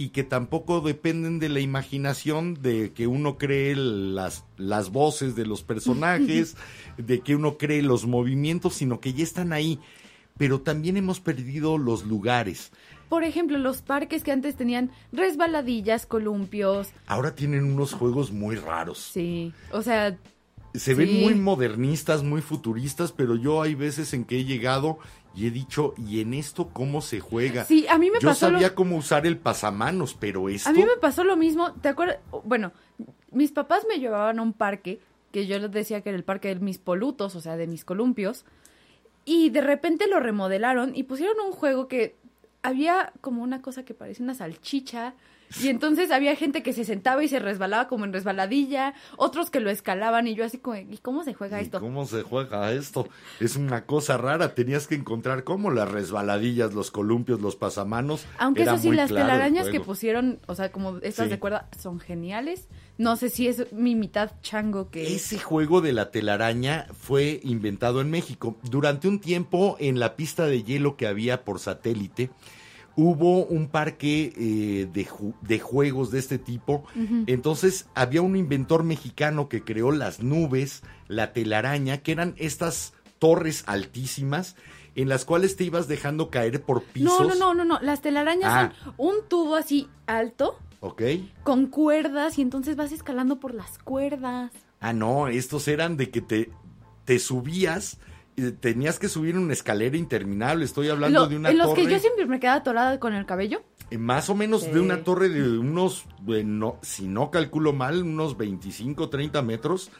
y 0.00 0.10
que 0.10 0.22
tampoco 0.22 0.80
dependen 0.80 1.40
de 1.40 1.48
la 1.48 1.58
imaginación 1.58 2.54
de 2.54 2.92
que 2.92 3.08
uno 3.08 3.36
cree 3.36 3.74
las, 3.74 4.44
las 4.56 4.90
voces 4.90 5.34
de 5.34 5.44
los 5.44 5.64
personajes, 5.64 6.56
de 6.96 7.18
que 7.20 7.34
uno 7.34 7.58
cree 7.58 7.82
los 7.82 8.06
movimientos, 8.06 8.74
sino 8.74 9.00
que 9.00 9.12
ya 9.12 9.24
están 9.24 9.52
ahí. 9.52 9.80
Pero 10.38 10.60
también 10.60 10.96
hemos 10.96 11.20
perdido 11.20 11.76
los 11.78 12.04
lugares. 12.04 12.70
Por 13.08 13.24
ejemplo, 13.24 13.58
los 13.58 13.82
parques 13.82 14.22
que 14.22 14.32
antes 14.32 14.54
tenían 14.56 14.90
resbaladillas, 15.12 16.06
columpios. 16.06 16.88
Ahora 17.06 17.34
tienen 17.34 17.64
unos 17.64 17.92
juegos 17.92 18.30
muy 18.32 18.56
raros. 18.56 18.98
Sí, 18.98 19.52
o 19.72 19.82
sea, 19.82 20.16
Se 20.74 20.94
ven 20.94 21.20
muy 21.20 21.34
modernistas, 21.34 22.22
muy 22.22 22.40
futuristas, 22.42 23.12
pero 23.12 23.34
yo 23.36 23.62
hay 23.62 23.74
veces 23.74 24.12
en 24.14 24.24
que 24.24 24.38
he 24.40 24.44
llegado 24.44 24.98
y 25.34 25.46
he 25.46 25.50
dicho, 25.50 25.94
¿y 25.96 26.20
en 26.20 26.34
esto 26.34 26.68
cómo 26.72 27.00
se 27.00 27.20
juega? 27.20 27.64
sí, 27.64 27.86
a 27.88 27.98
mí 27.98 28.10
me 28.10 28.18
yo 28.20 28.28
pasó 28.28 28.46
lo- 28.50 28.52
sabía 28.58 28.74
cómo 28.74 28.96
usar 28.96 29.26
el 29.26 29.38
pasamanos, 29.38 30.14
pero 30.14 30.48
esto... 30.48 30.68
A 30.68 30.72
mí 30.72 30.80
me 30.82 30.96
pasó 31.00 31.24
lo 31.24 31.36
mismo, 31.36 31.72
¿te 31.80 31.88
acuerdas? 31.88 32.18
Bueno, 32.44 32.72
mis 33.32 33.52
papás 33.52 33.84
me 33.88 33.98
llevaban 33.98 34.38
a 34.38 34.42
un 34.42 34.52
parque, 34.52 35.00
que 35.32 35.46
yo 35.46 35.58
les 35.58 35.70
decía 35.70 36.00
que 36.02 36.08
era 36.10 36.18
el 36.18 36.24
parque 36.24 36.48
de 36.48 36.56
mis 36.60 36.78
polutos, 36.78 37.34
o 37.36 37.40
sea, 37.40 37.56
de 37.56 37.66
mis 37.66 37.84
columpios, 37.84 38.44
y 39.28 39.50
de 39.50 39.60
repente 39.60 40.06
lo 40.06 40.20
remodelaron 40.20 40.96
y 40.96 41.02
pusieron 41.02 41.36
un 41.44 41.52
juego 41.52 41.86
que 41.86 42.16
había 42.62 43.12
como 43.20 43.42
una 43.42 43.60
cosa 43.60 43.84
que 43.84 43.92
parecía 43.92 44.24
una 44.24 44.34
salchicha, 44.34 45.12
y 45.60 45.68
entonces 45.68 46.10
había 46.10 46.36
gente 46.36 46.62
que 46.62 46.72
se 46.72 46.84
sentaba 46.84 47.22
y 47.24 47.28
se 47.28 47.38
resbalaba 47.38 47.88
como 47.88 48.04
en 48.04 48.12
resbaladilla, 48.12 48.94
otros 49.16 49.50
que 49.50 49.60
lo 49.60 49.70
escalaban, 49.70 50.26
y 50.26 50.34
yo 50.34 50.44
así 50.44 50.58
como, 50.58 50.76
¿y 50.76 50.98
cómo 50.98 51.24
se 51.24 51.34
juega 51.34 51.60
¿Y 51.60 51.64
esto? 51.64 51.80
¿Cómo 51.80 52.06
se 52.06 52.22
juega 52.22 52.72
esto? 52.72 53.08
Es 53.40 53.56
una 53.56 53.84
cosa 53.86 54.16
rara. 54.16 54.54
Tenías 54.54 54.86
que 54.86 54.94
encontrar 54.94 55.44
cómo 55.44 55.70
las 55.70 55.90
resbaladillas, 55.90 56.74
los 56.74 56.90
columpios, 56.90 57.40
los 57.40 57.56
pasamanos. 57.56 58.26
Aunque 58.38 58.62
Era 58.62 58.74
eso 58.74 58.82
sí, 58.82 58.88
muy 58.88 58.96
las 58.96 59.10
claro 59.10 59.26
telarañas 59.26 59.68
que 59.68 59.80
pusieron, 59.80 60.40
o 60.46 60.54
sea, 60.54 60.70
como 60.72 60.98
estas 60.98 61.26
Sí. 61.26 61.30
de 61.30 61.38
cuerda, 61.38 61.68
son 61.78 62.00
geniales. 62.00 62.68
No 62.96 63.16
sé 63.16 63.30
si 63.30 63.46
es 63.48 63.72
mi 63.72 63.94
mitad 63.94 64.32
chango 64.42 64.90
que... 64.90 65.14
Ese 65.14 65.38
juego 65.38 65.80
de 65.80 65.92
la 65.92 66.10
telaraña 66.10 66.86
fue 66.98 67.40
inventado 67.44 68.00
en 68.00 68.10
México. 68.10 68.56
Durante 68.64 69.08
un 69.08 69.20
tiempo, 69.20 69.76
en 69.78 69.98
la 70.00 70.16
pista 70.16 70.46
de 70.46 70.62
hielo 70.64 70.96
que 70.96 71.06
había 71.06 71.44
por 71.44 71.60
satélite, 71.60 72.30
hubo 73.00 73.44
un 73.44 73.68
parque 73.68 74.32
eh, 74.36 74.88
de, 74.92 75.06
ju- 75.06 75.32
de 75.40 75.60
juegos 75.60 76.10
de 76.10 76.18
este 76.18 76.36
tipo. 76.36 76.82
Entonces, 77.28 77.86
había 77.94 78.22
un 78.22 78.34
inventor 78.34 78.82
mexicano 78.82 79.48
que 79.48 79.62
creó 79.62 79.92
las 79.92 80.20
nubes, 80.20 80.82
la 81.06 81.32
telaraña, 81.32 81.98
que 81.98 82.10
eran 82.10 82.34
estas 82.38 82.94
torres 83.20 83.62
altísimas 83.68 84.56
en 84.96 85.08
las 85.08 85.24
cuales 85.24 85.54
te 85.54 85.62
ibas 85.62 85.86
dejando 85.86 86.28
caer 86.28 86.60
por 86.62 86.82
pisos. 86.82 87.20
No, 87.20 87.28
no, 87.28 87.34
no, 87.36 87.54
no, 87.54 87.64
no. 87.64 87.80
Las 87.82 88.00
telarañas 88.00 88.50
Ah. 88.52 88.72
son 88.82 88.94
un 88.96 89.14
tubo 89.28 89.54
así 89.54 89.88
alto 90.06 90.58
¿Ok? 90.80 91.02
con 91.44 91.68
cuerdas 91.68 92.36
y 92.38 92.42
entonces 92.42 92.74
vas 92.74 92.90
escalando 92.90 93.38
por 93.38 93.54
las 93.54 93.78
cuerdas. 93.78 94.50
Ah, 94.80 94.92
no, 94.92 95.28
estos 95.28 95.68
eran 95.68 95.96
de 95.96 96.10
que 96.10 96.20
te, 96.20 96.50
te 97.04 97.20
subías, 97.20 97.98
tenías 98.60 98.98
que 98.98 99.08
subir 99.08 99.36
una 99.36 99.52
escalera 99.52 99.96
interminable. 99.96 100.64
Estoy 100.64 100.88
hablando 100.88 101.20
Lo- 101.22 101.28
de 101.28 101.36
una 101.36 101.50
en 101.50 101.58
los 101.58 101.68
torre, 101.68 101.82
que 101.84 101.90
yo 101.92 101.98
siempre 101.98 102.26
me 102.26 102.40
quedaba 102.40 102.58
atorada 102.58 102.98
con 103.00 103.14
el 103.14 103.26
cabello. 103.26 103.62
más 103.98 104.28
o 104.28 104.34
menos 104.34 104.64
Sí. 104.64 104.70
de 104.70 104.80
una 104.80 105.02
torre 105.02 105.30
de 105.30 105.58
unos, 105.58 106.04
eh, 106.28 106.44
no, 106.44 106.78
si 106.82 107.08
no 107.08 107.30
calculo 107.30 107.72
mal, 107.72 108.02
unos 108.02 108.36
25, 108.36 109.08
30 109.08 109.40
metros, 109.40 109.90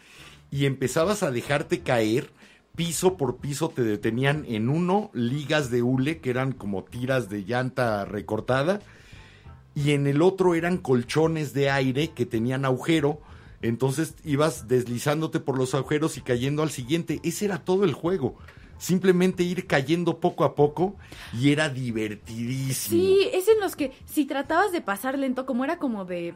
y 0.51 0.67
empezabas 0.67 1.23
a 1.23 1.31
dejarte 1.31 1.81
caer. 1.81 2.31
Piso 2.77 3.17
por 3.17 3.39
piso 3.39 3.71
te 3.71 3.83
detenían 3.83 4.45
en 4.47 4.69
uno 4.69 5.11
ligas 5.15 5.71
de 5.71 5.83
hule, 5.83 6.19
que 6.21 6.31
eran 6.31 6.53
como 6.53 6.85
tiras 6.85 7.29
de 7.31 7.45
llanta 7.45 8.05
recortada, 8.05 8.81
y 9.75 9.93
en 9.93 10.07
el 10.07 10.23
otro 10.23 10.55
eran 10.55 10.77
colchones 10.77 11.55
de 11.55 11.71
aire 11.71 12.11
que 12.11 12.27
tenían 12.27 12.65
agujero. 12.65 13.21
Entonces 13.63 14.15
ibas 14.25 14.69
deslizándote 14.69 15.41
por 15.41 15.59
los 15.59 15.75
agujeros 15.75 16.17
y 16.17 16.21
cayendo 16.21 16.63
al 16.63 16.71
siguiente. 16.71 17.21
Ese 17.25 17.45
era 17.47 17.59
todo 17.65 17.85
el 17.85 17.93
juego. 17.93 18.37
simplemente 18.81 19.43
ir 19.43 19.67
cayendo 19.67 20.21
poco 20.21 20.45
a 20.45 20.55
poco 20.55 20.95
y 21.37 21.51
era 21.51 21.69
divertidísimo. 21.69 23.03
Sí, 23.03 23.29
es 23.33 23.49
en 23.49 23.59
los 23.59 23.75
que 23.75 23.93
si 24.07 24.25
tratabas 24.25 24.71
de 24.71 24.81
pasar 24.81 25.19
lento, 25.19 25.47
como 25.47 25.65
era 25.65 25.79
como 25.81 26.05
de 26.05 26.35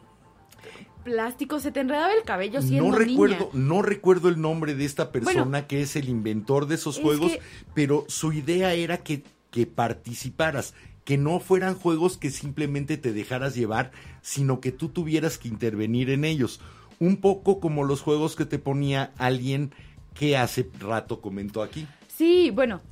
plástico, 1.05 1.61
se 1.61 1.73
te 1.73 1.79
enredaba 1.81 2.13
el 2.13 2.23
cabello 2.25 2.61
siendo 2.63 2.91
no 2.91 2.97
recuerdo, 2.97 3.51
niña. 3.53 3.67
no 3.67 3.83
recuerdo 3.83 4.29
el 4.29 4.41
nombre 4.41 4.75
de 4.75 4.85
esta 4.85 5.11
persona 5.13 5.45
Bueno, 5.45 5.69
que 5.69 5.83
es 5.83 5.97
el 5.97 6.09
inventor 6.09 6.67
de 6.67 6.77
esos 6.77 6.97
es 6.97 7.03
juegos, 7.03 7.33
que- 7.33 7.41
pero 7.75 8.05
su 8.09 8.33
idea 8.33 8.75
era 8.75 8.99
que, 8.99 9.23
que 9.51 9.67
participaras, 9.67 10.75
que 11.05 11.19
no 11.19 11.41
fueran 11.41 11.75
juegos 11.77 12.17
que 12.17 12.31
simplemente 12.31 12.97
te 12.97 13.13
dejaras 13.13 13.55
llevar, 13.57 13.91
sino 14.21 14.61
que 14.61 14.71
tú 14.73 14.89
tuvieras 14.89 15.39
que 15.39 15.49
intervenir 15.49 16.11
en 16.11 16.25
ellos. 16.25 16.61
Un 17.03 17.17
poco 17.17 17.59
como 17.59 17.85
los 17.85 18.01
juegos 18.01 18.37
que 18.37 18.45
te 18.45 18.59
ponía 18.59 19.13
alguien 19.19 19.75
que 20.15 20.37
hace 20.37 20.71
rato 20.79 21.21
comentó 21.21 21.63
aquí, 21.63 21.87
Sí, 22.23 22.51
bueno, 22.51 22.83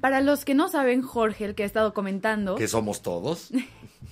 para 0.00 0.20
los 0.20 0.44
que 0.44 0.54
no 0.54 0.68
saben, 0.68 1.02
Jorge, 1.02 1.46
el 1.46 1.54
que 1.54 1.62
ha 1.62 1.66
estado 1.66 1.94
comentando, 1.94 2.54
que 2.54 2.68
somos 2.68 3.02
todos. 3.02 3.50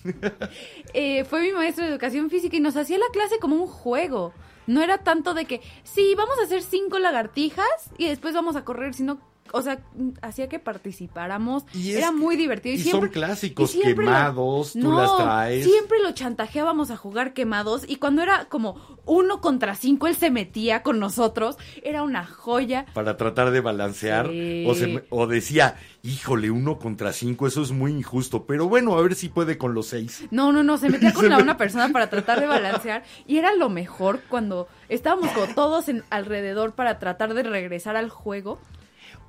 eh, 0.94 1.24
fue 1.24 1.42
mi 1.42 1.52
maestro 1.52 1.84
de 1.84 1.90
educación 1.90 2.30
física 2.30 2.56
y 2.56 2.60
nos 2.60 2.76
hacía 2.76 2.98
la 2.98 3.04
clase 3.12 3.38
como 3.38 3.56
un 3.56 3.66
juego. 3.66 4.32
No 4.66 4.82
era 4.82 4.98
tanto 4.98 5.34
de 5.34 5.44
que, 5.44 5.60
sí, 5.82 6.14
vamos 6.16 6.36
a 6.40 6.44
hacer 6.44 6.62
cinco 6.62 6.98
lagartijas 6.98 7.90
y 7.98 8.08
después 8.08 8.34
vamos 8.34 8.56
a 8.56 8.64
correr, 8.64 8.94
sino, 8.94 9.18
o 9.53 9.62
sea, 9.62 9.78
hacía 10.22 10.49
que 10.49 10.59
participáramos. 10.59 11.64
Y 11.74 11.90
es 11.92 11.99
era 11.99 12.12
muy 12.12 12.36
divertido. 12.36 12.74
y 12.74 12.78
siempre, 12.78 13.09
son 13.09 13.12
clásicos, 13.12 13.74
y 13.74 13.78
lo- 13.78 13.84
quemados, 13.84 14.72
tú 14.72 14.78
No, 14.80 15.01
las 15.01 15.16
traes. 15.16 15.64
Siempre 15.64 15.99
lo 16.03 16.12
chantajeábamos 16.12 16.90
a 16.90 16.97
jugar 16.97 17.34
quemados 17.34 17.84
y 17.86 17.97
cuando 17.97 18.22
era 18.22 18.47
como 18.47 18.99
uno 19.07 19.40
contra 19.40 19.74
cinco, 19.74 20.07
él 20.07 20.16
se 20.16 20.30
metía 20.30 20.82
con 20.82 20.99
nosotros. 20.99 21.57
Era 21.82 22.03
una 22.03 22.26
joya. 22.26 22.86
para 22.95 23.16
tratar 23.16 23.51
de 23.51 23.61
balancear 23.61 24.28
Sí. 24.28 24.64
o, 24.68 24.74
se 24.74 24.86
me- 24.86 25.03
o 25.11 25.26
decía, 25.26 25.76
híjole, 26.03 26.51
uno 26.51 26.78
contra 26.78 27.12
cinco, 27.12 27.47
eso 27.47 27.62
es 27.62 27.70
muy 27.72 27.92
injusto, 27.92 28.45
pero 28.47 28.68
bueno, 28.68 28.97
a 28.97 29.03
ver 29.03 29.14
si 29.14 29.28
puede 29.28 29.59
con 29.59 29.74
los 29.74 29.86
seis. 29.86 30.24
No, 30.30 30.53
no, 30.53 30.62
no, 30.62 30.78
se 30.78 30.88
metía 30.88 31.12
con 31.14 31.28
la 31.28 31.38
una 31.38 31.57
persona 31.57 31.88
para 31.90 32.09
tratar 32.11 32.40
de 32.40 32.47
balancear 32.47 33.05
y 33.26 33.38
era 33.38 33.55
lo 33.55 33.68
mejor 33.68 34.20
cuando 34.28 34.68
estábamos 34.88 35.30
como 35.32 35.55
todos 35.55 35.88
en, 35.88 36.03
alrededor 36.11 36.72
para 36.74 36.99
tratar 36.99 37.34
de 37.34 37.42
regresar 37.42 37.97
al 37.97 38.11
juego. 38.11 38.59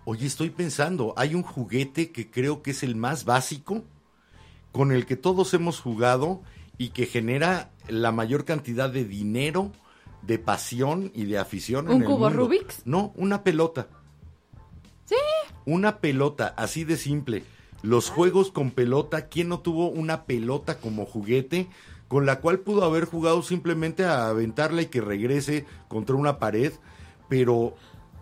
Oye, 0.06 0.28
estoy 0.28 0.52
pensando, 0.52 1.14
hay 1.18 1.34
un 1.34 1.42
juguete 1.42 2.12
que 2.12 2.30
creo 2.30 2.62
que 2.62 2.72
es 2.72 2.84
el 2.84 2.96
más 2.96 3.26
básico, 3.26 3.84
con 4.72 4.92
el 4.92 5.06
que 5.08 5.16
todos 5.16 5.54
hemos 5.56 5.80
jugado 5.80 6.42
y 6.78 6.90
que 6.90 7.08
genera 7.08 7.72
la 7.88 8.12
mayor 8.12 8.46
cantidad 8.46 8.90
de 8.90 9.04
dinero, 9.04 9.72
de 10.22 10.38
pasión 10.38 11.12
y 11.16 11.26
de 11.26 11.40
afición. 11.40 11.88
en 11.88 11.96
¿Un 11.96 12.02
el 12.04 12.08
cubo 12.08 12.30
mundo. 12.30 12.46
Rubik's? 12.46 12.82
No, 12.86 13.14
una 13.16 13.44
pelota. 13.44 13.88
Sí. 15.06 15.16
Una 15.66 15.98
pelota, 15.98 16.54
así 16.58 16.84
de 16.84 16.98
simple. 16.98 17.44
Los 17.82 18.10
juegos 18.10 18.52
con 18.52 18.72
pelota, 18.72 19.28
¿quién 19.28 19.50
no 19.50 19.60
tuvo 19.60 19.90
una 19.90 20.26
pelota 20.26 20.80
como 20.80 21.06
juguete 21.06 21.68
con 22.08 22.26
la 22.28 22.40
cual 22.40 22.60
pudo 22.60 22.84
haber 22.84 23.06
jugado 23.06 23.42
simplemente 23.42 24.06
a 24.06 24.28
aventarla 24.28 24.84
y 24.84 24.88
que 24.88 25.02
regrese 25.02 25.66
contra 25.88 26.16
una 26.16 26.38
pared? 26.38 26.74
Pero 27.30 27.76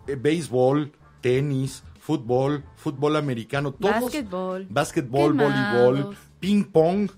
eh, 0.06 0.16
béisbol, 0.16 0.92
tenis, 1.24 1.84
fútbol, 2.00 2.64
fútbol 2.76 3.16
americano, 3.16 3.72
todos. 3.72 3.94
Básquetbol. 4.02 4.66
Básquetbol, 4.68 5.32
Quemados. 5.32 5.82
voleibol, 5.82 6.16
ping 6.38 6.64
pong, 6.64 7.10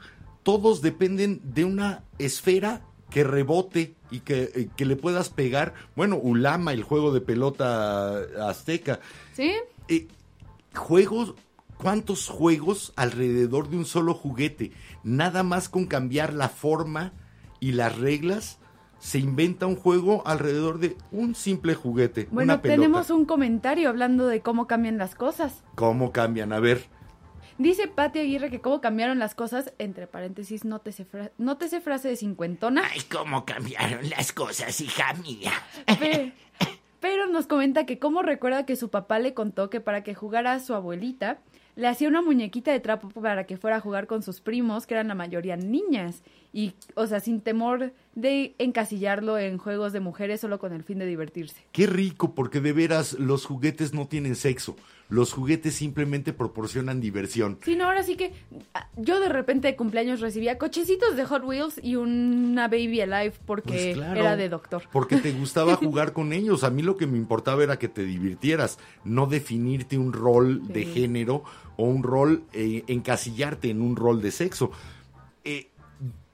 todos 0.45 0.81
dependen 0.81 1.41
de 1.43 1.65
una 1.65 2.05
esfera 2.21 2.83
que 3.11 3.25
rebote 3.25 3.97
y 4.13 4.21
que, 4.21 4.71
que 4.77 4.85
le 4.85 4.95
puedas 4.95 5.31
pegar. 5.31 5.75
Bueno, 5.97 6.19
Ulama, 6.19 6.73
el 6.73 6.85
juego 6.85 7.13
de 7.13 7.21
pelota 7.21 8.17
azteca. 8.49 9.01
¿Sí? 9.33 9.55
Eh, 9.89 10.07
juegos, 10.73 11.35
¿cuántos 11.77 12.29
juegos 12.29 12.93
alrededor 12.95 13.69
de 13.69 13.79
un 13.79 13.87
solo 13.87 14.15
juguete? 14.15 14.71
Nada 15.03 15.43
más 15.43 15.69
con 15.69 15.87
cambiar 15.87 16.33
la 16.33 16.49
forma 16.49 17.13
y 17.59 17.73
las 17.73 17.99
reglas, 17.99 18.61
se 18.99 19.19
inventa 19.19 19.67
un 19.67 19.77
juego 19.77 20.23
alrededor 20.27 20.79
de 20.79 20.97
un 21.13 21.35
simple 21.35 21.75
juguete. 21.75 22.29
Bueno, 22.31 22.55
una 22.55 22.63
pelota. 22.63 22.81
tenemos 22.81 23.11
un 23.11 23.25
comentario 23.25 23.89
hablando 23.89 24.27
de 24.27 24.41
cómo 24.41 24.67
cambian 24.67 24.99
las 24.99 25.15
cosas. 25.15 25.63
¿Cómo 25.75 26.13
cambian? 26.13 26.53
A 26.53 26.61
ver, 26.61 26.85
Dice 27.59 27.89
Pati 27.89 28.19
Aguirre 28.19 28.51
que 28.51 28.61
cómo 28.61 28.83
cambiaron 28.83 29.19
las 29.19 29.35
cosas, 29.35 29.73
entre 29.79 30.07
paréntesis, 30.07 30.67
nótese, 30.67 31.07
fra- 31.07 31.33
nótese 31.39 31.81
frase 31.81 32.09
de 32.09 32.17
cincuentona. 32.17 32.83
Ay, 32.93 33.01
cómo 33.11 33.47
cambiaron 33.47 34.11
las 34.11 34.33
cosas, 34.35 34.79
hija 34.83 35.15
mía. 35.15 35.53
Pe- 35.99 36.35
Pero 37.01 37.27
nos 37.29 37.47
comenta 37.47 37.87
que 37.87 37.99
cómo 37.99 38.21
recuerda 38.21 38.67
que 38.67 38.77
su 38.77 38.91
papá 38.91 39.19
le 39.21 39.33
contó 39.33 39.71
que 39.71 39.81
para 39.81 40.03
que 40.03 40.15
jugara 40.15 40.53
a 40.53 40.61
su 40.61 40.75
abuelita, 40.75 41.39
le 41.77 41.87
hacía 41.89 42.09
una 42.09 42.21
muñequita 42.21 42.73
de 42.73 42.81
trapo 42.81 43.09
para 43.09 43.45
que 43.47 43.57
fuera 43.57 43.77
a 43.77 43.81
jugar 43.81 44.07
con 44.07 44.23
sus 44.23 44.41
primos, 44.43 44.87
que 44.87 44.93
eran 44.95 45.09
la 45.09 45.15
mayoría 45.15 45.57
niñas. 45.57 46.23
Y, 46.57 46.73
o 46.95 47.07
sea, 47.07 47.21
sin 47.21 47.43
temor 47.43 47.93
de 48.15 48.55
encasillarlo 48.57 49.37
en 49.37 49.59
juegos 49.59 49.93
de 49.93 50.01
mujeres 50.01 50.41
solo 50.41 50.59
con 50.59 50.73
el 50.73 50.85
fin 50.85 50.99
de 50.99 51.05
divertirse. 51.05 51.63
qué 51.71 51.87
rico, 51.87 52.35
porque 52.35 52.63
de 52.63 52.73
veras 52.73 53.13
los 53.13 53.45
juguetes 53.45 53.93
no 53.93 54.09
tienen 54.09 54.37
sexo. 54.37 54.75
Los 55.11 55.35
juguetes 55.35 55.75
simplemente 55.75 56.33
proporcionan 56.33 57.03
diversión. 57.03 57.59
Sí, 57.63 57.77
no, 57.77 57.85
ahora 57.85 58.03
sí 58.03 58.17
que 58.17 58.33
ah, 58.73 58.89
yo 58.97 59.21
de 59.21 59.29
repente 59.29 59.69
de 59.69 59.77
cumpleaños 59.77 60.21
recibía 60.21 60.57
cochecitos 60.57 61.15
de 61.15 61.27
Hot 61.27 61.45
Wheels 61.45 61.79
y 61.83 61.97
una 61.97 62.69
Baby 62.69 63.03
Alive 63.03 63.35
porque 63.45 63.93
Pues 63.93 63.95
claro, 63.97 64.19
era 64.19 64.37
de 64.37 64.49
doctor. 64.49 64.85
Porque 64.91 65.19
te 65.19 65.33
gustaba 65.39 65.77
jugar 65.77 66.15
con 66.15 66.33
ellos. 66.33 66.65
A 66.65 66.71
mí 66.71 66.81
lo 66.81 66.97
que 66.97 67.07
me 67.07 67.19
importaba 67.19 67.65
era 67.65 67.79
que 67.79 67.89
te 67.89 68.03
divirtieras, 68.03 68.79
no 69.05 69.27
definirte 69.27 69.99
un 69.99 70.15
rol 70.15 70.67
de 70.69 70.87
género 70.87 71.45
o 71.77 71.85
un 71.85 72.03
rol, 72.03 72.45
eh, 72.55 72.83
encasillarte 72.87 73.69
en 73.69 73.83
un 73.83 73.95
rol 73.95 74.23
de 74.23 74.31
sexo. 74.31 74.71
Eh, 75.45 75.69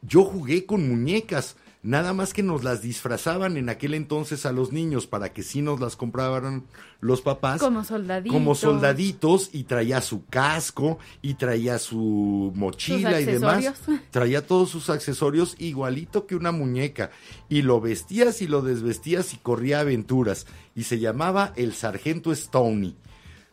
yo 0.03 0.25
jugué 0.25 0.67
con 0.67 0.89
muñecas, 0.89 1.57
nada 1.83 2.13
más 2.13 2.33
que 2.33 2.43
nos 2.43 2.65
las 2.65 2.83
disfrazaban 2.83 3.57
en 3.57 3.69
aquel 3.69 3.95
entonces 3.95 4.47
a 4.47 4.53
los 4.53 4.73
niños 4.73 5.07
para 5.07 5.33
que 5.33 5.43
sí 5.43 5.63
nos 5.63 5.81
las 5.81 5.97
compraran 5.97 6.65
los 7.01 7.23
papás. 7.23 7.61
Como 7.61 7.85
soldaditos. 7.85 8.33
Como 8.33 8.55
soldaditos 8.55 9.51
y 9.53 9.65
traía 9.65 10.01
su 10.01 10.27
casco 10.27 10.99
y 11.23 11.35
traía 11.35 11.79
su 11.79 12.53
mochila 12.55 13.21
y 13.21 13.25
demás. 13.25 13.83
Traía 14.11 14.47
todos 14.47 14.71
sus 14.71 14.91
accesorios 14.91 15.57
igualito 15.59 16.27
que 16.27 16.37
una 16.37 16.53
muñeca. 16.53 17.11
Y 17.49 17.63
lo 17.63 17.81
vestías 17.81 18.43
y 18.43 18.47
lo 18.47 18.63
desvestías 18.63 19.35
y 19.35 19.37
corría 19.39 19.81
aventuras. 19.81 20.47
Y 20.75 20.85
se 20.85 20.99
llamaba 20.99 21.53
el 21.57 21.75
Sargento 21.75 22.35
Stoney. 22.35 22.97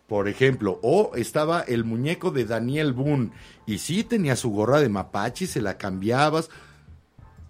Por 0.09 0.27
ejemplo, 0.27 0.79
o 0.81 1.11
estaba 1.15 1.61
el 1.61 1.83
muñeco 1.83 2.31
de 2.31 2.43
Daniel 2.43 2.93
Boone. 2.93 3.29
Y 3.67 3.77
sí 3.77 4.03
tenía 4.03 4.35
su 4.35 4.49
gorra 4.49 4.81
de 4.81 4.89
mapache, 4.89 5.45
se 5.45 5.61
la 5.61 5.77
cambiabas. 5.77 6.49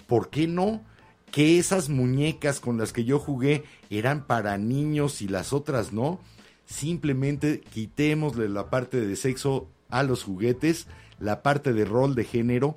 ¿Por 0.07 0.29
qué 0.29 0.45
no? 0.45 0.83
Que 1.31 1.57
esas 1.57 1.87
muñecas 1.87 2.59
con 2.59 2.77
las 2.77 2.91
que 2.91 3.05
yo 3.05 3.17
jugué 3.17 3.63
eran 3.89 4.27
para 4.27 4.57
niños 4.57 5.21
y 5.21 5.29
las 5.29 5.53
otras 5.53 5.93
no. 5.93 6.19
Simplemente 6.65 7.61
quitémosle 7.61 8.49
la 8.49 8.69
parte 8.69 8.99
de 8.99 9.15
sexo 9.15 9.69
a 9.89 10.03
los 10.03 10.23
juguetes, 10.23 10.87
la 11.17 11.41
parte 11.41 11.71
de 11.71 11.85
rol 11.85 12.13
de 12.13 12.25
género 12.25 12.75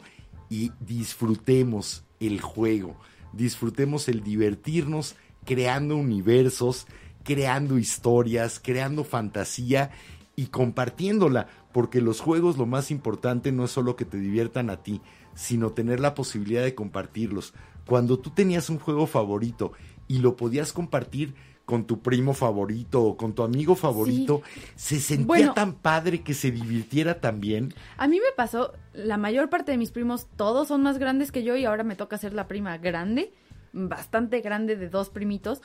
y 0.49 0.71
disfrutemos 0.79 2.05
el 2.21 2.41
juego. 2.41 2.97
Disfrutemos 3.33 4.09
el 4.09 4.23
divertirnos 4.23 5.17
creando 5.45 5.97
universos, 5.97 6.87
creando 7.25 7.79
historias, 7.79 8.61
creando 8.63 9.05
fantasía 9.05 9.91
y 10.37 10.47
compartiéndola, 10.47 11.47
porque 11.73 12.01
los 12.01 12.21
juegos 12.21 12.57
lo 12.59 12.67
más 12.67 12.91
importante 12.91 13.53
no 13.53 13.65
es 13.65 13.71
solo 13.71 13.97
que 13.97 14.05
te 14.05 14.19
diviertan 14.19 14.71
a 14.71 14.83
ti, 14.83 15.01
sino 15.35 15.71
tener 15.71 16.01
la 16.01 16.15
posibilidad 16.15 16.63
de 16.63 16.75
compartirlos. 16.75 17.55
Cuando 17.87 18.19
tú 18.19 18.31
tenías 18.31 18.71
un 18.71 18.79
juego 18.79 19.07
favorito 19.07 19.73
y 20.09 20.19
lo 20.19 20.37
podías 20.37 20.73
compartir 20.73 21.35
con 21.65 21.87
tu 21.87 22.03
primo 22.03 22.35
favorito 22.35 23.03
o 23.03 23.17
con 23.17 23.35
tu 23.35 23.43
amigo 23.43 23.77
favorito, 23.77 24.43
se 24.75 25.01
sentía 25.01 25.27
Bueno. 25.27 25.55
tan 25.55 25.75
padre 25.75 26.23
que 26.23 26.35
se 26.35 26.51
divirtiera 26.51 27.21
también. 27.21 27.73
A 27.97 28.09
mí 28.09 28.19
me 28.19 28.33
pasó, 28.37 28.73
la 28.93 29.17
mayor 29.17 29.49
parte 29.49 29.73
de 29.73 29.79
mis 29.79 29.91
primos, 29.93 30.27
todos 30.37 30.69
son 30.69 30.83
más 30.83 30.99
grandes 30.99 31.31
que 31.31 31.45
yo 31.45 31.57
y 31.57 31.65
ahora 31.65 31.85
me 31.85 31.95
toca 31.97 32.19
ser 32.19 32.35
la 32.35 32.49
prima 32.49 32.79
grande, 32.79 33.33
bastante 33.73 34.41
grande 34.41 34.77
de 34.77 34.89
dos 34.89 35.09
primitos, 35.09 35.63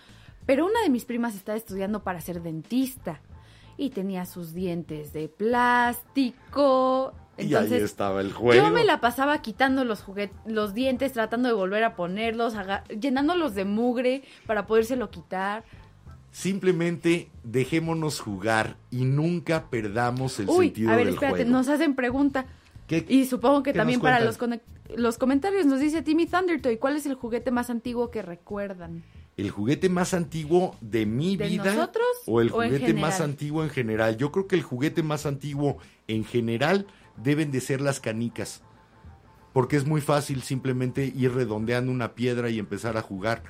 pero 0.47 0.65
una 0.65 0.81
de 0.81 0.89
mis 0.89 1.05
primas 1.05 1.35
está 1.35 1.55
estudiando 1.55 2.01
para 2.03 2.19
ser 2.21 2.41
dentista 2.41 3.21
y 3.77 3.91
tenía 3.91 4.25
sus 4.25 4.53
dientes 4.55 5.13
de 5.13 5.27
plástico. 5.29 7.13
y 7.37 7.53
ahí 7.53 7.71
estaba 7.75 8.21
el 8.21 8.33
juego. 8.33 8.63
yo 8.65 8.71
me 8.73 8.83
la 8.83 8.99
pasaba 8.99 9.41
quitando 9.43 9.83
los 9.85 10.03
los 10.47 10.73
dientes, 10.73 11.13
tratando 11.13 11.47
de 11.47 11.53
volver 11.53 11.83
a 11.83 11.95
ponerlos, 11.95 12.55
llenándolos 12.99 13.53
de 13.53 13.65
mugre 13.65 14.23
para 14.47 14.65
podérselo 14.65 15.11
quitar. 15.11 15.63
Simplemente 16.31 17.29
dejémonos 17.43 18.19
jugar 18.19 18.77
y 18.91 19.05
nunca 19.05 19.69
perdamos 19.69 20.39
el 20.39 20.49
Uy, 20.49 20.65
sentido 20.67 20.91
a 20.91 20.95
ver, 20.95 21.05
del 21.05 21.13
espérate, 21.15 21.43
juego. 21.43 21.51
nos 21.51 21.67
hacen 21.69 21.95
pregunta. 21.95 22.45
¿Qué- 22.87 23.05
Y 23.07 23.25
supongo 23.25 23.63
que 23.63 23.73
también 23.73 23.99
para 24.01 24.19
los, 24.19 24.37
los 24.95 25.17
comentarios 25.17 25.65
nos 25.65 25.79
dice 25.79 26.01
Timmy 26.01 26.25
Thundertoy, 26.25 26.77
¿cuál 26.77 26.95
es 26.95 27.05
el 27.05 27.15
juguete 27.15 27.51
más 27.51 27.69
antiguo 27.69 28.11
que 28.11 28.21
recuerdan? 28.21 29.03
¿El 29.37 29.51
juguete 29.51 29.87
más 29.87 30.15
antiguo 30.15 30.75
de 30.81 31.05
mi 31.05 31.37
¿De 31.37 31.47
vida 31.47 31.75
nosotros 31.75 32.07
o 32.25 32.41
el 32.41 32.49
o 32.49 32.53
juguete 32.53 32.95
más 32.95 33.21
antiguo 33.21 33.63
en 33.63 33.69
general? 33.69 34.17
Yo 34.17 34.31
creo 34.31 34.47
que 34.47 34.55
el 34.55 34.63
juguete 34.63 35.03
más 35.03 35.27
antiguo 35.27 35.77
en 36.07 36.25
general 36.25 36.87
deben 37.17 37.51
de 37.51 37.61
ser 37.61 37.79
las 37.79 37.99
canicas. 37.99 38.63
Porque 39.53 39.77
es 39.77 39.85
muy 39.85 40.01
fácil 40.01 40.41
simplemente 40.41 41.13
ir 41.15 41.33
redondeando 41.33 41.91
una 41.91 42.15
piedra 42.15 42.49
y 42.49 42.57
empezar 42.57 42.97
a 42.97 43.03
jugar. 43.03 43.43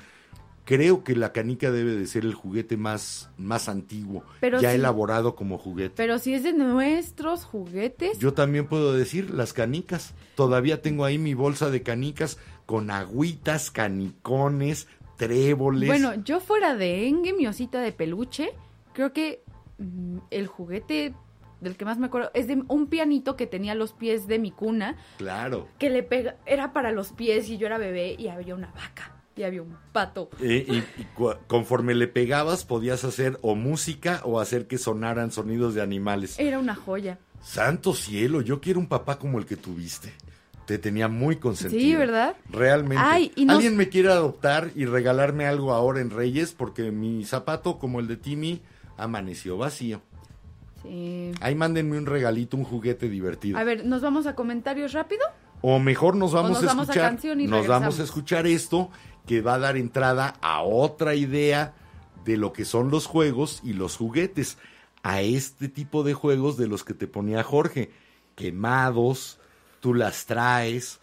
Creo 0.66 1.02
que 1.02 1.16
la 1.16 1.32
canica 1.32 1.70
debe 1.70 1.94
de 1.94 2.06
ser 2.06 2.26
el 2.26 2.34
juguete 2.34 2.76
más, 2.76 3.30
más 3.38 3.70
antiguo, 3.70 4.22
Pero 4.38 4.60
ya 4.60 4.74
elaborado 4.74 5.34
como 5.34 5.56
juguete. 5.56 5.94
Pero 5.96 6.18
si 6.18 6.34
es 6.34 6.42
de 6.42 6.52
nuestros 6.52 7.44
juguetes, 7.44 8.18
Yo 8.18 8.34
también 8.34 8.66
puedo 8.66 8.92
decir 8.92 9.30
las 9.30 9.54
canicas. 9.54 10.12
Todavía 10.34 10.82
tengo 10.82 11.06
ahí 11.06 11.16
mi 11.16 11.32
bolsa 11.32 11.70
de 11.70 11.82
canicas 11.82 12.36
con 12.66 12.90
agüitas, 12.90 13.70
canicones, 13.70 14.88
tréboles. 15.18 15.88
bueno, 15.88 16.14
yo 16.24 16.40
fuera 16.40 16.74
de 16.74 17.06
Engue, 17.06 17.34
mi 17.34 17.46
osita 17.46 17.82
de 17.82 17.92
peluche, 17.92 18.54
creo 18.94 19.12
que 19.12 19.42
mm, 19.76 20.18
el 20.30 20.46
juguete 20.46 21.14
del 21.60 21.76
que 21.76 21.84
más 21.84 21.98
me 21.98 22.06
acuerdo 22.06 22.30
es 22.34 22.46
de 22.46 22.62
un 22.68 22.86
pianito 22.86 23.36
que 23.36 23.46
tenía 23.46 23.74
los 23.74 23.92
pies 23.92 24.26
de 24.26 24.38
mi 24.38 24.50
cuna, 24.50 24.96
claro. 25.18 25.68
que 25.78 25.90
le 25.90 26.02
pega, 26.02 26.36
era 26.46 26.72
para 26.72 26.92
los 26.92 27.12
pies 27.12 27.50
y 27.50 27.58
yo 27.58 27.66
era 27.66 27.78
bebé 27.78 28.14
y 28.16 28.28
había 28.28 28.54
una 28.54 28.68
vaca 28.68 29.16
y 29.36 29.42
había 29.42 29.62
un 29.62 29.76
pato. 29.92 30.30
Eh, 30.40 30.66
y, 30.68 31.04
conforme 31.46 31.94
le 31.94 32.08
pegabas 32.08 32.64
podías 32.64 33.04
hacer 33.04 33.38
o 33.42 33.54
música 33.54 34.20
o 34.24 34.40
hacer 34.40 34.66
que 34.66 34.78
sonaran 34.78 35.30
sonidos 35.30 35.74
de 35.74 35.82
animales. 35.82 36.38
Era 36.38 36.58
una 36.58 36.74
joya. 36.74 37.18
Santo 37.40 37.94
cielo, 37.94 38.40
yo 38.40 38.60
quiero 38.60 38.80
un 38.80 38.88
papá 38.88 39.18
como 39.18 39.38
el 39.38 39.46
que 39.46 39.56
tuviste. 39.56 40.12
Te 40.68 40.76
tenía 40.76 41.08
muy 41.08 41.36
consentido. 41.36 41.80
Sí, 41.80 41.96
¿verdad? 41.96 42.36
Realmente. 42.50 43.02
Ay, 43.02 43.32
y 43.36 43.46
no- 43.46 43.54
Alguien 43.54 43.74
me 43.74 43.88
quiere 43.88 44.10
adoptar 44.10 44.70
y 44.74 44.84
regalarme 44.84 45.46
algo 45.46 45.72
ahora 45.72 46.02
en 46.02 46.10
Reyes 46.10 46.52
porque 46.52 46.90
mi 46.90 47.24
zapato, 47.24 47.78
como 47.78 48.00
el 48.00 48.06
de 48.06 48.18
Timmy, 48.18 48.60
amaneció 48.98 49.56
vacío. 49.56 50.02
Sí. 50.82 51.32
Ahí 51.40 51.54
mándenme 51.54 51.96
un 51.96 52.04
regalito, 52.04 52.58
un 52.58 52.64
juguete 52.64 53.08
divertido. 53.08 53.56
A 53.56 53.64
ver, 53.64 53.86
¿nos 53.86 54.02
vamos 54.02 54.26
a 54.26 54.34
comentarios 54.34 54.92
rápido? 54.92 55.22
O 55.62 55.78
mejor 55.78 56.16
nos 56.16 56.34
vamos 56.34 56.50
nos 56.50 56.62
a 56.64 56.66
vamos 56.66 56.88
a 56.90 56.92
escuchar. 56.92 57.10
canción 57.12 57.40
y 57.40 57.44
nos 57.44 57.52
regresamos. 57.60 57.80
vamos 57.80 58.00
a 58.00 58.02
escuchar 58.04 58.46
esto 58.46 58.90
que 59.26 59.40
va 59.40 59.54
a 59.54 59.58
dar 59.58 59.78
entrada 59.78 60.34
a 60.42 60.60
otra 60.60 61.14
idea 61.14 61.72
de 62.26 62.36
lo 62.36 62.52
que 62.52 62.66
son 62.66 62.90
los 62.90 63.06
juegos 63.06 63.62
y 63.64 63.72
los 63.72 63.96
juguetes. 63.96 64.58
A 65.02 65.22
este 65.22 65.70
tipo 65.70 66.02
de 66.02 66.12
juegos 66.12 66.58
de 66.58 66.68
los 66.68 66.84
que 66.84 66.92
te 66.92 67.06
ponía 67.06 67.42
Jorge. 67.42 67.90
Quemados, 68.34 69.37
tú 69.80 69.94
las 69.94 70.26
traes, 70.26 71.00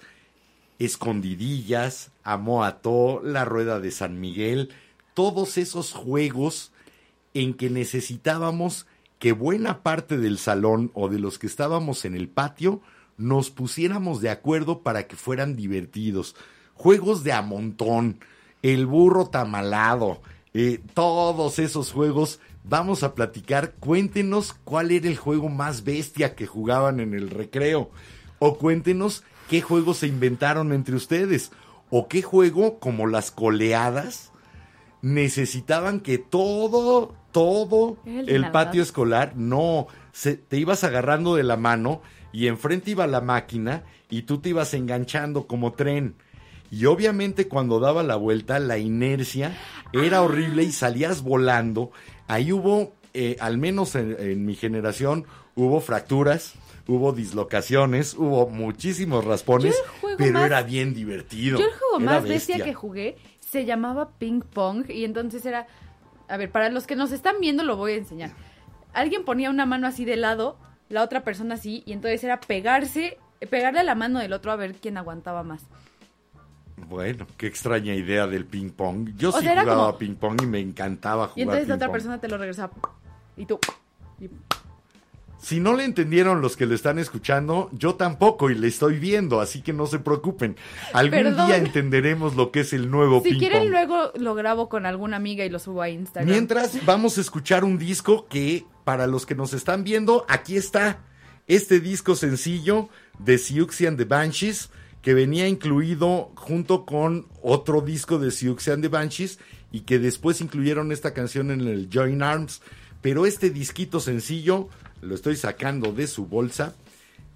escondidillas, 0.79 2.11
amoató, 2.23 3.21
la 3.23 3.45
rueda 3.45 3.79
de 3.79 3.91
San 3.91 4.19
Miguel. 4.19 4.69
Todos 5.13 5.57
esos 5.57 5.93
juegos 5.93 6.71
en 7.33 7.53
que 7.53 7.69
necesitábamos 7.69 8.87
que 9.19 9.31
buena 9.31 9.81
parte 9.81 10.17
del 10.17 10.37
salón 10.37 10.91
o 10.93 11.09
de 11.09 11.19
los 11.19 11.39
que 11.39 11.47
estábamos 11.47 12.05
en 12.05 12.15
el 12.15 12.27
patio 12.27 12.81
nos 13.17 13.49
pusiéramos 13.49 14.21
de 14.21 14.29
acuerdo 14.29 14.81
para 14.81 15.07
que 15.07 15.15
fueran 15.15 15.55
divertidos. 15.55 16.35
Juegos 16.73 17.23
de 17.23 17.31
a 17.31 17.41
montón, 17.41 18.19
el 18.61 18.85
burro 18.85 19.27
tamalado, 19.27 20.21
eh, 20.53 20.81
todos 20.93 21.59
esos 21.59 21.91
juegos. 21.91 22.39
Vamos 22.63 23.03
a 23.03 23.13
platicar, 23.13 23.73
cuéntenos 23.79 24.53
cuál 24.63 24.91
era 24.91 25.07
el 25.07 25.17
juego 25.17 25.49
más 25.49 25.83
bestia 25.83 26.35
que 26.35 26.47
jugaban 26.47 26.99
en 26.99 27.13
el 27.13 27.29
recreo. 27.29 27.91
O 28.39 28.57
cuéntenos 28.57 29.23
qué 29.49 29.61
juegos 29.61 29.97
se 29.97 30.07
inventaron 30.07 30.73
entre 30.73 30.95
ustedes. 30.95 31.51
O 31.89 32.07
qué 32.07 32.21
juego, 32.21 32.79
como 32.79 33.07
las 33.07 33.31
coleadas, 33.31 34.31
necesitaban 35.01 35.99
que 35.99 36.17
todo, 36.17 37.13
todo 37.31 37.97
el 38.05 38.49
patio 38.51 38.81
escolar, 38.81 39.33
no, 39.35 39.87
se- 40.11 40.35
te 40.37 40.57
ibas 40.57 40.83
agarrando 40.83 41.35
de 41.35 41.43
la 41.43 41.57
mano 41.57 42.01
y 42.31 42.47
enfrente 42.47 42.91
iba 42.91 43.05
la 43.07 43.21
máquina 43.21 43.83
y 44.09 44.23
tú 44.23 44.39
te 44.39 44.49
ibas 44.49 44.73
enganchando 44.73 45.45
como 45.47 45.73
tren. 45.73 46.15
Y 46.71 46.85
obviamente 46.85 47.47
cuando 47.47 47.79
daba 47.79 48.01
la 48.03 48.15
vuelta, 48.15 48.57
la 48.59 48.77
inercia 48.79 49.55
era 49.93 50.21
horrible 50.23 50.63
y 50.63 50.71
salías 50.71 51.21
volando. 51.21 51.91
Ahí 52.27 52.51
hubo, 52.51 52.93
eh, 53.13 53.37
al 53.39 53.57
menos 53.59 53.95
en, 53.95 54.15
en 54.19 54.45
mi 54.45 54.55
generación, 54.55 55.25
hubo 55.55 55.79
fracturas, 55.79 56.53
hubo 56.87 57.11
dislocaciones, 57.13 58.13
hubo 58.13 58.47
muchísimos 58.49 59.25
raspones, 59.25 59.75
pero 60.17 60.33
más- 60.33 60.45
era 60.45 60.61
bien 60.63 60.93
divertido. 60.93 61.59
Yo 61.59 61.65
el 61.65 61.73
juego 61.73 61.99
más 61.99 62.23
bestia 62.23 62.63
que 62.63 62.73
jugué 62.73 63.17
se 63.39 63.65
llamaba 63.65 64.09
ping 64.17 64.41
pong 64.41 64.89
y 64.89 65.05
entonces 65.05 65.45
era, 65.45 65.67
a 66.27 66.37
ver, 66.37 66.51
para 66.51 66.69
los 66.69 66.85
que 66.87 66.95
nos 66.95 67.11
están 67.11 67.35
viendo 67.39 67.63
lo 67.63 67.75
voy 67.77 67.93
a 67.93 67.97
enseñar. 67.97 68.31
Alguien 68.93 69.25
ponía 69.25 69.49
una 69.49 69.65
mano 69.65 69.87
así 69.87 70.05
de 70.05 70.15
lado, 70.15 70.57
la 70.89 71.03
otra 71.03 71.23
persona 71.23 71.55
así 71.55 71.83
y 71.85 71.93
entonces 71.93 72.23
era 72.23 72.39
pegarse, 72.39 73.17
pegarle 73.49 73.79
a 73.79 73.83
la 73.83 73.95
mano 73.95 74.19
del 74.19 74.33
otro 74.33 74.51
a 74.51 74.55
ver 74.55 74.75
quién 74.75 74.97
aguantaba 74.97 75.43
más. 75.43 75.63
Bueno, 76.87 77.25
qué 77.37 77.47
extraña 77.47 77.93
idea 77.95 78.27
del 78.27 78.45
ping 78.45 78.69
pong. 78.69 79.11
Yo 79.17 79.29
O 79.29 79.31
sí 79.39 79.45
sea, 79.45 79.59
jugaba 79.61 79.85
como- 79.87 79.97
ping 79.97 80.15
pong 80.15 80.41
y 80.43 80.45
me 80.45 80.59
encantaba 80.59 81.27
jugar 81.27 81.37
Y 81.39 81.41
entonces 81.43 81.67
la 81.67 81.75
otra 81.75 81.87
pong. 81.87 81.93
persona 81.93 82.19
te 82.19 82.27
lo 82.27 82.37
regresaba 82.37 82.73
y 83.37 83.45
tú 83.45 83.59
y- 84.19 84.29
Si 85.45 85.59
no 85.59 85.75
le 85.75 85.83
entendieron 85.83 86.41
los 86.41 86.57
que 86.57 86.65
lo 86.65 86.73
están 86.73 86.97
escuchando, 86.97 87.69
yo 87.71 87.93
tampoco 87.93 88.49
y 88.49 88.55
le 88.55 88.67
estoy 88.67 88.97
viendo, 88.97 89.41
así 89.41 89.61
que 89.61 89.73
no 89.73 89.85
se 89.85 89.99
preocupen. 89.99 90.55
Algún 90.91 91.19
Perdón. 91.19 91.45
día 91.45 91.57
entenderemos 91.57 92.35
lo 92.35 92.49
que 92.49 92.61
es 92.61 92.73
el 92.73 92.89
nuevo 92.89 93.21
Si 93.21 93.29
ping 93.29 93.37
quieren 93.37 93.59
pong. 93.59 93.69
luego 93.69 94.11
lo 94.17 94.33
grabo 94.33 94.69
con 94.69 94.87
alguna 94.87 95.17
amiga 95.17 95.45
y 95.45 95.49
lo 95.51 95.59
subo 95.59 95.83
a 95.83 95.89
Instagram. 95.89 96.31
Mientras 96.31 96.83
vamos 96.83 97.19
a 97.19 97.21
escuchar 97.21 97.63
un 97.63 97.77
disco 97.77 98.25
que 98.27 98.65
para 98.85 99.05
los 99.05 99.27
que 99.27 99.35
nos 99.35 99.53
están 99.53 99.83
viendo, 99.83 100.25
aquí 100.29 100.57
está 100.57 101.03
este 101.45 101.79
disco 101.79 102.15
sencillo 102.15 102.89
de 103.19 103.37
Siouxsie 103.37 103.85
and 103.85 103.99
the 103.99 104.05
Banshees 104.05 104.71
que 105.03 105.13
venía 105.13 105.47
incluido 105.47 106.31
junto 106.33 106.87
con 106.87 107.27
otro 107.43 107.81
disco 107.81 108.17
de 108.17 108.31
Siouxsie 108.31 108.73
and 108.73 108.81
the 108.81 108.89
Banshees 108.89 109.37
y 109.71 109.81
que 109.81 109.99
después 109.99 110.41
incluyeron 110.41 110.91
esta 110.91 111.13
canción 111.13 111.51
en 111.51 111.61
el 111.61 111.87
Join 111.93 112.23
Arms, 112.23 112.63
pero 113.03 113.27
este 113.27 113.51
disquito 113.51 113.99
sencillo 113.99 114.69
lo 115.05 115.15
estoy 115.15 115.35
sacando 115.35 115.91
de 115.91 116.07
su 116.07 116.25
bolsa. 116.25 116.75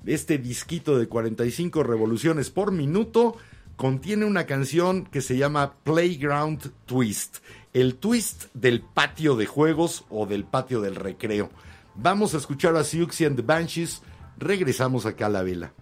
Este 0.05 0.38
disquito 0.38 0.97
de 0.97 1.07
45 1.07 1.84
revoluciones 1.84 2.49
por 2.49 2.72
minuto 2.72 3.38
contiene 3.76 4.26
una 4.26 4.45
canción 4.45 5.05
que 5.05 5.22
se 5.22 5.38
llama 5.38 5.76
Playground 5.84 6.72
Twist, 6.86 7.38
el 7.74 7.95
twist 7.95 8.45
del 8.53 8.82
patio 8.82 9.36
de 9.36 9.45
juegos 9.45 10.05
o 10.09 10.26
del 10.26 10.43
patio 10.43 10.82
del 10.82 10.95
recreo. 10.95 11.49
Vamos 11.95 12.34
a 12.34 12.38
escuchar 12.38 12.76
a 12.76 12.84
Siouxsie 12.84 13.26
and 13.26 13.36
the 13.38 13.41
Banshees, 13.41 14.01
regresamos 14.38 15.05
acá 15.05 15.28
a 15.28 15.30
la 15.30 15.43
vela. 15.43 15.74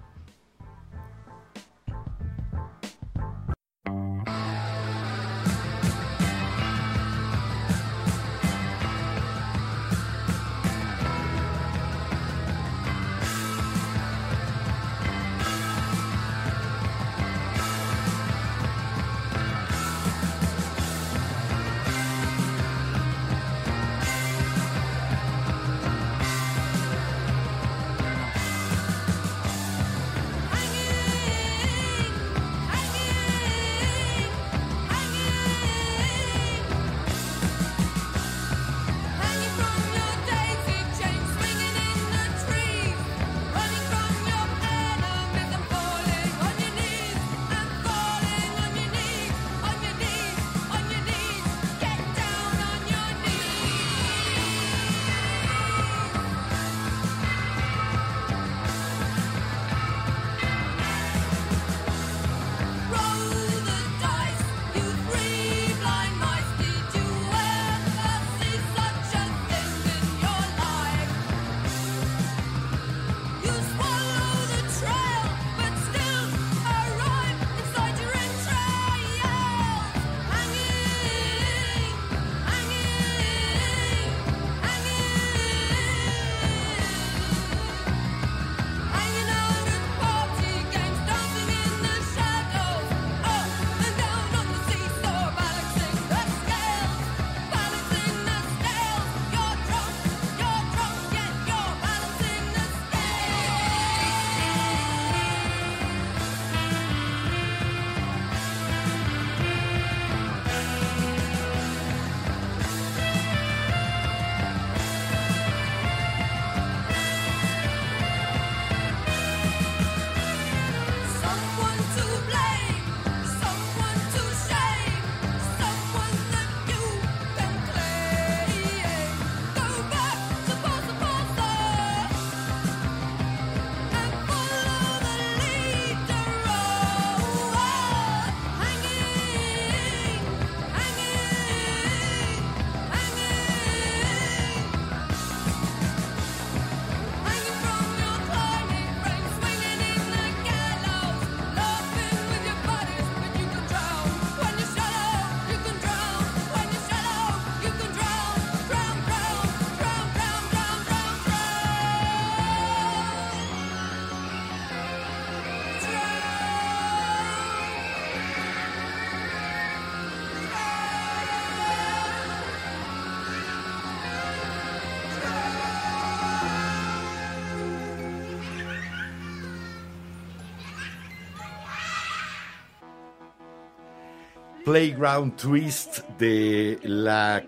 Playground 184.68 185.38
Twist 185.38 186.00
de 186.20 186.78
la, 186.84 187.42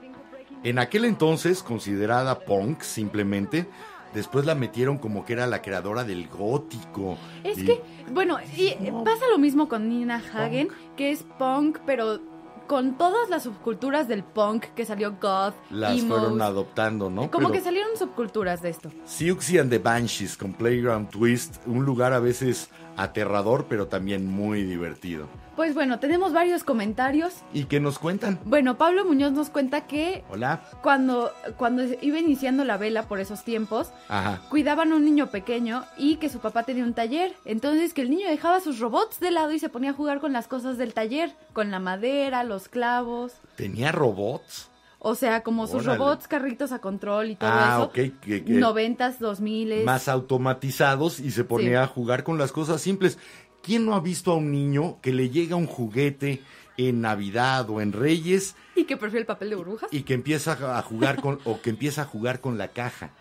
en 0.64 0.80
aquel 0.80 1.04
entonces 1.04 1.62
considerada 1.62 2.40
punk 2.40 2.82
simplemente. 2.82 3.68
Después 4.14 4.46
la 4.46 4.56
metieron 4.56 4.98
como 4.98 5.26
que 5.26 5.34
era 5.34 5.46
la 5.46 5.62
creadora 5.62 6.06
del 6.06 6.30
gótico. 6.30 7.18
Es 7.44 7.58
Y- 7.58 7.66
que, 7.66 7.82
bueno, 8.14 8.38
y 8.56 8.74
pasa 9.04 9.28
lo 9.30 9.38
mismo 9.38 9.68
con 9.68 9.90
Nina 9.90 10.24
Hagen, 10.34 10.70
que 10.96 11.12
es 11.12 11.24
punk, 11.38 11.80
pero 11.86 12.22
con 12.68 12.98
todas 12.98 13.30
las 13.30 13.44
subculturas 13.44 14.08
del 14.08 14.24
punk 14.24 14.64
que 14.76 14.86
salió 14.86 15.18
goth, 15.22 15.56
las 15.72 16.00
emos, 16.00 16.20
fueron 16.20 16.42
adoptando, 16.42 17.10
¿no? 17.10 17.30
como 17.30 17.50
Pero 17.50 17.52
que 17.52 17.62
salieron 17.62 17.98
subculturas 17.98 18.62
de 18.62 18.70
esto. 18.70 18.90
Siouxsie 19.06 19.60
and 19.60 19.70
the 19.72 19.80
Banshees 19.80 20.38
con 20.38 20.54
Playground 20.54 21.10
Twist, 21.10 21.58
un 21.68 21.84
lugar 21.84 22.14
a 22.14 22.20
veces 22.20 22.70
aterrador, 23.04 23.66
pero 23.70 23.88
también 23.88 24.26
muy 24.28 24.64
divertido. 24.64 25.28
Pues 25.56 25.74
bueno, 25.74 26.00
tenemos 26.00 26.32
varios 26.32 26.64
comentarios. 26.64 27.34
¿Y 27.54 27.66
qué 27.66 27.82
nos 27.82 28.00
cuentan? 28.00 28.40
Bueno, 28.46 28.78
Pablo 28.78 29.04
Muñoz 29.04 29.34
nos 29.34 29.50
cuenta 29.50 29.88
que 29.88 30.24
Hola. 30.30 30.62
cuando, 30.82 31.32
cuando 31.58 31.84
iba 32.02 32.18
iniciando 32.18 32.64
la 32.64 32.78
vela 32.78 33.04
por 33.10 33.20
esos 33.20 33.44
tiempos, 33.44 33.90
Ajá. 34.08 34.40
cuidaban 34.50 34.94
a 34.94 34.96
un 34.96 35.04
niño 35.04 35.28
pequeño 35.32 35.84
y 35.98 36.16
que 36.16 36.30
su 36.30 36.40
papá 36.40 36.64
tenía 36.64 36.86
un 36.86 36.94
taller. 36.94 37.34
Entonces 37.44 37.94
que 37.94 38.02
el 38.02 38.10
niño 38.10 38.30
dejaba 38.30 38.62
sus 38.62 38.80
robots 38.80 39.20
de 39.20 39.32
lado 39.32 39.52
y 39.52 39.60
se 39.60 39.68
ponía 39.68 39.90
a 39.90 39.94
jugar 39.94 40.22
con 40.22 40.32
las 40.32 40.48
cosas 40.48 40.78
del 40.78 40.94
taller, 40.94 41.34
con 41.52 41.72
la 41.72 41.80
madera, 41.80 42.46
los 42.46 42.70
clavos. 42.70 43.34
¿Tenía 43.58 43.92
robots? 43.92 44.69
O 45.02 45.16
sea, 45.16 45.44
como 45.44 45.66
sus 45.66 45.84
Órale. 45.86 45.98
robots, 45.98 46.28
carritos 46.28 46.72
a 46.74 46.80
control 46.80 47.32
y 47.32 47.36
todo 47.36 47.50
Ah, 47.52 47.70
eso. 47.78 47.84
ok. 47.86 47.94
Que, 47.94 48.44
que 48.44 48.54
Noventas, 48.54 49.18
dos 49.20 49.40
miles. 49.40 49.86
más 49.86 50.10
automatizados 50.10 51.20
y 51.20 51.32
se 51.32 51.44
ponía 51.44 51.70
Sí. 51.70 51.76
a 51.84 51.88
jugar 51.88 52.24
con 52.24 52.38
las 52.38 52.52
cosas 52.52 52.82
simples. 52.82 53.18
¿Quién 53.64 53.86
no 53.86 53.94
ha 53.96 54.00
visto 54.02 54.32
a 54.32 54.36
un 54.36 54.52
niño 54.52 54.98
que 55.02 55.12
le 55.14 55.30
llega 55.30 55.56
un 55.56 55.68
juguete 55.68 56.42
en 56.78 57.02
Navidad 57.02 57.70
o 57.70 57.82
en 57.82 57.92
Reyes 57.94 58.56
Y 58.76 58.86
que 58.86 58.96
prefiere 58.98 59.22
el 59.22 59.26
papel 59.26 59.50
de 59.50 59.56
burbujas. 59.56 59.90
y 59.94 60.04
que 60.04 60.14
empieza 60.14 60.54
a 60.78 60.82
jugar 60.82 61.22
con 61.22 61.40
o 61.44 61.62
que 61.62 61.70
empieza 61.70 62.02
a 62.04 62.06
jugar 62.06 62.40
con 62.42 62.58
la 62.58 62.70
caja? 62.70 63.12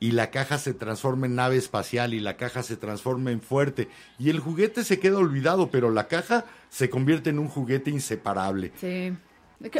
Y 0.00 0.10
la 0.12 0.30
caja 0.30 0.58
se 0.58 0.74
transforma 0.74 1.26
en 1.26 1.34
nave 1.36 1.56
espacial 1.56 2.12
y 2.14 2.20
la 2.20 2.36
caja 2.36 2.62
se 2.62 2.76
transforma 2.76 3.30
en 3.30 3.40
fuerte 3.40 3.88
y 4.18 4.30
el 4.30 4.38
juguete 4.40 4.84
se 4.84 4.98
queda 5.00 5.18
olvidado, 5.18 5.70
pero 5.70 5.90
la 5.90 6.08
caja 6.08 6.44
se 6.68 6.90
convierte 6.90 7.30
en 7.30 7.38
un 7.38 7.48
juguete 7.48 7.90
inseparable. 7.90 8.72
Sí. 8.80 9.12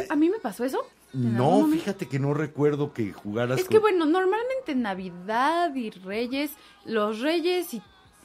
¿A 0.09 0.15
mí 0.15 0.29
me 0.29 0.39
pasó 0.39 0.63
eso? 0.65 0.79
¿En 1.15 1.35
algún 1.35 1.61
No, 1.61 1.67
fíjate 1.67 2.07
que 2.07 2.19
no 2.19 2.33
recuerdo 2.33 2.93
que 2.93 3.11
jugaras 3.13 3.59
Es 3.59 3.67
que 3.67 3.75
con- 3.75 3.81
bueno, 3.81 4.05
normalmente 4.05 4.73
en 4.73 4.81
Navidad 4.83 5.73
y 5.75 5.89
Reyes, 5.91 6.51
los 6.85 7.19
Reyes 7.21 7.73
y, 7.73 7.81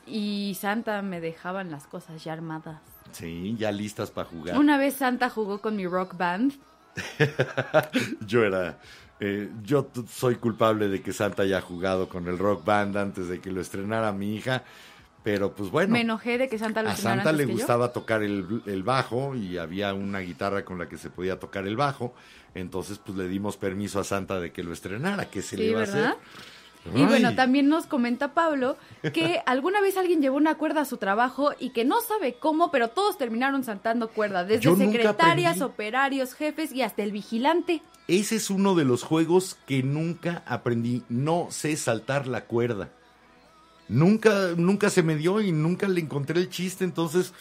y 0.07 0.55
Santa 0.61 1.01
me 1.03 1.21
dejaban 1.21 1.71
las 1.71 1.87
cosas 1.87 2.23
ya 2.25 2.33
armadas. 2.33 2.81
Sí, 3.13 3.57
ya 3.59 3.73
listas 3.73 4.11
para 4.11 4.29
jugar. 4.29 4.59
Una 4.59 4.77
vez 4.79 4.95
Santa 4.95 5.31
jugó 5.31 5.61
con 5.61 5.77
mi 5.77 5.87
rock 5.87 6.17
band. 6.17 6.53
Yo 8.27 8.45
era. 8.45 8.79
eh, 9.21 9.51
yo 9.63 9.89
soy 10.09 10.37
culpable 10.37 10.89
de 10.89 11.03
que 11.03 11.13
Santa 11.13 11.43
haya 11.43 11.61
jugado 11.61 12.09
con 12.09 12.27
el 12.29 12.39
rock 12.39 12.65
band 12.65 12.97
antes 12.97 13.29
de 13.29 13.41
que 13.41 13.51
lo 13.53 13.61
estrenara 13.61 14.13
mi 14.13 14.35
hija. 14.37 14.63
Pero 15.23 15.53
pues 15.53 15.71
bueno. 15.71 15.93
Me 15.93 16.01
enojé 16.01 16.39
de 16.39 16.49
que 16.49 16.59
Santa 16.59 16.83
lo 16.83 16.89
A 16.91 16.97
Santa 16.97 17.29
antes 17.31 17.35
le 17.37 17.45
que 17.47 17.53
yo. 17.53 17.59
gustaba 17.59 17.93
tocar 17.93 18.23
el, 18.23 18.63
el 18.67 18.83
bajo 18.83 19.35
y 19.35 19.59
había 19.59 19.93
una 19.93 20.21
guitarra 20.21 20.65
con 20.65 20.79
la 20.79 20.89
que 20.89 20.97
se 20.97 21.11
podía 21.11 21.39
tocar 21.39 21.67
el 21.67 21.77
bajo. 21.77 22.15
Entonces, 22.55 22.99
pues 22.99 23.17
le 23.17 23.29
dimos 23.29 23.57
permiso 23.57 24.01
a 24.01 24.05
Santa 24.05 24.41
de 24.41 24.53
que 24.53 24.63
lo 24.63 24.73
estrenara. 24.73 25.31
¿Qué 25.31 25.43
se 25.43 25.57
le 25.57 25.67
iba 25.67 25.81
a 25.81 25.85
hacer? 25.85 26.17
Y 26.95 27.05
bueno, 27.05 27.35
también 27.35 27.69
nos 27.69 27.87
comenta 27.87 28.33
Pablo 28.33 28.77
que 29.13 29.43
alguna 29.47 29.81
vez 29.81 29.97
alguien 29.97 30.23
llevó 30.23 30.37
una 30.37 30.57
cuerda 30.57 30.81
a 30.83 30.85
su 30.85 30.97
trabajo 30.97 31.53
y 31.59 31.71
que 31.71 31.85
no 31.85 32.01
sabe 32.01 32.35
cómo, 32.35 32.71
pero 32.71 32.89
todos 32.89 33.19
terminaron 33.19 33.65
saltando 33.65 34.09
cuerda, 34.09 34.45
desde 34.45 34.63
Yo 34.63 34.77
secretarias, 34.77 35.61
operarios, 35.61 36.33
jefes 36.35 36.73
y 36.73 36.83
hasta 36.83 37.03
el 37.03 37.13
vigilante. 37.13 37.83
Ese 38.09 38.37
es 38.37 38.51
uno 38.51 38.75
de 38.75 38.85
los 38.85 39.03
juegos 39.03 39.59
que 39.67 39.83
nunca 39.83 40.43
aprendí. 40.47 41.03
No 41.09 41.49
sé 41.51 41.77
saltar 41.77 42.27
la 42.27 42.47
cuerda. 42.47 42.89
Nunca, 43.89 44.55
nunca 44.57 44.89
se 44.89 45.03
me 45.03 45.17
dio 45.17 45.41
y 45.41 45.53
nunca 45.53 45.87
le 45.87 46.01
encontré 46.01 46.41
el 46.41 46.49
chiste. 46.49 46.85
Entonces, 46.85 47.33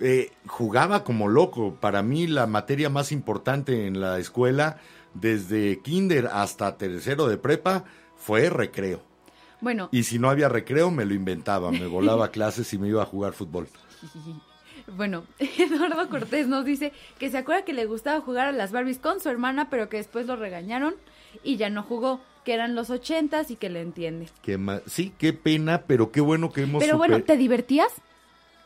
eh, 0.00 0.30
jugaba 0.46 1.04
como 1.04 1.28
loco. 1.28 1.74
Para 1.80 2.02
mí, 2.02 2.26
la 2.26 2.46
materia 2.46 2.88
más 2.90 3.12
importante 3.12 3.86
en 3.86 4.00
la 4.00 4.18
escuela, 4.18 4.78
desde 5.14 5.80
kinder 5.80 6.28
hasta 6.32 6.76
tercero 6.76 7.26
de 7.28 7.36
prepa, 7.36 7.84
fue 8.16 8.50
recreo. 8.50 9.02
Bueno, 9.60 9.88
Y 9.92 10.04
si 10.04 10.18
no 10.18 10.30
había 10.30 10.48
recreo, 10.48 10.90
me 10.90 11.04
lo 11.04 11.14
inventaba. 11.14 11.70
Me 11.70 11.86
volaba 11.86 12.30
clases 12.30 12.72
y 12.72 12.78
me 12.78 12.88
iba 12.88 13.02
a 13.02 13.06
jugar 13.06 13.32
fútbol. 13.32 13.68
Bueno, 14.96 15.24
Eduardo 15.38 16.08
Cortés 16.08 16.48
nos 16.48 16.64
dice 16.64 16.92
que 17.18 17.30
se 17.30 17.38
acuerda 17.38 17.64
que 17.64 17.72
le 17.72 17.86
gustaba 17.86 18.20
jugar 18.20 18.48
a 18.48 18.52
las 18.52 18.72
Barbies 18.72 18.98
con 18.98 19.20
su 19.20 19.28
hermana, 19.28 19.70
pero 19.70 19.88
que 19.88 19.98
después 19.98 20.26
lo 20.26 20.34
regañaron 20.34 20.94
y 21.44 21.56
ya 21.58 21.70
no 21.70 21.84
jugó, 21.84 22.20
que 22.44 22.54
eran 22.54 22.74
los 22.74 22.90
ochentas 22.90 23.50
y 23.52 23.56
que 23.56 23.68
le 23.70 23.82
entiende. 23.82 24.28
Qué 24.42 24.58
ma- 24.58 24.80
sí, 24.86 25.12
qué 25.16 25.32
pena, 25.32 25.82
pero 25.86 26.10
qué 26.10 26.20
bueno 26.20 26.52
que 26.52 26.62
hemos 26.62 26.82
Pero 26.82 26.96
bueno, 26.96 27.22
¿te 27.22 27.36
divertías? 27.36 27.92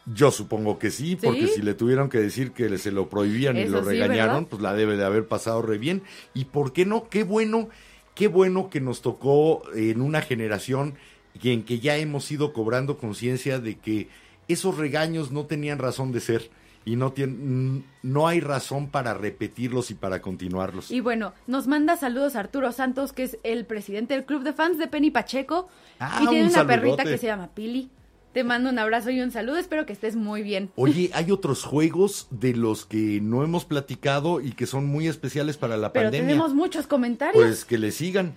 Yo 0.07 0.31
supongo 0.31 0.79
que 0.79 0.91
sí, 0.91 1.17
porque 1.17 1.47
¿Sí? 1.47 1.55
si 1.57 1.63
le 1.63 1.73
tuvieron 1.75 2.11
que 2.11 2.19
decir 2.19 2.53
que 2.53 2.77
se 2.79 2.93
lo 2.93 3.09
prohibían 3.09 3.57
y 3.57 3.65
lo 3.67 3.81
regañaron, 3.81 4.45
pues 4.45 4.61
la 4.61 4.75
debe 4.75 4.97
de 4.99 5.05
haber 5.05 5.27
pasado 5.27 5.63
re 5.63 5.79
bien. 5.79 6.03
¿Y 6.35 6.45
por 6.47 6.73
qué 6.75 6.85
no? 6.85 7.09
Qué 7.09 7.25
bueno, 7.25 7.69
qué 8.15 8.29
bueno 8.29 8.69
que 8.69 8.81
nos 8.83 9.01
tocó 9.01 9.63
en 9.75 10.03
una 10.03 10.21
generación 10.21 10.95
y 11.41 11.53
en 11.53 11.65
que 11.65 11.79
ya 11.81 11.97
hemos 11.97 12.31
ido 12.31 12.53
cobrando 12.53 12.99
conciencia 12.99 13.59
de 13.59 13.77
que 13.79 14.09
esos 14.47 14.77
regaños 14.77 15.33
no 15.33 15.47
tenían 15.47 15.79
razón 15.79 16.13
de 16.13 16.21
ser 16.21 16.51
y 16.85 16.97
no, 16.97 17.15
tien- 17.15 17.39
mm, 17.39 17.83
no 18.03 18.29
hay 18.29 18.41
razón 18.41 18.89
para 18.91 19.15
repetirlos 19.15 19.91
y 19.91 19.95
para 19.95 20.21
continuarlos. 20.21 20.91
Y 20.91 21.01
bueno, 21.01 21.33
nos 21.47 21.67
manda 21.67 21.97
saludos 21.97 22.37
Arturo 22.37 22.73
Santos, 22.73 23.15
que 23.15 23.23
es 23.23 23.39
el 23.43 23.65
presidente 23.65 24.13
del 24.13 24.27
club 24.27 24.43
de 24.43 24.53
fans 24.53 24.77
de 24.77 24.87
Penny 24.87 25.11
Pacheco. 25.11 25.67
Ah, 25.99 26.21
y 26.23 26.27
tiene 26.29 26.43
un 26.45 26.51
una 26.51 26.55
saludote. 26.57 26.81
perrita 26.83 27.05
que 27.05 27.17
se 27.17 27.27
llama 27.27 27.49
Pili. 27.55 27.89
Te 28.35 28.43
mando 28.43 28.69
un 28.69 28.81
abrazo 28.81 29.11
y 29.11 29.21
un 29.21 29.31
saludo, 29.31 29.59
espero 29.59 29.87
que 29.87 29.93
estés 29.93 30.17
muy 30.17 30.43
bien. 30.43 30.69
Oye, 30.75 31.09
hay 31.15 31.31
otros 31.31 31.63
juegos 31.63 32.27
de 32.31 32.53
los 32.53 32.85
que 32.85 33.21
no 33.23 33.45
hemos 33.45 33.65
platicado 33.65 34.41
y 34.41 34.51
que 34.51 34.67
son 34.67 34.87
muy 34.87 35.07
especiales 35.07 35.57
para 35.57 35.77
la 35.77 35.93
Pero 35.93 36.07
pandemia. 36.07 36.27
tenemos 36.27 36.53
muchos 36.53 36.89
comentarios. 36.89 37.41
Pues 37.41 37.65
que 37.65 37.79
le 37.79 37.93
sigan. 37.93 38.35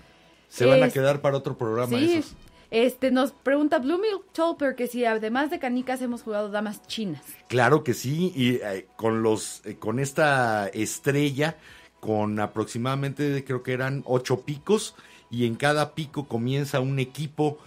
Se 0.50 0.68
van 0.68 0.84
a 0.84 0.90
quedar 0.90 1.20
para 1.22 1.36
otro 1.36 1.58
programa 1.58 1.98
sí, 1.98 2.14
esos. 2.14 2.36
este 2.70 3.10
nos 3.10 3.32
pregunta 3.32 3.80
Blue 3.80 3.98
Milk 3.98 4.32
Tolper 4.34 4.76
que 4.76 4.86
si 4.86 5.04
además 5.04 5.50
de 5.50 5.58
canicas 5.58 6.00
hemos 6.04 6.22
jugado 6.22 6.50
damas 6.50 6.86
chinas. 6.86 7.24
Claro 7.48 7.84
que 7.84 7.96
sí, 7.96 8.32
y 8.36 8.58
eh, 8.64 8.86
con 8.98 9.24
los, 9.24 9.66
eh, 9.66 9.78
con 9.78 10.00
esta 10.00 10.68
estrella, 10.68 11.58
con 12.00 12.40
aproximadamente 12.40 13.44
creo 13.44 13.64
que 13.64 13.74
eran 13.74 14.04
ocho 14.06 14.42
picos, 14.42 14.94
y 15.32 15.48
en 15.48 15.56
cada 15.56 15.96
pico 15.96 16.28
comienza 16.28 16.80
un 16.82 17.00
equipo 17.00 17.58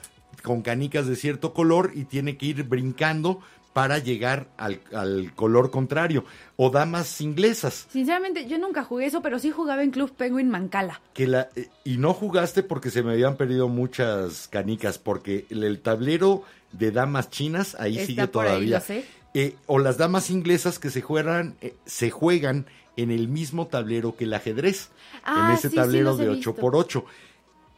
con 0.42 0.62
canicas 0.62 1.06
de 1.06 1.16
cierto 1.16 1.52
color 1.54 1.92
y 1.94 2.04
tiene 2.04 2.36
que 2.36 2.46
ir 2.46 2.62
brincando 2.64 3.40
para 3.72 3.98
llegar 3.98 4.48
al, 4.56 4.80
al 4.92 5.32
color 5.36 5.70
contrario. 5.70 6.24
O 6.56 6.70
damas 6.70 7.20
inglesas, 7.20 7.86
Sinceramente, 7.90 8.46
yo 8.48 8.58
nunca 8.58 8.82
jugué 8.82 9.06
eso, 9.06 9.22
pero 9.22 9.38
sí 9.38 9.50
jugaba 9.52 9.82
en 9.84 9.92
Club 9.92 10.10
Penguin 10.16 10.48
Mancala. 10.50 11.00
que 11.14 11.26
la, 11.28 11.48
eh, 11.54 11.68
y 11.84 11.96
no 11.98 12.12
jugaste 12.12 12.62
porque 12.64 12.90
se 12.90 13.02
me 13.04 13.12
habían 13.12 13.36
perdido 13.36 13.68
muchas 13.68 14.48
canicas, 14.48 14.98
porque 14.98 15.46
el, 15.50 15.62
el 15.62 15.80
tablero 15.80 16.42
de 16.72 16.90
damas 16.90 17.30
chinas 17.30 17.76
ahí 17.78 17.94
Está 17.96 18.06
sigue 18.06 18.20
ahí, 18.22 18.28
todavía. 18.28 18.80
sé. 18.80 19.04
Eh, 19.34 19.54
o 19.66 19.78
las 19.78 19.96
damas 19.96 20.30
inglesas 20.30 20.80
que 20.80 20.90
se 20.90 21.00
juegan, 21.02 21.54
eh, 21.60 21.76
se 21.86 22.10
juegan 22.10 22.66
en 22.96 23.12
el 23.12 23.28
mismo 23.28 23.68
tablero 23.68 24.16
que 24.16 24.24
el 24.24 24.34
ajedrez, 24.34 24.90
Ah, 25.22 25.46
en 25.50 25.54
ese 25.54 25.68
sí, 25.68 25.70
sí, 25.70 25.76
tablero 25.76 26.16
de 26.16 26.28
visto. 26.28 26.50
8 26.50 26.60
por 26.60 26.74
8 26.74 27.04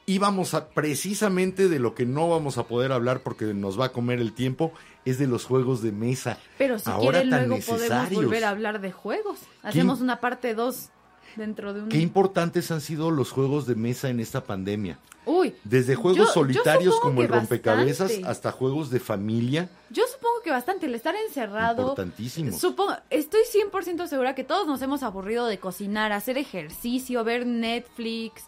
Y 0.05 0.19
vamos 0.19 0.55
a 0.55 0.69
precisamente 0.69 1.69
de 1.69 1.79
lo 1.79 1.95
que 1.95 2.07
no 2.07 2.29
vamos 2.29 2.59
a 2.59 2.65
poder 2.65 2.91
hablar 2.93 3.20
porque 3.20 3.55
nos 3.55 3.79
va 3.79 3.87
a 3.87 3.93
comer 3.93 4.19
el 4.19 4.33
tiempo, 4.33 4.73
es 5.05 5.19
de 5.19 5.27
los 5.27 5.45
juegos 5.45 5.83
de 5.83 5.93
mesa. 5.93 6.39
Pero 6.59 6.79
si 6.79 6.91
Ahora 6.91 7.20
quieren, 7.20 7.31
tan 7.31 7.49
luego 7.49 7.65
podemos 7.65 8.11
volver 8.11 8.45
a 8.45 8.51
hablar 8.51 8.81
de 8.81 8.91
juegos. 8.91 9.39
Hacemos 9.62 10.01
una 10.01 10.20
parte 10.20 10.55
2 10.55 10.89
dentro 11.37 11.73
de 11.73 11.83
un... 11.83 11.89
Qué 11.89 11.99
importantes 11.99 12.70
han 12.70 12.81
sido 12.81 13.11
los 13.11 13.31
juegos 13.31 13.66
de 13.66 13.74
mesa 13.77 14.09
en 14.09 14.20
esta 14.20 14.45
pandemia. 14.45 14.99
Uy, 15.24 15.55
Desde 15.62 15.95
juegos 15.95 16.19
yo 16.19 16.27
solitarios 16.27 16.99
como 16.99 17.23
el 17.23 17.29
rompecabezas 17.29 18.09
bastante. 18.09 18.29
hasta 18.29 18.51
juegos 18.51 18.91
de 18.91 18.99
familia. 18.99 19.69
Yo 19.91 20.03
supongo 20.12 20.43
que 20.43 20.51
bastante, 20.51 20.87
el 20.87 20.97
estar 20.97 21.15
encerrado. 21.15 21.83
Importantísimos. 21.83 22.59
Supongo, 22.61 22.97
estoy 23.09 23.43
100% 23.43 24.09
segura 24.09 24.35
que 24.35 24.43
todos 24.43 24.66
nos 24.66 24.83
hemos 24.83 25.05
aburrido 25.05 25.47
de 25.47 25.59
cocinar, 25.59 26.11
hacer 26.11 26.39
ejercicio, 26.39 27.23
ver 27.23 27.47
Netflix, 27.47 28.47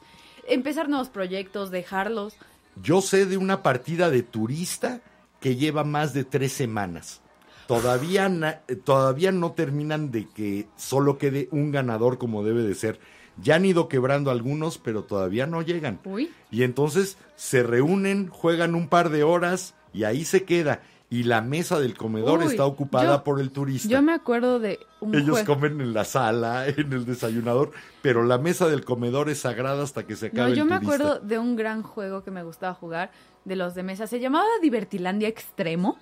empezar 0.49 0.89
nuevos 0.89 1.09
proyectos, 1.09 1.71
dejarlos. 1.71 2.35
Yo 2.83 3.01
sé 3.01 3.27
de 3.27 3.37
una 3.37 3.63
partida 3.63 4.11
de 4.11 4.23
turista 4.23 5.01
que 5.41 5.57
lleva 5.57 5.85
más 5.85 6.13
de 6.15 6.25
tres 6.25 6.53
semanas. 6.53 7.21
Todavía, 7.67 8.29
na- 8.29 8.61
todavía 8.85 9.33
no 9.33 9.53
terminan 9.53 10.11
de 10.11 10.29
que 10.29 10.67
solo 10.77 11.17
quede 11.19 11.49
un 11.51 11.71
ganador 11.71 12.19
como 12.19 12.45
debe 12.45 12.63
de 12.63 12.75
ser. 12.75 12.99
Ya 13.43 13.57
han 13.57 13.65
ido 13.65 13.89
quebrando 13.89 14.31
algunos, 14.31 14.79
pero 14.79 15.05
todavía 15.05 15.47
no 15.47 15.63
llegan. 15.63 15.99
Uy. 16.05 16.31
Y 16.51 16.63
entonces 16.63 17.17
se 17.37 17.63
reúnen, 17.63 18.29
juegan 18.29 18.75
un 18.75 18.89
par 18.89 19.09
de 19.11 19.25
horas 19.25 19.75
y 19.93 20.05
ahí 20.05 20.25
se 20.25 20.45
queda. 20.45 20.83
Y 21.15 21.23
la 21.23 21.41
mesa 21.43 21.79
del 21.79 21.97
comedor 21.97 22.41
Uy, 22.41 22.47
está 22.47 22.65
ocupada 22.65 23.17
yo- 23.19 23.25
por 23.25 23.41
el 23.41 23.51
turista. 23.51 23.89
Yo 23.89 24.03
me 24.03 24.13
acuerdo 24.13 24.59
de 24.59 24.81
un 25.01 25.15
Ellos 25.15 25.31
juego. 25.43 25.55
comen 25.55 25.81
en 25.81 25.93
la 25.95 26.05
sala, 26.05 26.67
en 26.69 26.93
el 26.93 27.05
desayunador, 27.07 27.71
pero 28.03 28.23
la 28.25 28.39
mesa 28.39 28.69
del 28.69 28.85
comedor 28.85 29.29
es 29.31 29.41
sagrada 29.41 29.83
hasta 29.83 30.07
que 30.07 30.17
se 30.17 30.27
acabe 30.27 30.41
No, 30.43 30.47
el 30.49 30.55
yo 30.57 30.65
me 30.65 30.77
turista. 30.81 30.95
acuerdo 30.95 31.21
de 31.21 31.39
un 31.39 31.57
gran 31.57 31.83
juego 31.83 32.25
que 32.25 32.31
me 32.31 32.43
gustaba 32.43 32.75
jugar 32.75 33.11
de 33.45 33.57
los 33.57 33.75
de 33.75 33.83
mesa. 33.83 34.07
Se 34.07 34.19
llamaba 34.21 34.47
Divertilandia 34.63 35.29
Extremo. 35.29 35.99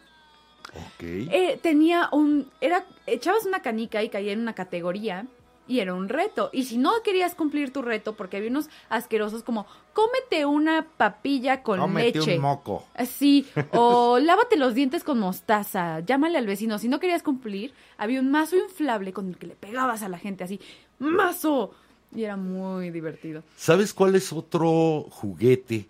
Ok. 0.75 1.03
Eh, 1.03 1.59
tenía 1.63 2.09
un. 2.13 2.49
Era. 2.61 2.85
Echabas 3.07 3.45
una 3.45 3.61
canica 3.61 4.03
y 4.03 4.09
caía 4.09 4.33
en 4.33 4.41
una 4.41 4.55
categoría. 4.55 5.27
Y 5.69 5.79
era 5.79 5.95
un 5.95 6.09
reto. 6.09 6.51
Y 6.53 6.65
si 6.65 6.77
no 6.77 6.91
querías 7.05 7.35
cumplir 7.35 7.73
tu 7.73 7.83
reto, 7.83 8.15
porque 8.15 8.37
había 8.37 8.51
unos 8.51 8.69
asquerosos 8.89 9.43
como, 9.43 9.67
cómete 9.93 10.45
una 10.45 10.87
papilla 10.97 11.63
con 11.63 11.79
Cómete 11.79 12.19
leche. 12.19 12.37
un 12.37 12.43
moco. 12.43 12.85
Así, 12.95 13.47
o 13.73 14.19
lávate 14.19 14.57
los 14.57 14.75
dientes 14.75 15.05
con 15.05 15.19
mostaza, 15.21 16.01
llámale 16.01 16.37
al 16.39 16.47
vecino. 16.47 16.79
Si 16.79 16.89
no 16.89 16.99
querías 17.01 17.23
cumplir, 17.23 17.73
había 17.97 18.21
un 18.21 18.31
mazo 18.31 18.57
inflable 18.57 19.13
con 19.13 19.29
el 19.29 19.37
que 19.39 19.47
le 19.47 19.55
pegabas 19.55 20.03
a 20.03 20.09
la 20.09 20.19
gente 20.19 20.45
así, 20.45 20.61
¡mazo! 20.99 21.73
Y 22.15 22.25
era 22.25 22.37
muy 22.37 22.91
divertido. 22.91 23.43
¿Sabes 23.57 23.95
cuál 23.95 24.15
es 24.17 24.33
otro 24.33 25.07
juguete 25.11 25.89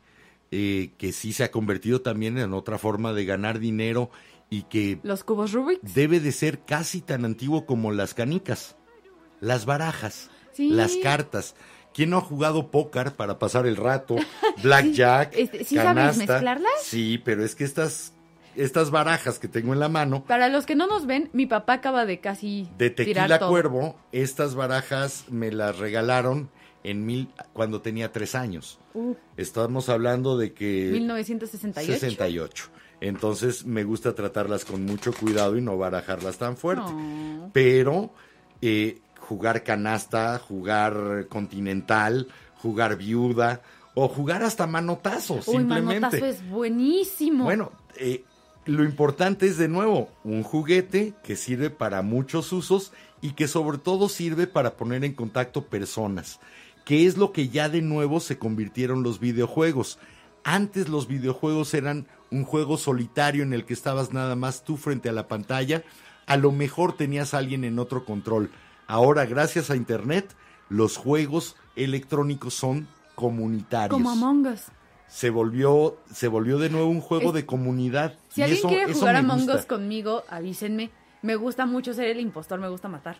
eh, 0.51 0.90
que 0.99 1.12
sí 1.12 1.32
se 1.32 1.44
ha 1.44 1.51
convertido 1.51 2.03
también 2.03 2.39
en 2.39 2.53
otra 2.53 2.78
forma 2.78 3.12
de 3.12 3.24
ganar 3.24 3.59
dinero 3.59 4.11
y 4.51 4.65
que 4.65 5.01
Los 5.03 5.24
cubos 5.24 5.53
Rubik's. 5.53 5.94
debe 5.94 6.20
de 6.20 6.31
ser 6.31 6.61
casi 6.61 7.01
tan 7.01 7.24
antiguo 7.24 7.65
como 7.66 7.90
las 7.90 8.12
canicas? 8.15 8.77
Las 9.43 9.66
barajas, 9.66 10.31
Sí. 10.52 10.70
las 10.70 10.97
cartas. 11.02 11.55
¿Quién 11.93 12.09
no 12.10 12.16
ha 12.19 12.20
jugado 12.23 12.70
póker 12.70 13.12
para 13.12 13.39
pasar 13.39 13.66
el 13.66 13.77
rato? 13.77 14.16
Blackjack, 14.62 15.32
Este, 15.36 15.64
¿sí 15.64 15.74
sabes 15.74 15.94
canasta. 15.94 16.32
mezclarlas? 16.32 16.73
Sí, 16.82 17.20
pero 17.23 17.44
es 17.44 17.55
que 17.55 17.64
estas, 17.64 18.12
estas 18.56 18.90
barajas 18.90 19.39
que 19.39 19.48
tengo 19.48 19.73
en 19.74 19.81
la 19.81 19.89
mano 19.90 20.24
Para 20.24 20.48
los 20.48 20.64
que 20.64 20.74
no 20.74 20.86
nos 20.86 21.06
ven, 21.06 21.28
mi 21.32 21.47
papá 21.47 21.74
acaba 21.74 22.06
de 22.06 22.20
casi 22.20 22.69
de 22.78 22.89
tirar 22.90 23.24
Tequila 23.27 23.39
todo. 23.40 23.51
Cuervo, 23.51 23.97
estas 24.12 24.55
barajas 24.55 25.24
me 25.28 25.51
las 25.52 25.77
regalaron 25.78 26.48
en 26.85 27.05
mil, 27.05 27.28
cuando 27.52 27.81
tenía 27.82 28.10
tres 28.12 28.35
años. 28.35 28.78
Uh, 28.94 29.14
Estamos 29.36 29.89
hablando 29.89 30.39
de 30.39 30.52
que 30.55 30.90
1968. 30.93 31.93
68. 31.93 32.64
Entonces 33.01 33.64
me 33.66 33.82
gusta 33.85 34.14
tratarlas 34.14 34.64
con 34.64 34.85
mucho 34.85 35.12
cuidado 35.12 35.56
y 35.56 35.60
no 35.60 35.77
barajarlas 35.77 36.39
tan 36.39 36.56
fuerte. 36.56 36.90
No. 36.93 37.51
Pero 37.52 38.12
eh, 38.62 39.01
jugar 39.23 39.62
canasta, 39.62 40.39
jugar 40.39 41.27
continental, 41.28 42.28
jugar 42.57 42.97
viuda 42.97 43.62
o 43.94 44.09
jugar 44.09 44.43
hasta 44.43 44.66
manotazos, 44.66 45.49
Uy, 45.49 45.57
simplemente. 45.59 46.01
manotazo 46.01 46.27
es 46.27 46.49
buenísimo. 46.49 47.44
Bueno, 47.44 47.73
eh, 47.97 48.24
lo 48.65 48.85
importante 48.85 49.47
es 49.47 49.59
de 49.59 49.69
nuevo 49.69 50.09
un 50.24 50.43
juguete 50.43 51.15
que 51.23 51.36
sirve 51.36 51.70
para 51.70 52.03
muchos 52.03 52.53
usos 52.53 52.93
y 53.20 53.32
que 53.32 53.49
sobre 53.49 53.78
todo 53.78 54.09
sirve 54.09 54.47
para 54.47 54.77
poner 54.77 55.05
en 55.05 55.15
contacto 55.15 55.66
personas, 55.66 56.40
que 56.85 57.07
es 57.07 57.16
lo 57.16 57.32
que 57.32 57.49
ya 57.49 57.69
de 57.69 57.82
nuevo 57.82 58.20
se 58.20 58.39
convirtieron 58.39 59.03
los 59.03 59.20
videojuegos. 59.20 59.99
Antes 60.44 60.89
los 60.89 61.07
videojuegos 61.07 61.74
eran 61.74 62.07
un 62.31 62.44
juego 62.44 62.78
solitario 62.78 63.43
en 63.43 63.53
el 63.53 63.65
que 63.65 63.74
estabas 63.74 64.12
nada 64.12 64.36
más 64.36 64.65
tú 64.65 64.77
frente 64.77 65.09
a 65.09 65.12
la 65.12 65.28
pantalla, 65.28 65.85
a 66.27 66.36
lo 66.36 66.51
mejor 66.51 66.97
tenías 66.97 67.35
a 67.35 67.39
alguien 67.39 67.65
en 67.65 67.78
otro 67.78 68.05
control. 68.05 68.51
Ahora, 68.93 69.24
gracias 69.24 69.70
a 69.70 69.77
Internet, 69.77 70.35
los 70.69 70.98
juegos 70.98 71.56
electrónicos 71.77 72.52
son 72.52 72.86
comunitarios 73.14 73.90
Como 73.90 74.10
Among 74.10 74.47
Us. 74.48 74.64
se 75.09 75.31
volvió 75.31 75.97
se 76.12 76.28
volvió 76.28 76.59
de 76.59 76.69
nuevo 76.69 76.89
un 76.89 77.01
juego 77.01 77.28
Es- 77.31 77.35
de 77.36 77.47
comunidad. 77.47 78.19
Si 78.28 78.40
y 78.40 78.44
alguien 78.44 78.59
eso- 78.59 78.69
quiere 78.69 78.93
jugar 78.93 79.16
Among 79.16 79.39
gusta. 79.39 79.55
Us 79.56 79.64
conmigo, 79.64 80.24
avísenme. 80.28 80.90
Me 81.23 81.36
gusta 81.36 81.64
mucho 81.64 81.94
ser 81.94 82.09
el 82.09 82.20
impostor, 82.20 82.60
me 82.60 82.69
gusta 82.69 82.89
matar. 82.89 83.16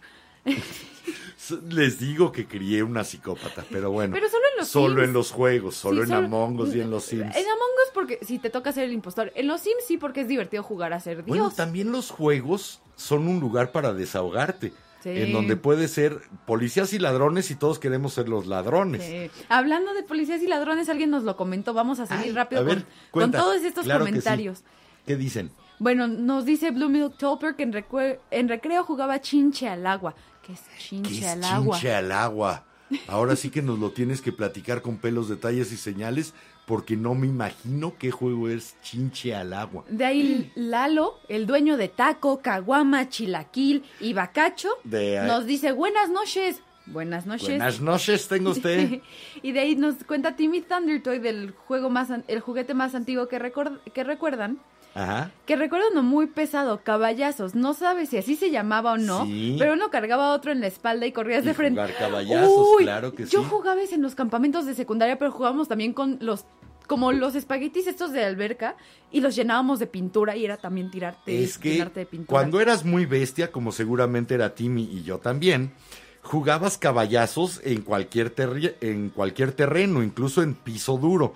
Les 1.70 1.98
digo 1.98 2.32
que 2.32 2.46
crié 2.46 2.82
una 2.82 3.02
psicópata, 3.04 3.64
pero 3.70 3.90
bueno. 3.90 4.12
Pero 4.12 4.28
solo 4.28 4.42
en 4.52 4.58
los 4.58 4.68
Solo 4.68 4.94
Sims. 4.96 5.04
en 5.08 5.12
los 5.14 5.30
juegos, 5.30 5.74
solo 5.76 6.04
Sí, 6.04 6.12
en 6.12 6.18
Among 6.24 6.60
Us 6.60 6.74
y 6.74 6.80
en 6.82 6.90
los 6.90 7.04
Sims. 7.04 7.34
En 7.34 7.44
Among 7.46 7.72
Us 7.86 7.90
porque 7.94 8.18
si 8.20 8.38
te 8.38 8.50
toca 8.50 8.72
ser 8.72 8.84
el 8.84 8.92
impostor. 8.92 9.32
En 9.36 9.46
los 9.46 9.62
Sims 9.62 9.84
sí 9.88 9.96
porque 9.96 10.20
es 10.20 10.28
divertido 10.28 10.62
jugar 10.62 10.92
a 10.92 11.00
ser 11.00 11.24
Dios. 11.24 11.28
Bueno, 11.28 11.50
también 11.50 11.92
los 11.92 12.10
juegos 12.10 12.82
son 12.96 13.26
un 13.26 13.40
lugar 13.40 13.72
para 13.72 13.94
desahogarte. 13.94 14.74
Sí. 15.02 15.10
En 15.10 15.32
donde 15.32 15.56
puede 15.56 15.88
ser 15.88 16.20
policías 16.46 16.92
y 16.92 16.98
ladrones 16.98 17.50
y 17.50 17.56
todos 17.56 17.78
queremos 17.78 18.14
ser 18.14 18.28
los 18.28 18.46
ladrones. 18.46 19.02
Sí. 19.02 19.30
Hablando 19.48 19.94
de 19.94 20.02
policías 20.02 20.40
y 20.42 20.46
ladrones, 20.46 20.88
alguien 20.88 21.10
nos 21.10 21.24
lo 21.24 21.36
comentó. 21.36 21.74
Vamos 21.74 21.98
a 21.98 22.06
seguir 22.06 22.26
Ay, 22.26 22.32
rápido 22.32 22.60
a 22.60 22.64
ver, 22.64 22.86
con, 23.10 23.32
todos 23.32 23.62
estos 23.62 23.84
Claro 23.84 24.04
que 24.04 24.10
sí. 24.10 24.12
comentarios. 24.12 24.62
¿Qué 25.06 25.16
dicen? 25.16 25.50
Bueno, 25.78 26.06
nos 26.06 26.44
dice 26.44 26.70
Blue 26.70 26.88
Milk 26.88 27.18
Tolper 27.18 27.56
que 27.56 27.64
en, 28.30 28.48
recreo 28.48 28.84
jugaba 28.84 29.20
chinche 29.20 29.68
al 29.68 29.84
agua. 29.86 30.14
¿Qué 30.46 30.52
es 30.52 30.60
chinche 30.78 31.10
¿Qué 31.10 31.18
es 31.18 31.26
al 31.26 31.44
agua? 31.44 31.76
chinche 31.76 31.94
al 31.94 32.12
agua? 32.12 32.64
Ahora 33.08 33.34
sí 33.36 33.50
que 33.50 33.62
nos 33.62 33.78
lo 33.78 33.90
tienes 33.90 34.20
que 34.20 34.32
platicar 34.32 34.82
con 34.82 34.98
pelos, 34.98 35.28
detalles 35.28 35.72
y 35.72 35.76
señales, 35.76 36.34
porque 36.66 36.97
no 36.97 37.14
me 37.14 37.26
imagino 37.26 37.94
qué 37.98 38.10
juego 38.10 38.48
es 38.48 38.76
chinche 38.82 39.34
al 39.34 39.52
agua. 39.52 39.84
De 39.89 40.05
ahí 40.05 40.52
Lalo, 40.55 41.18
el 41.28 41.47
dueño 41.47 41.76
de 41.76 41.89
Taco, 41.89 42.40
Caguama, 42.40 43.09
Chilaquil 43.09 43.84
y 44.01 44.12
Bacacho, 44.12 44.68
De 44.84 45.18
ahí- 45.18 45.26
nos 45.28 45.47
dice 45.47 45.72
buenas 45.72 46.09
noches. 46.10 46.62
Buenas 46.86 47.26
noches. 47.26 47.48
Buenas 47.48 47.80
noches, 47.80 48.26
tenga 48.28 48.51
usted. 48.56 49.01
y 49.43 49.52
de 49.52 49.60
ahí 49.60 49.76
nos 49.76 50.02
cuenta 50.05 50.34
Timmy 50.36 50.60
Thundertoy 50.62 51.18
del 51.20 51.52
juego 51.52 51.90
más 51.90 52.09
el 52.26 52.40
juguete 52.40 52.74
más 52.74 52.94
antiguo 52.94 53.28
que, 53.28 53.39
record- 53.40 53.80
que 53.93 54.02
recuerdan. 54.05 54.59
Ajá. 54.94 55.31
Que 55.47 55.56
recuerdo 55.56 55.86
uno 55.93 56.02
muy 56.02 56.27
pesado, 56.27 56.82
caballazos. 56.85 57.55
No 57.55 57.73
sabe 57.74 58.06
si 58.06 58.19
así 58.19 58.36
se 58.36 58.51
llamaba 58.51 58.93
o 58.93 58.98
no, 58.98 59.24
Sí. 59.27 59.56
pero 59.59 59.73
uno 59.73 59.90
cargaba 59.90 60.32
otro 60.35 60.52
en 60.52 60.60
la 60.60 60.66
espalda 60.66 61.06
y 61.06 61.12
corrías 61.12 61.44
Y 61.44 61.48
de 61.48 61.55
frente. 61.55 61.81
jugar 61.81 61.97
caballazos, 61.98 62.66
Uy, 62.77 62.85
claro 62.85 63.14
que 63.14 63.24
Yo 63.27 63.43
sí. 63.43 63.47
jugaba 63.48 63.81
ese 63.81 63.94
en 63.94 64.02
los 64.02 64.14
campamentos 64.14 64.66
de 64.66 64.74
secundaria, 64.74 65.19
pero 65.19 65.32
jugábamos 65.32 65.69
también 65.69 65.93
con 65.93 66.19
los 66.20 66.44
como 66.89 67.10
los 67.12 67.36
espaguetis 67.36 67.86
estos 67.86 68.12
de 68.12 68.23
alberca 68.24 68.77
y 69.10 69.20
los 69.23 69.35
llenábamos 69.35 69.78
de 69.78 69.86
pintura 69.86 70.36
y 70.36 70.44
era 70.44 70.59
también 70.59 70.90
tirarte, 70.90 71.43
Es 71.43 71.56
que 71.56 71.82
de 71.82 72.05
pintura. 72.05 72.27
cuando 72.27 72.60
eras 72.60 72.85
muy 72.85 73.06
bestia, 73.06 73.51
como 73.51 73.73
seguramente 73.73 74.35
era 74.35 74.55
Timmy 74.55 74.82
y 74.93 75.02
yo 75.02 75.16
también, 75.19 75.73
jugabas 76.23 76.77
caballazos 76.77 77.60
en 77.64 77.81
cualquier, 77.82 78.35
en 78.82 79.09
cualquier 79.10 79.52
terreno, 79.52 80.02
incluso 80.02 80.43
en 80.43 80.55
piso 80.55 80.98
duro. 80.98 81.32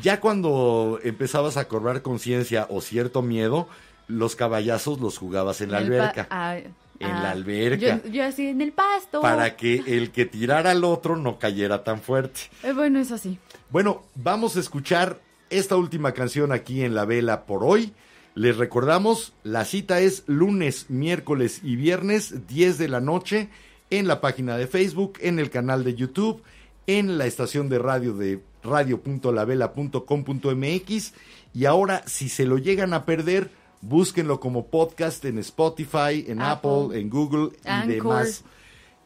Ya 0.00 0.20
cuando 0.20 0.98
empezabas 1.02 1.56
a 1.56 1.68
cobrar 1.68 2.02
conciencia 2.02 2.66
o 2.70 2.80
cierto 2.80 3.22
miedo, 3.22 3.68
los 4.08 4.36
caballazos 4.36 5.00
los 5.00 5.18
jugabas 5.18 5.60
en 5.60 5.70
la 5.70 5.78
el 5.78 5.84
alberca. 5.84 6.26
ah, 6.30 6.56
En 6.56 7.10
ah, 7.10 7.22
la 7.22 7.30
alberca. 7.32 8.00
Yo, 8.04 8.10
yo 8.10 8.24
así 8.24 8.46
en 8.48 8.60
el 8.60 8.72
pasto. 8.72 9.20
Para 9.20 9.56
que 9.56 9.82
el 9.86 10.10
que 10.10 10.24
tirara 10.24 10.70
al 10.70 10.84
otro 10.84 11.16
no 11.16 11.38
cayera 11.38 11.84
tan 11.84 12.00
fuerte. 12.00 12.40
Eh, 12.62 12.72
bueno, 12.72 13.00
eso 13.00 13.18
sí. 13.18 13.38
Bueno, 13.70 14.02
vamos 14.14 14.56
a 14.56 14.60
escuchar 14.60 15.20
esta 15.50 15.76
última 15.76 16.12
canción 16.12 16.52
aquí 16.52 16.82
en 16.82 16.94
La 16.94 17.04
Vela 17.04 17.44
por 17.44 17.62
hoy. 17.64 17.92
Les 18.34 18.56
recordamos, 18.56 19.34
la 19.42 19.66
cita 19.66 20.00
es 20.00 20.24
lunes, 20.26 20.86
miércoles 20.88 21.60
y 21.62 21.76
viernes, 21.76 22.46
10 22.48 22.78
de 22.78 22.88
la 22.88 23.00
noche, 23.00 23.50
en 23.90 24.08
la 24.08 24.22
página 24.22 24.56
de 24.56 24.66
Facebook, 24.66 25.18
en 25.20 25.38
el 25.38 25.50
canal 25.50 25.84
de 25.84 25.94
YouTube, 25.94 26.42
en 26.86 27.18
la 27.18 27.26
estación 27.26 27.68
de 27.68 27.78
radio 27.78 28.14
de 28.14 28.40
radio.lavela.com.mx. 28.62 31.12
Y 31.54 31.64
ahora, 31.66 32.02
si 32.06 32.28
se 32.28 32.46
lo 32.46 32.58
llegan 32.58 32.94
a 32.94 33.04
perder, 33.04 33.50
búsquenlo 33.80 34.40
como 34.40 34.66
podcast 34.66 35.24
en 35.24 35.38
Spotify, 35.38 36.24
en 36.28 36.40
Apple, 36.40 36.70
Apple, 36.86 37.00
en 37.00 37.10
Google 37.10 37.50
y 37.64 37.68
Anchor. 37.68 37.94
demás. 37.94 38.44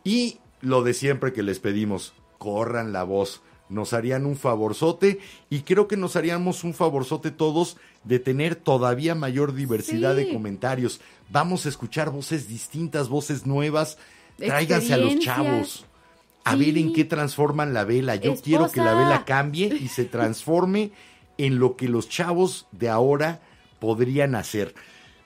Y 0.04 0.38
lo 0.60 0.82
de 0.82 0.94
siempre 0.94 1.32
que 1.32 1.42
les 1.42 1.58
pedimos, 1.58 2.12
corran 2.38 2.92
la 2.92 3.02
voz. 3.02 3.42
Nos 3.68 3.92
harían 3.94 4.26
un 4.26 4.36
favorzote 4.36 5.18
y 5.50 5.62
creo 5.62 5.88
que 5.88 5.96
nos 5.96 6.14
haríamos 6.14 6.62
un 6.62 6.72
favorzote 6.72 7.32
todos 7.32 7.76
de 8.04 8.20
tener 8.20 8.54
todavía 8.54 9.16
mayor 9.16 9.54
diversidad 9.54 10.14
Sí. 10.14 10.24
de 10.24 10.32
comentarios. 10.32 11.00
Vamos 11.30 11.66
a 11.66 11.70
escuchar 11.70 12.10
voces 12.10 12.46
distintas, 12.46 13.08
voces 13.08 13.44
nuevas. 13.44 13.98
Tráiganse 14.36 14.94
a 14.94 14.98
los 14.98 15.18
chavos. 15.18 15.84
A 16.46 16.56
ver 16.56 16.78
en 16.78 16.92
qué 16.92 17.04
transforman 17.04 17.74
la 17.74 17.84
vela. 17.84 18.16
Yo 18.16 18.36
quiero 18.36 18.70
que 18.70 18.80
la 18.80 18.94
vela 18.94 19.24
cambie 19.24 19.66
y 19.66 19.88
se 19.88 20.04
transforme 20.06 20.92
en 21.38 21.58
lo 21.58 21.76
que 21.76 21.88
los 21.88 22.08
chavos 22.08 22.66
de 22.72 22.88
ahora 22.88 23.40
podrían 23.80 24.34
hacer. 24.34 24.74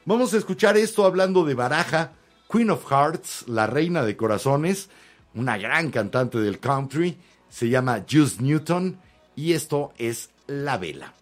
Vamos 0.06 0.32
a 0.32 0.38
escuchar 0.38 0.76
esto 0.76 1.04
hablando 1.04 1.44
de 1.44 1.54
Baraja, 1.54 2.12
Queen 2.50 2.70
of 2.70 2.90
Hearts, 2.90 3.44
la 3.46 3.66
reina 3.66 4.02
de 4.02 4.16
corazones, 4.16 4.88
una 5.34 5.58
gran 5.58 5.90
cantante 5.90 6.38
del 6.38 6.58
country, 6.58 7.18
se 7.48 7.68
llama 7.68 8.04
Juice 8.10 8.42
Newton 8.42 8.98
y 9.36 9.52
esto 9.52 9.92
es 9.98 10.30
La 10.46 10.78
Vela. 10.78 11.12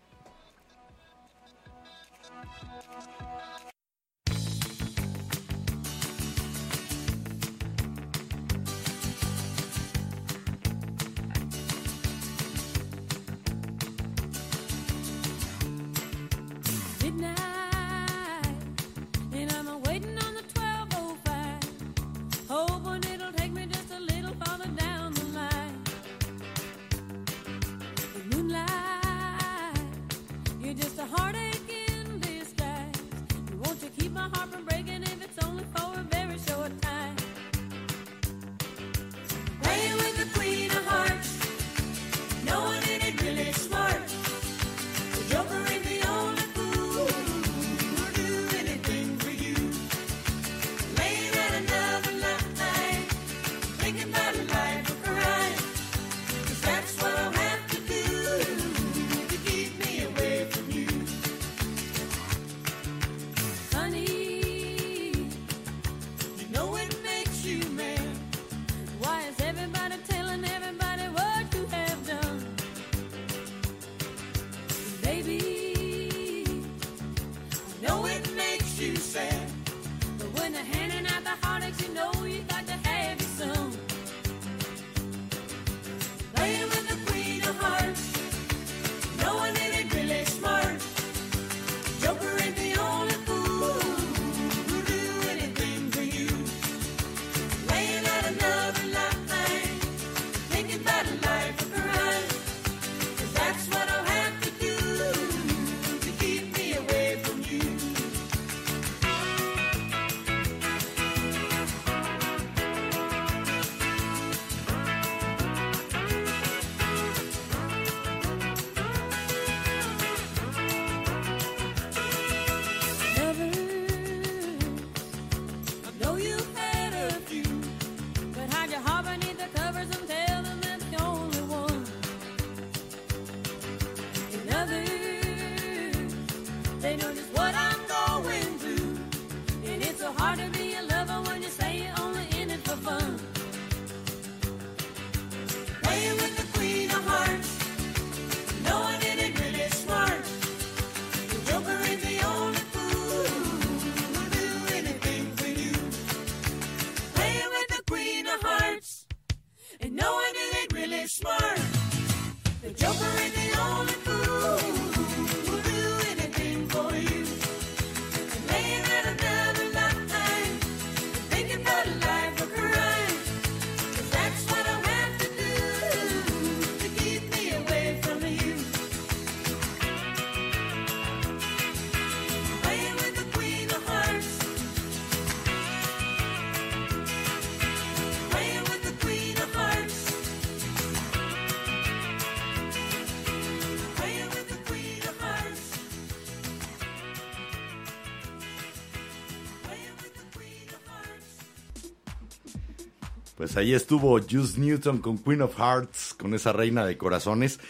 Pues 203.38 203.56
ahí 203.56 203.72
estuvo 203.72 204.18
Juice 204.20 204.58
Newton 204.58 204.98
con 204.98 205.16
Queen 205.16 205.42
of 205.42 205.56
Hearts, 205.56 206.12
con 206.18 206.34
esa 206.34 206.52
reina 206.52 206.84
de 206.84 206.98
corazones. 206.98 207.60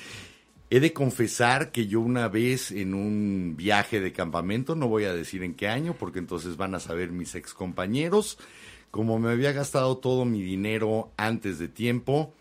He 0.70 0.80
de 0.80 0.94
confesar 0.94 1.72
que 1.72 1.86
yo 1.86 2.00
una 2.00 2.28
vez 2.28 2.70
en 2.70 2.94
un 2.94 3.52
viaje 3.54 4.00
de 4.00 4.14
campamento, 4.14 4.74
no 4.74 4.88
voy 4.88 5.04
a 5.04 5.12
decir 5.12 5.42
en 5.42 5.52
qué 5.52 5.68
año, 5.68 5.94
porque 5.98 6.20
entonces 6.20 6.56
van 6.56 6.74
a 6.74 6.80
saber 6.80 7.10
mis 7.10 7.34
ex 7.34 7.52
compañeros, 7.52 8.38
como 8.90 9.18
me 9.18 9.30
había 9.30 9.52
gastado 9.52 9.98
todo 9.98 10.24
mi 10.24 10.40
dinero 10.40 11.10
antes 11.18 11.58
de 11.58 11.68
tiempo, 11.68 12.32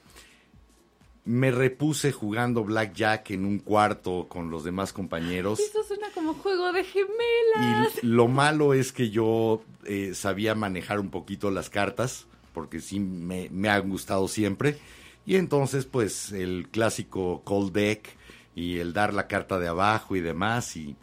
me 1.25 1.51
repuse 1.51 2.13
jugando 2.13 2.63
blackjack 2.63 3.31
en 3.31 3.43
un 3.43 3.59
cuarto 3.59 4.27
con 4.29 4.49
los 4.49 4.63
demás 4.63 4.93
compañeros. 4.93 5.59
Eso 5.59 5.83
suena 5.83 6.07
como 6.13 6.33
juego 6.33 6.71
de 6.71 6.85
gemelas. 6.85 8.01
Y 8.01 8.05
lo 8.05 8.29
malo 8.29 8.73
es 8.73 8.93
que 8.93 9.09
yo 9.09 9.63
eh, 9.83 10.13
sabía 10.13 10.55
manejar 10.55 11.01
un 11.01 11.09
poquito 11.09 11.51
las 11.51 11.69
cartas, 11.69 12.25
porque 12.57 12.79
sí 12.79 12.99
me, 12.99 13.49
me 13.51 13.69
han 13.69 13.87
gustado 13.87 14.27
siempre. 14.27 14.79
Y 15.27 15.35
entonces, 15.35 15.85
pues, 15.85 16.31
el 16.31 16.69
clásico 16.71 17.43
cold 17.43 17.71
deck 17.71 18.09
y 18.55 18.79
el 18.79 18.93
dar 18.93 19.13
la 19.13 19.27
carta 19.27 19.59
de 19.59 19.67
abajo 19.67 20.15
y 20.15 20.21
demás. 20.21 20.75
Y, 20.75 20.95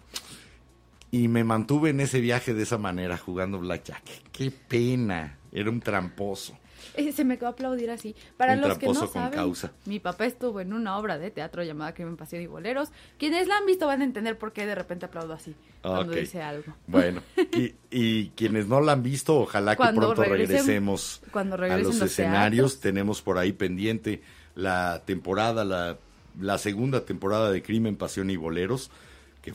y 1.13 1.29
me 1.29 1.45
mantuve 1.45 1.91
en 1.91 2.01
ese 2.01 2.21
viaje 2.21 2.55
de 2.55 2.65
esa 2.65 2.77
manera, 2.77 3.17
jugando 3.19 3.61
blackjack. 3.61 4.03
¡Qué 4.33 4.51
pena! 4.51 5.39
Era 5.53 5.71
un 5.71 5.79
tramposo. 5.79 6.59
Se 7.15 7.25
me 7.25 7.39
quedó 7.39 7.49
aplaudir 7.49 7.91
así. 7.91 8.15
Para 8.37 8.55
Un 8.55 8.61
los 8.63 8.79
que 8.79 8.87
no 8.87 9.07
saben, 9.07 9.33
causa. 9.33 9.73
mi 9.87 10.01
papá 10.01 10.27
estuvo 10.27 10.61
en 10.61 10.73
una 10.73 10.97
obra 10.99 11.19
de 11.19 11.31
teatro 11.31 11.63
llamada 11.63 11.95
Crimen, 11.95 12.17
Pasión 12.17 12.43
y 12.43 12.47
Boleros. 12.47 12.91
Quienes 13.19 13.47
la 13.47 13.57
han 13.59 13.67
visto 13.67 13.87
van 13.87 14.01
a 14.03 14.05
entender 14.05 14.39
por 14.39 14.53
qué 14.53 14.67
de 14.67 14.75
repente 14.75 15.07
aplaudo 15.07 15.33
así 15.35 15.55
cuando 15.83 16.13
dice 16.15 16.43
algo. 16.43 16.75
Bueno, 16.87 17.21
y, 17.53 17.75
y 17.91 18.29
quienes 18.31 18.67
no 18.69 18.81
la 18.81 18.93
han 18.93 19.03
visto, 19.03 19.37
ojalá 19.41 19.77
que 19.77 19.83
pronto 19.83 20.15
regresen- 20.25 20.29
regresemos 20.31 21.23
cuando 21.31 21.57
a 21.57 21.69
los 21.79 21.83
los 21.87 22.01
escenarios. 22.03 22.73
teatros. 22.73 22.81
Tenemos 22.81 23.23
por 23.23 23.39
ahí 23.39 23.53
pendiente 23.53 24.23
la 24.55 25.03
temporada, 25.05 25.65
la, 25.65 25.99
la 26.41 26.59
segunda 26.59 27.05
temporada 27.05 27.51
de 27.53 27.63
Crimen, 27.63 27.97
Pasión 27.97 28.31
y 28.31 28.37
Boleros, 28.37 28.91
que 29.43 29.53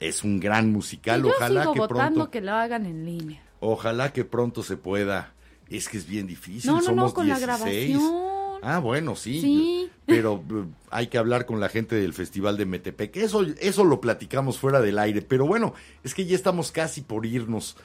es 0.00 0.24
un 0.24 0.40
gran 0.40 0.70
musical. 0.72 1.20
Y 1.20 1.22
yo 1.24 1.28
Ojalá 1.30 1.60
sigo 1.62 1.72
que 1.74 1.80
votando 1.80 2.14
pronto, 2.14 2.30
que 2.30 2.40
lo 2.40 2.52
hagan 2.52 2.86
en 2.86 3.04
línea. 3.04 3.42
ojalá 3.60 4.12
que 4.12 4.24
pronto 4.24 4.62
se 4.62 4.76
pueda. 4.76 5.32
Es 5.70 5.88
que 5.88 5.98
es 5.98 6.06
bien 6.06 6.26
difícil. 6.26 6.70
No, 6.70 6.76
no, 6.76 6.80
no, 6.80 6.86
somos 6.86 7.12
con 7.12 7.28
la 7.28 7.38
16. 7.38 7.90
grabación. 7.98 8.26
Ah, 8.62 8.78
bueno, 8.78 9.16
sí. 9.16 9.40
Sí. 9.40 9.90
Pero 10.06 10.42
eh, 10.50 10.64
hay 10.90 11.08
que 11.08 11.18
hablar 11.18 11.46
con 11.46 11.60
la 11.60 11.68
gente 11.68 11.96
del 11.96 12.14
Festival 12.14 12.56
de 12.56 12.66
Metepec. 12.66 13.16
Eso, 13.16 13.42
eso 13.60 13.84
lo 13.84 14.00
platicamos 14.00 14.58
fuera 14.58 14.80
del 14.80 14.98
aire. 14.98 15.22
Pero 15.22 15.46
bueno, 15.46 15.74
es 16.04 16.14
que 16.14 16.24
ya 16.26 16.34
estamos 16.36 16.72
casi 16.72 17.00
por 17.00 17.26
irnos. 17.26 17.76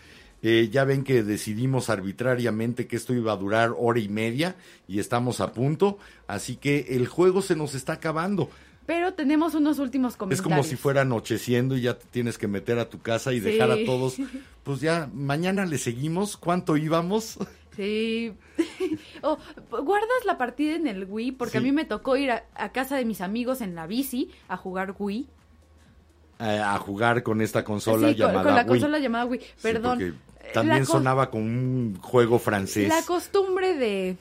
Eh, 0.43 0.69
ya 0.71 0.85
ven 0.85 1.03
que 1.03 1.21
decidimos 1.23 1.89
arbitrariamente 1.91 2.87
que 2.87 2.95
esto 2.95 3.13
iba 3.13 3.31
a 3.31 3.37
durar 3.37 3.75
hora 3.77 3.99
y 3.99 4.09
media 4.09 4.55
y 4.87 4.99
estamos 4.99 5.39
a 5.39 5.53
punto. 5.53 5.97
Así 6.27 6.55
que 6.55 6.87
el 6.89 7.07
juego 7.07 7.41
se 7.41 7.55
nos 7.55 7.75
está 7.75 7.93
acabando. 7.93 8.49
Pero 8.87 9.13
tenemos 9.13 9.53
unos 9.53 9.77
últimos 9.77 10.13
Es 10.13 10.17
comentarios. 10.17 10.43
como 10.57 10.63
si 10.63 10.75
fuera 10.75 11.01
anocheciendo 11.01 11.77
y 11.77 11.81
ya 11.81 11.97
te 11.97 12.07
tienes 12.07 12.37
que 12.39 12.47
meter 12.47 12.79
a 12.79 12.89
tu 12.89 12.99
casa 12.99 13.33
y 13.33 13.39
dejar 13.39 13.71
a 13.71 13.77
todos. 13.85 14.15
Pues 14.63 14.79
ya, 14.79 15.09
mañana 15.11 15.65
le 15.65 15.79
seguimos. 15.79 16.37
¿Cuánto 16.37 16.77
íbamos? 16.77 17.39
Sí. 17.75 18.33
Oh, 19.23 19.37
¿Guardas 19.69 20.25
la 20.25 20.37
partida 20.37 20.75
en 20.75 20.87
el 20.87 21.05
Wii? 21.05 21.33
Porque 21.33 21.59
a 21.59 21.61
mí 21.61 21.71
me 21.71 21.85
tocó 21.85 22.17
ir 22.17 22.31
a, 22.31 22.43
a 22.55 22.71
casa 22.71 22.95
de 22.97 23.05
mis 23.05 23.21
amigos 23.21 23.61
en 23.61 23.75
la 23.75 23.85
bici 23.85 24.31
a 24.47 24.57
jugar 24.57 24.95
Wii. 24.97 25.27
Eh, 26.39 26.59
a 26.59 26.77
jugar 26.79 27.21
con 27.21 27.39
esta 27.41 27.63
consola 27.63 28.09
Sí, 28.09 28.15
con, 28.15 28.27
llamada 28.27 28.43
con 28.43 28.55
la 28.55 28.61
Wii. 28.61 28.67
consola 28.67 28.97
llamada 28.99 29.25
Wii. 29.25 29.41
Perdón. 29.61 30.01
Eh, 30.01 30.13
también 30.53 30.85
sonaba 30.87 31.29
con 31.29 31.41
un 31.43 31.99
juego 32.01 32.39
francés. 32.39 32.89
La 32.89 33.03
costumbre 33.05 33.75
de, 33.75 34.17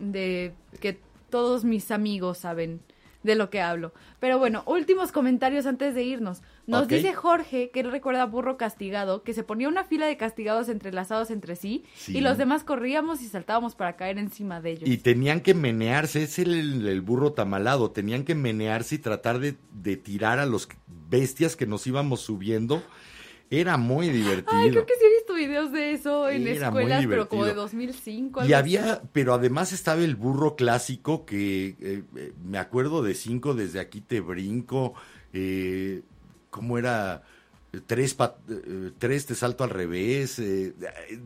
de 0.00 0.52
que 0.80 0.98
todos 1.30 1.62
mis 1.64 1.92
amigos 1.92 2.38
saben 2.38 2.80
de 3.22 3.34
lo 3.34 3.50
que 3.50 3.60
hablo. 3.60 3.92
Pero 4.18 4.38
bueno, 4.38 4.62
últimos 4.66 5.12
comentarios 5.12 5.66
antes 5.66 5.94
de 5.94 6.02
irnos. 6.02 6.42
Nos 6.66 6.88
dice 6.88 7.12
Jorge 7.14 7.70
que 7.70 7.80
él 7.80 7.90
recuerda 7.90 8.22
a 8.22 8.26
Burro 8.26 8.56
Castigado, 8.56 9.22
que 9.22 9.34
se 9.34 9.42
ponía 9.42 9.68
una 9.68 9.84
fila 9.84 10.06
de 10.06 10.16
castigados 10.16 10.68
entrelazados 10.68 11.30
entre 11.30 11.56
sí, 11.56 11.84
Sí. 11.96 12.16
y 12.16 12.20
los 12.20 12.38
demás 12.38 12.64
corríamos 12.64 13.20
y 13.22 13.26
saltábamos 13.28 13.74
para 13.74 13.96
caer 13.96 14.18
encima 14.18 14.60
de 14.60 14.70
ellos. 14.72 14.88
Y 14.88 14.98
tenían 14.98 15.40
que 15.40 15.54
menearse, 15.54 16.22
es 16.22 16.38
el, 16.38 16.86
el 16.86 17.00
burro 17.02 17.32
tamalado, 17.32 17.90
tenían 17.90 18.24
que 18.24 18.34
menearse 18.34 18.94
y 18.94 18.98
tratar 18.98 19.38
de, 19.40 19.56
de 19.72 19.96
tirar 19.96 20.38
a 20.38 20.46
los 20.46 20.68
bestias 21.08 21.56
que 21.56 21.66
nos 21.66 21.86
íbamos 21.86 22.20
subiendo. 22.20 22.82
Era 23.52 23.76
muy 23.76 24.08
divertido. 24.10 24.60
Ay, 24.60 24.70
creo 24.70 24.86
que 24.86 24.94
sí 24.94 25.04
he 25.04 25.12
visto 25.12 25.34
videos 25.34 25.72
de 25.72 25.92
eso 25.92 26.30
en 26.30 26.46
Era 26.46 26.70
muy 26.70 26.82
escuelas, 26.82 27.06
pero 27.08 27.28
como 27.28 27.44
de 27.44 27.50
divertido. 27.50 27.62
2005. 27.62 28.40
Y 28.40 28.44
así. 28.44 28.54
había, 28.54 29.02
pero 29.12 29.34
además 29.34 29.72
estaba 29.72 30.02
el 30.02 30.14
burro 30.14 30.54
clásico 30.54 31.26
que 31.26 31.74
eh, 31.80 32.04
eh, 32.16 32.32
me 32.44 32.58
acuerdo 32.58 33.02
de 33.02 33.14
cinco, 33.14 33.54
desde 33.54 33.80
aquí 33.80 34.02
te 34.02 34.20
brinco, 34.20 34.94
eh, 35.32 36.02
¿cómo 36.50 36.78
era? 36.78 37.22
Tres, 37.86 38.16
tres 38.98 39.26
te 39.26 39.34
salto 39.36 39.62
al 39.62 39.70
revés, 39.70 40.40
eh, 40.40 40.74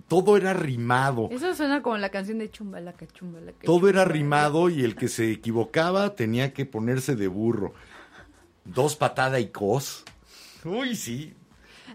todo 0.08 0.36
era 0.36 0.52
rimado. 0.52 1.28
Eso 1.30 1.54
suena 1.54 1.80
como 1.80 1.96
la 1.96 2.10
canción 2.10 2.38
de 2.38 2.50
Chumbalaca, 2.50 3.06
Chumbalaca. 3.06 3.64
Todo 3.64 3.88
era 3.88 4.04
rimado 4.04 4.68
y 4.68 4.82
el 4.82 4.94
que 4.94 5.08
se 5.08 5.30
equivocaba 5.30 6.14
tenía 6.14 6.52
que 6.52 6.66
ponerse 6.66 7.16
de 7.16 7.28
burro. 7.28 7.72
Dos 8.66 8.94
patada 8.94 9.40
y 9.40 9.48
cos. 9.48 10.04
Uy, 10.64 10.96
sí. 10.96 11.32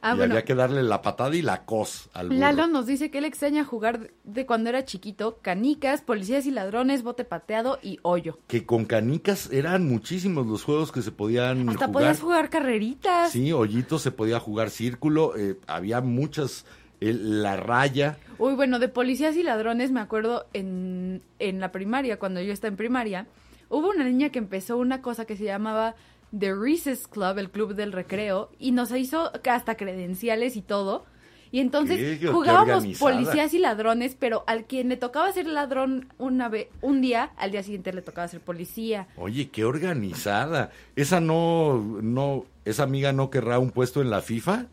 Ah, 0.01 0.13
y 0.13 0.17
bueno. 0.17 0.33
había 0.33 0.45
que 0.45 0.55
darle 0.55 0.83
la 0.83 1.01
patada 1.01 1.35
y 1.35 1.41
la 1.41 1.65
cos 1.65 2.09
al 2.13 2.27
burro. 2.29 2.39
Lalo 2.39 2.67
nos 2.67 2.85
dice 2.85 3.11
que 3.11 3.17
él 3.19 3.25
extraña 3.25 3.63
jugar 3.65 4.11
de- 4.23 4.45
cuando 4.45 4.69
era 4.69 4.85
chiquito, 4.85 5.39
canicas, 5.41 6.01
policías 6.01 6.45
y 6.45 6.51
ladrones, 6.51 7.03
bote 7.03 7.23
pateado 7.25 7.79
y 7.81 7.99
hoyo. 8.01 8.39
Que 8.47 8.65
con 8.65 8.85
canicas 8.85 9.51
eran 9.51 9.87
muchísimos 9.87 10.47
los 10.47 10.63
juegos 10.63 10.91
que 10.91 11.01
se 11.01 11.11
podían 11.11 11.69
Hasta 11.69 11.85
jugar. 11.87 11.91
podías 11.91 12.19
jugar 12.21 12.49
carreritas. 12.49 13.31
Sí, 13.31 13.51
hoyito 13.51 13.99
se 13.99 14.11
podía 14.11 14.39
jugar 14.39 14.69
círculo. 14.69 15.35
eh, 15.37 15.57
había 15.67 16.01
muchas. 16.01 16.65
el- 17.01 17.41
la 17.41 17.55
raya. 17.55 18.17
Uy, 18.39 18.55
bueno, 18.55 18.77
de 18.77 18.89
policías 18.89 19.37
y 19.37 19.43
ladrones 19.43 19.89
me 19.89 20.01
acuerdo 20.01 20.47
en, 20.51 21.21
en 21.39 21.61
la 21.61 21.71
primaria, 21.71 22.19
cuando 22.19 22.41
yo 22.41 22.51
estaba 22.51 22.67
en 22.69 22.75
primaria, 22.75 23.25
hubo 23.69 23.89
una 23.89 24.03
niña 24.03 24.31
que 24.31 24.39
empezó 24.39 24.75
una 24.77 25.01
cosa 25.01 25.23
que 25.23 25.37
se 25.37 25.45
llamaba 25.45 25.95
The 26.37 26.53
Recess 26.53 27.07
Club, 27.07 27.37
el 27.37 27.49
club 27.49 27.75
del 27.75 27.91
recreo, 27.91 28.51
y 28.59 28.71
nos 28.71 28.91
hizo 28.91 29.31
hasta 29.49 29.75
credenciales 29.75 30.55
y 30.55 30.61
todo. 30.61 31.05
Y 31.51 31.61
entonces 31.61 32.19
jugábamos 32.31 32.85
policías 32.99 33.53
y 33.55 33.57
ladrones, 33.59 34.15
pero 34.19 34.43
al 34.45 34.65
quien 34.65 34.89
le 34.89 34.97
tocaba 34.97 35.31
ser 35.31 35.47
ladrón 35.47 36.13
una 36.19 36.47
vez, 36.47 36.67
un 36.81 37.01
día, 37.01 37.31
al 37.37 37.51
día 37.51 37.63
siguiente 37.63 37.91
le 37.91 38.03
tocaba 38.03 38.27
ser 38.27 38.39
policía. 38.41 39.07
Oye, 39.17 39.49
qué 39.49 39.65
organizada. 39.65 40.71
Esa 40.95 41.19
no, 41.19 41.99
no, 42.03 42.45
esa 42.65 42.83
amiga 42.83 43.13
no 43.13 43.31
querrá 43.31 43.57
un 43.57 43.71
puesto 43.71 44.01
en 44.01 44.11
la 44.11 44.21
FIFA, 44.21 44.67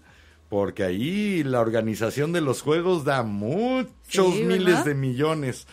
porque 0.50 0.84
ahí 0.84 1.42
la 1.44 1.60
organización 1.60 2.32
de 2.32 2.42
los 2.42 2.60
juegos 2.60 3.04
da 3.04 3.22
muchos 3.22 4.34
Sí, 4.34 4.42
miles 4.44 4.84
de 4.84 4.94
millones. 4.94 5.66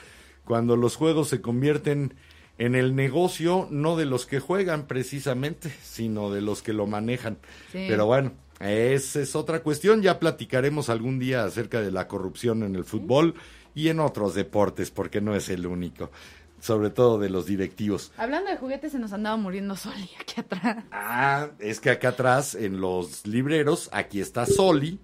Cuando 0.45 0.77
los 0.77 0.95
juegos 0.95 1.27
se 1.27 1.41
convierten 1.41 2.13
en 2.57 2.75
el 2.75 2.95
negocio, 2.95 3.67
no 3.71 3.95
de 3.95 4.05
los 4.05 4.25
que 4.25 4.39
juegan 4.39 4.87
precisamente, 4.87 5.73
sino 5.83 6.31
de 6.31 6.41
los 6.41 6.61
que 6.61 6.73
lo 6.73 6.87
manejan. 6.87 7.37
Sí. 7.71 7.85
Pero 7.87 8.05
bueno, 8.05 8.33
esa 8.59 9.19
es 9.21 9.35
otra 9.35 9.61
cuestión. 9.61 10.01
Ya 10.01 10.19
platicaremos 10.19 10.89
algún 10.89 11.19
día 11.19 11.43
acerca 11.43 11.81
de 11.81 11.91
la 11.91 12.07
corrupción 12.07 12.63
en 12.63 12.75
el 12.75 12.85
fútbol 12.85 13.35
y 13.75 13.89
en 13.89 13.99
otros 13.99 14.35
deportes, 14.35 14.91
porque 14.91 15.21
no 15.21 15.35
es 15.35 15.49
el 15.49 15.65
único. 15.65 16.11
Sobre 16.59 16.91
todo 16.91 17.19
de 17.19 17.29
los 17.29 17.45
directivos. 17.45 18.13
Hablando 18.15 18.49
de 18.49 18.57
juguetes, 18.57 18.93
se 18.93 18.99
nos 18.99 19.11
andaba 19.11 19.35
muriendo 19.35 19.75
Soli 19.75 20.09
aquí 20.21 20.39
atrás. 20.39 20.85
Ah, 20.91 21.49
es 21.59 21.81
que 21.81 21.89
acá 21.89 22.09
atrás, 22.09 22.55
en 22.55 22.79
los 22.79 23.27
libreros, 23.27 23.89
aquí 23.91 24.21
está 24.21 24.45
Soli, 24.45 24.99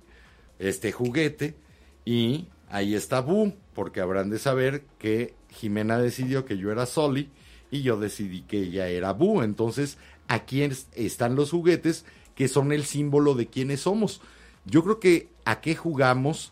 este 0.58 0.94
juguete, 0.94 1.58
y 2.06 2.48
ahí 2.70 2.96
está 2.96 3.20
Bu, 3.20 3.56
porque 3.74 4.00
habrán 4.00 4.30
de 4.30 4.40
saber 4.40 4.84
que 5.00 5.34
Jimena 5.50 5.98
decidió 5.98 6.46
que 6.46 6.58
yo 6.58 6.72
era 6.72 6.86
Soli 6.86 7.30
y 7.72 7.82
yo 7.82 8.00
decidí 8.00 8.42
que 8.42 8.60
ella 8.64 8.88
era 8.88 9.14
Bu. 9.14 9.42
Entonces, 9.42 9.98
aquí 10.28 10.62
es- 10.62 10.88
están 10.96 11.36
los 11.36 11.52
juguetes 11.52 12.06
que 12.36 12.48
son 12.48 12.72
el 12.72 12.86
símbolo 12.86 13.36
de 13.36 13.48
quiénes 13.48 13.82
somos. 13.82 14.22
Yo 14.66 14.84
creo 14.84 15.00
que 15.00 15.30
a 15.46 15.62
qué 15.62 15.76
jugamos 15.76 16.52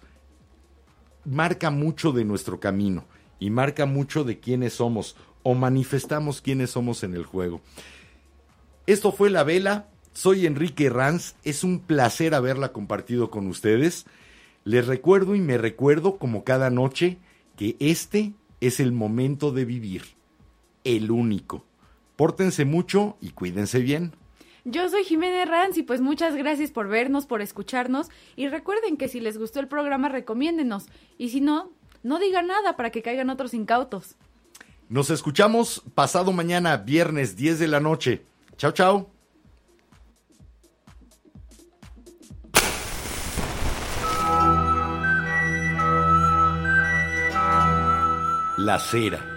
marca 1.25 1.69
mucho 1.71 2.11
de 2.11 2.25
nuestro 2.25 2.59
camino 2.59 3.05
y 3.39 3.49
marca 3.49 3.85
mucho 3.85 4.23
de 4.23 4.39
quiénes 4.39 4.73
somos 4.73 5.15
o 5.43 5.53
manifestamos 5.55 6.41
quiénes 6.41 6.71
somos 6.71 7.03
en 7.03 7.13
el 7.13 7.25
juego. 7.25 7.61
Esto 8.85 9.11
fue 9.11 9.29
La 9.29 9.43
Vela. 9.43 9.87
Soy 10.13 10.45
Enrique 10.45 10.89
Ranz. 10.89 11.35
Es 11.43 11.63
un 11.63 11.79
placer 11.79 12.33
haberla 12.33 12.73
compartido 12.73 13.29
con 13.29 13.47
ustedes. 13.47 14.05
Les 14.63 14.87
recuerdo 14.87 15.35
y 15.35 15.41
me 15.41 15.57
recuerdo 15.57 16.17
como 16.17 16.43
cada 16.43 16.69
noche 16.69 17.17
que 17.55 17.75
este 17.79 18.33
es 18.59 18.79
el 18.79 18.91
momento 18.91 19.51
de 19.51 19.65
vivir. 19.65 20.16
El 20.87 21.11
único. 21.11 21.65
Pórtense 22.15 22.63
mucho 22.63 23.17
y 23.19 23.31
cuídense 23.31 23.79
bien. 23.79 24.13
Yo 24.63 24.87
soy 24.87 25.03
Jimena 25.03 25.43
Ranz 25.43 25.77
y 25.77 25.83
pues 25.83 25.99
muchas 25.99 26.33
gracias 26.35 26.71
por 26.71 26.87
vernos, 26.87 27.25
por 27.25 27.41
escucharnos 27.41 28.07
y 28.37 28.47
recuerden 28.47 28.95
que 28.95 29.09
si 29.09 29.19
les 29.19 29.37
gustó 29.37 29.59
el 29.59 29.67
programa 29.67 30.07
recomiéndenos 30.07 30.85
y 31.17 31.27
si 31.27 31.41
no, 31.41 31.71
no 32.03 32.19
digan 32.19 32.47
nada 32.47 32.77
para 32.77 32.89
que 32.89 33.01
caigan 33.01 33.29
otros 33.29 33.53
incautos. 33.53 34.15
Nos 34.87 35.09
escuchamos 35.09 35.83
pasado 35.93 36.31
mañana, 36.31 36.77
viernes 36.77 37.35
10 37.35 37.59
de 37.59 37.67
la 37.67 37.81
noche. 37.81 38.25
Chao, 38.55 38.71
chao. 38.71 39.11
La 48.57 48.79
cera, 48.79 49.36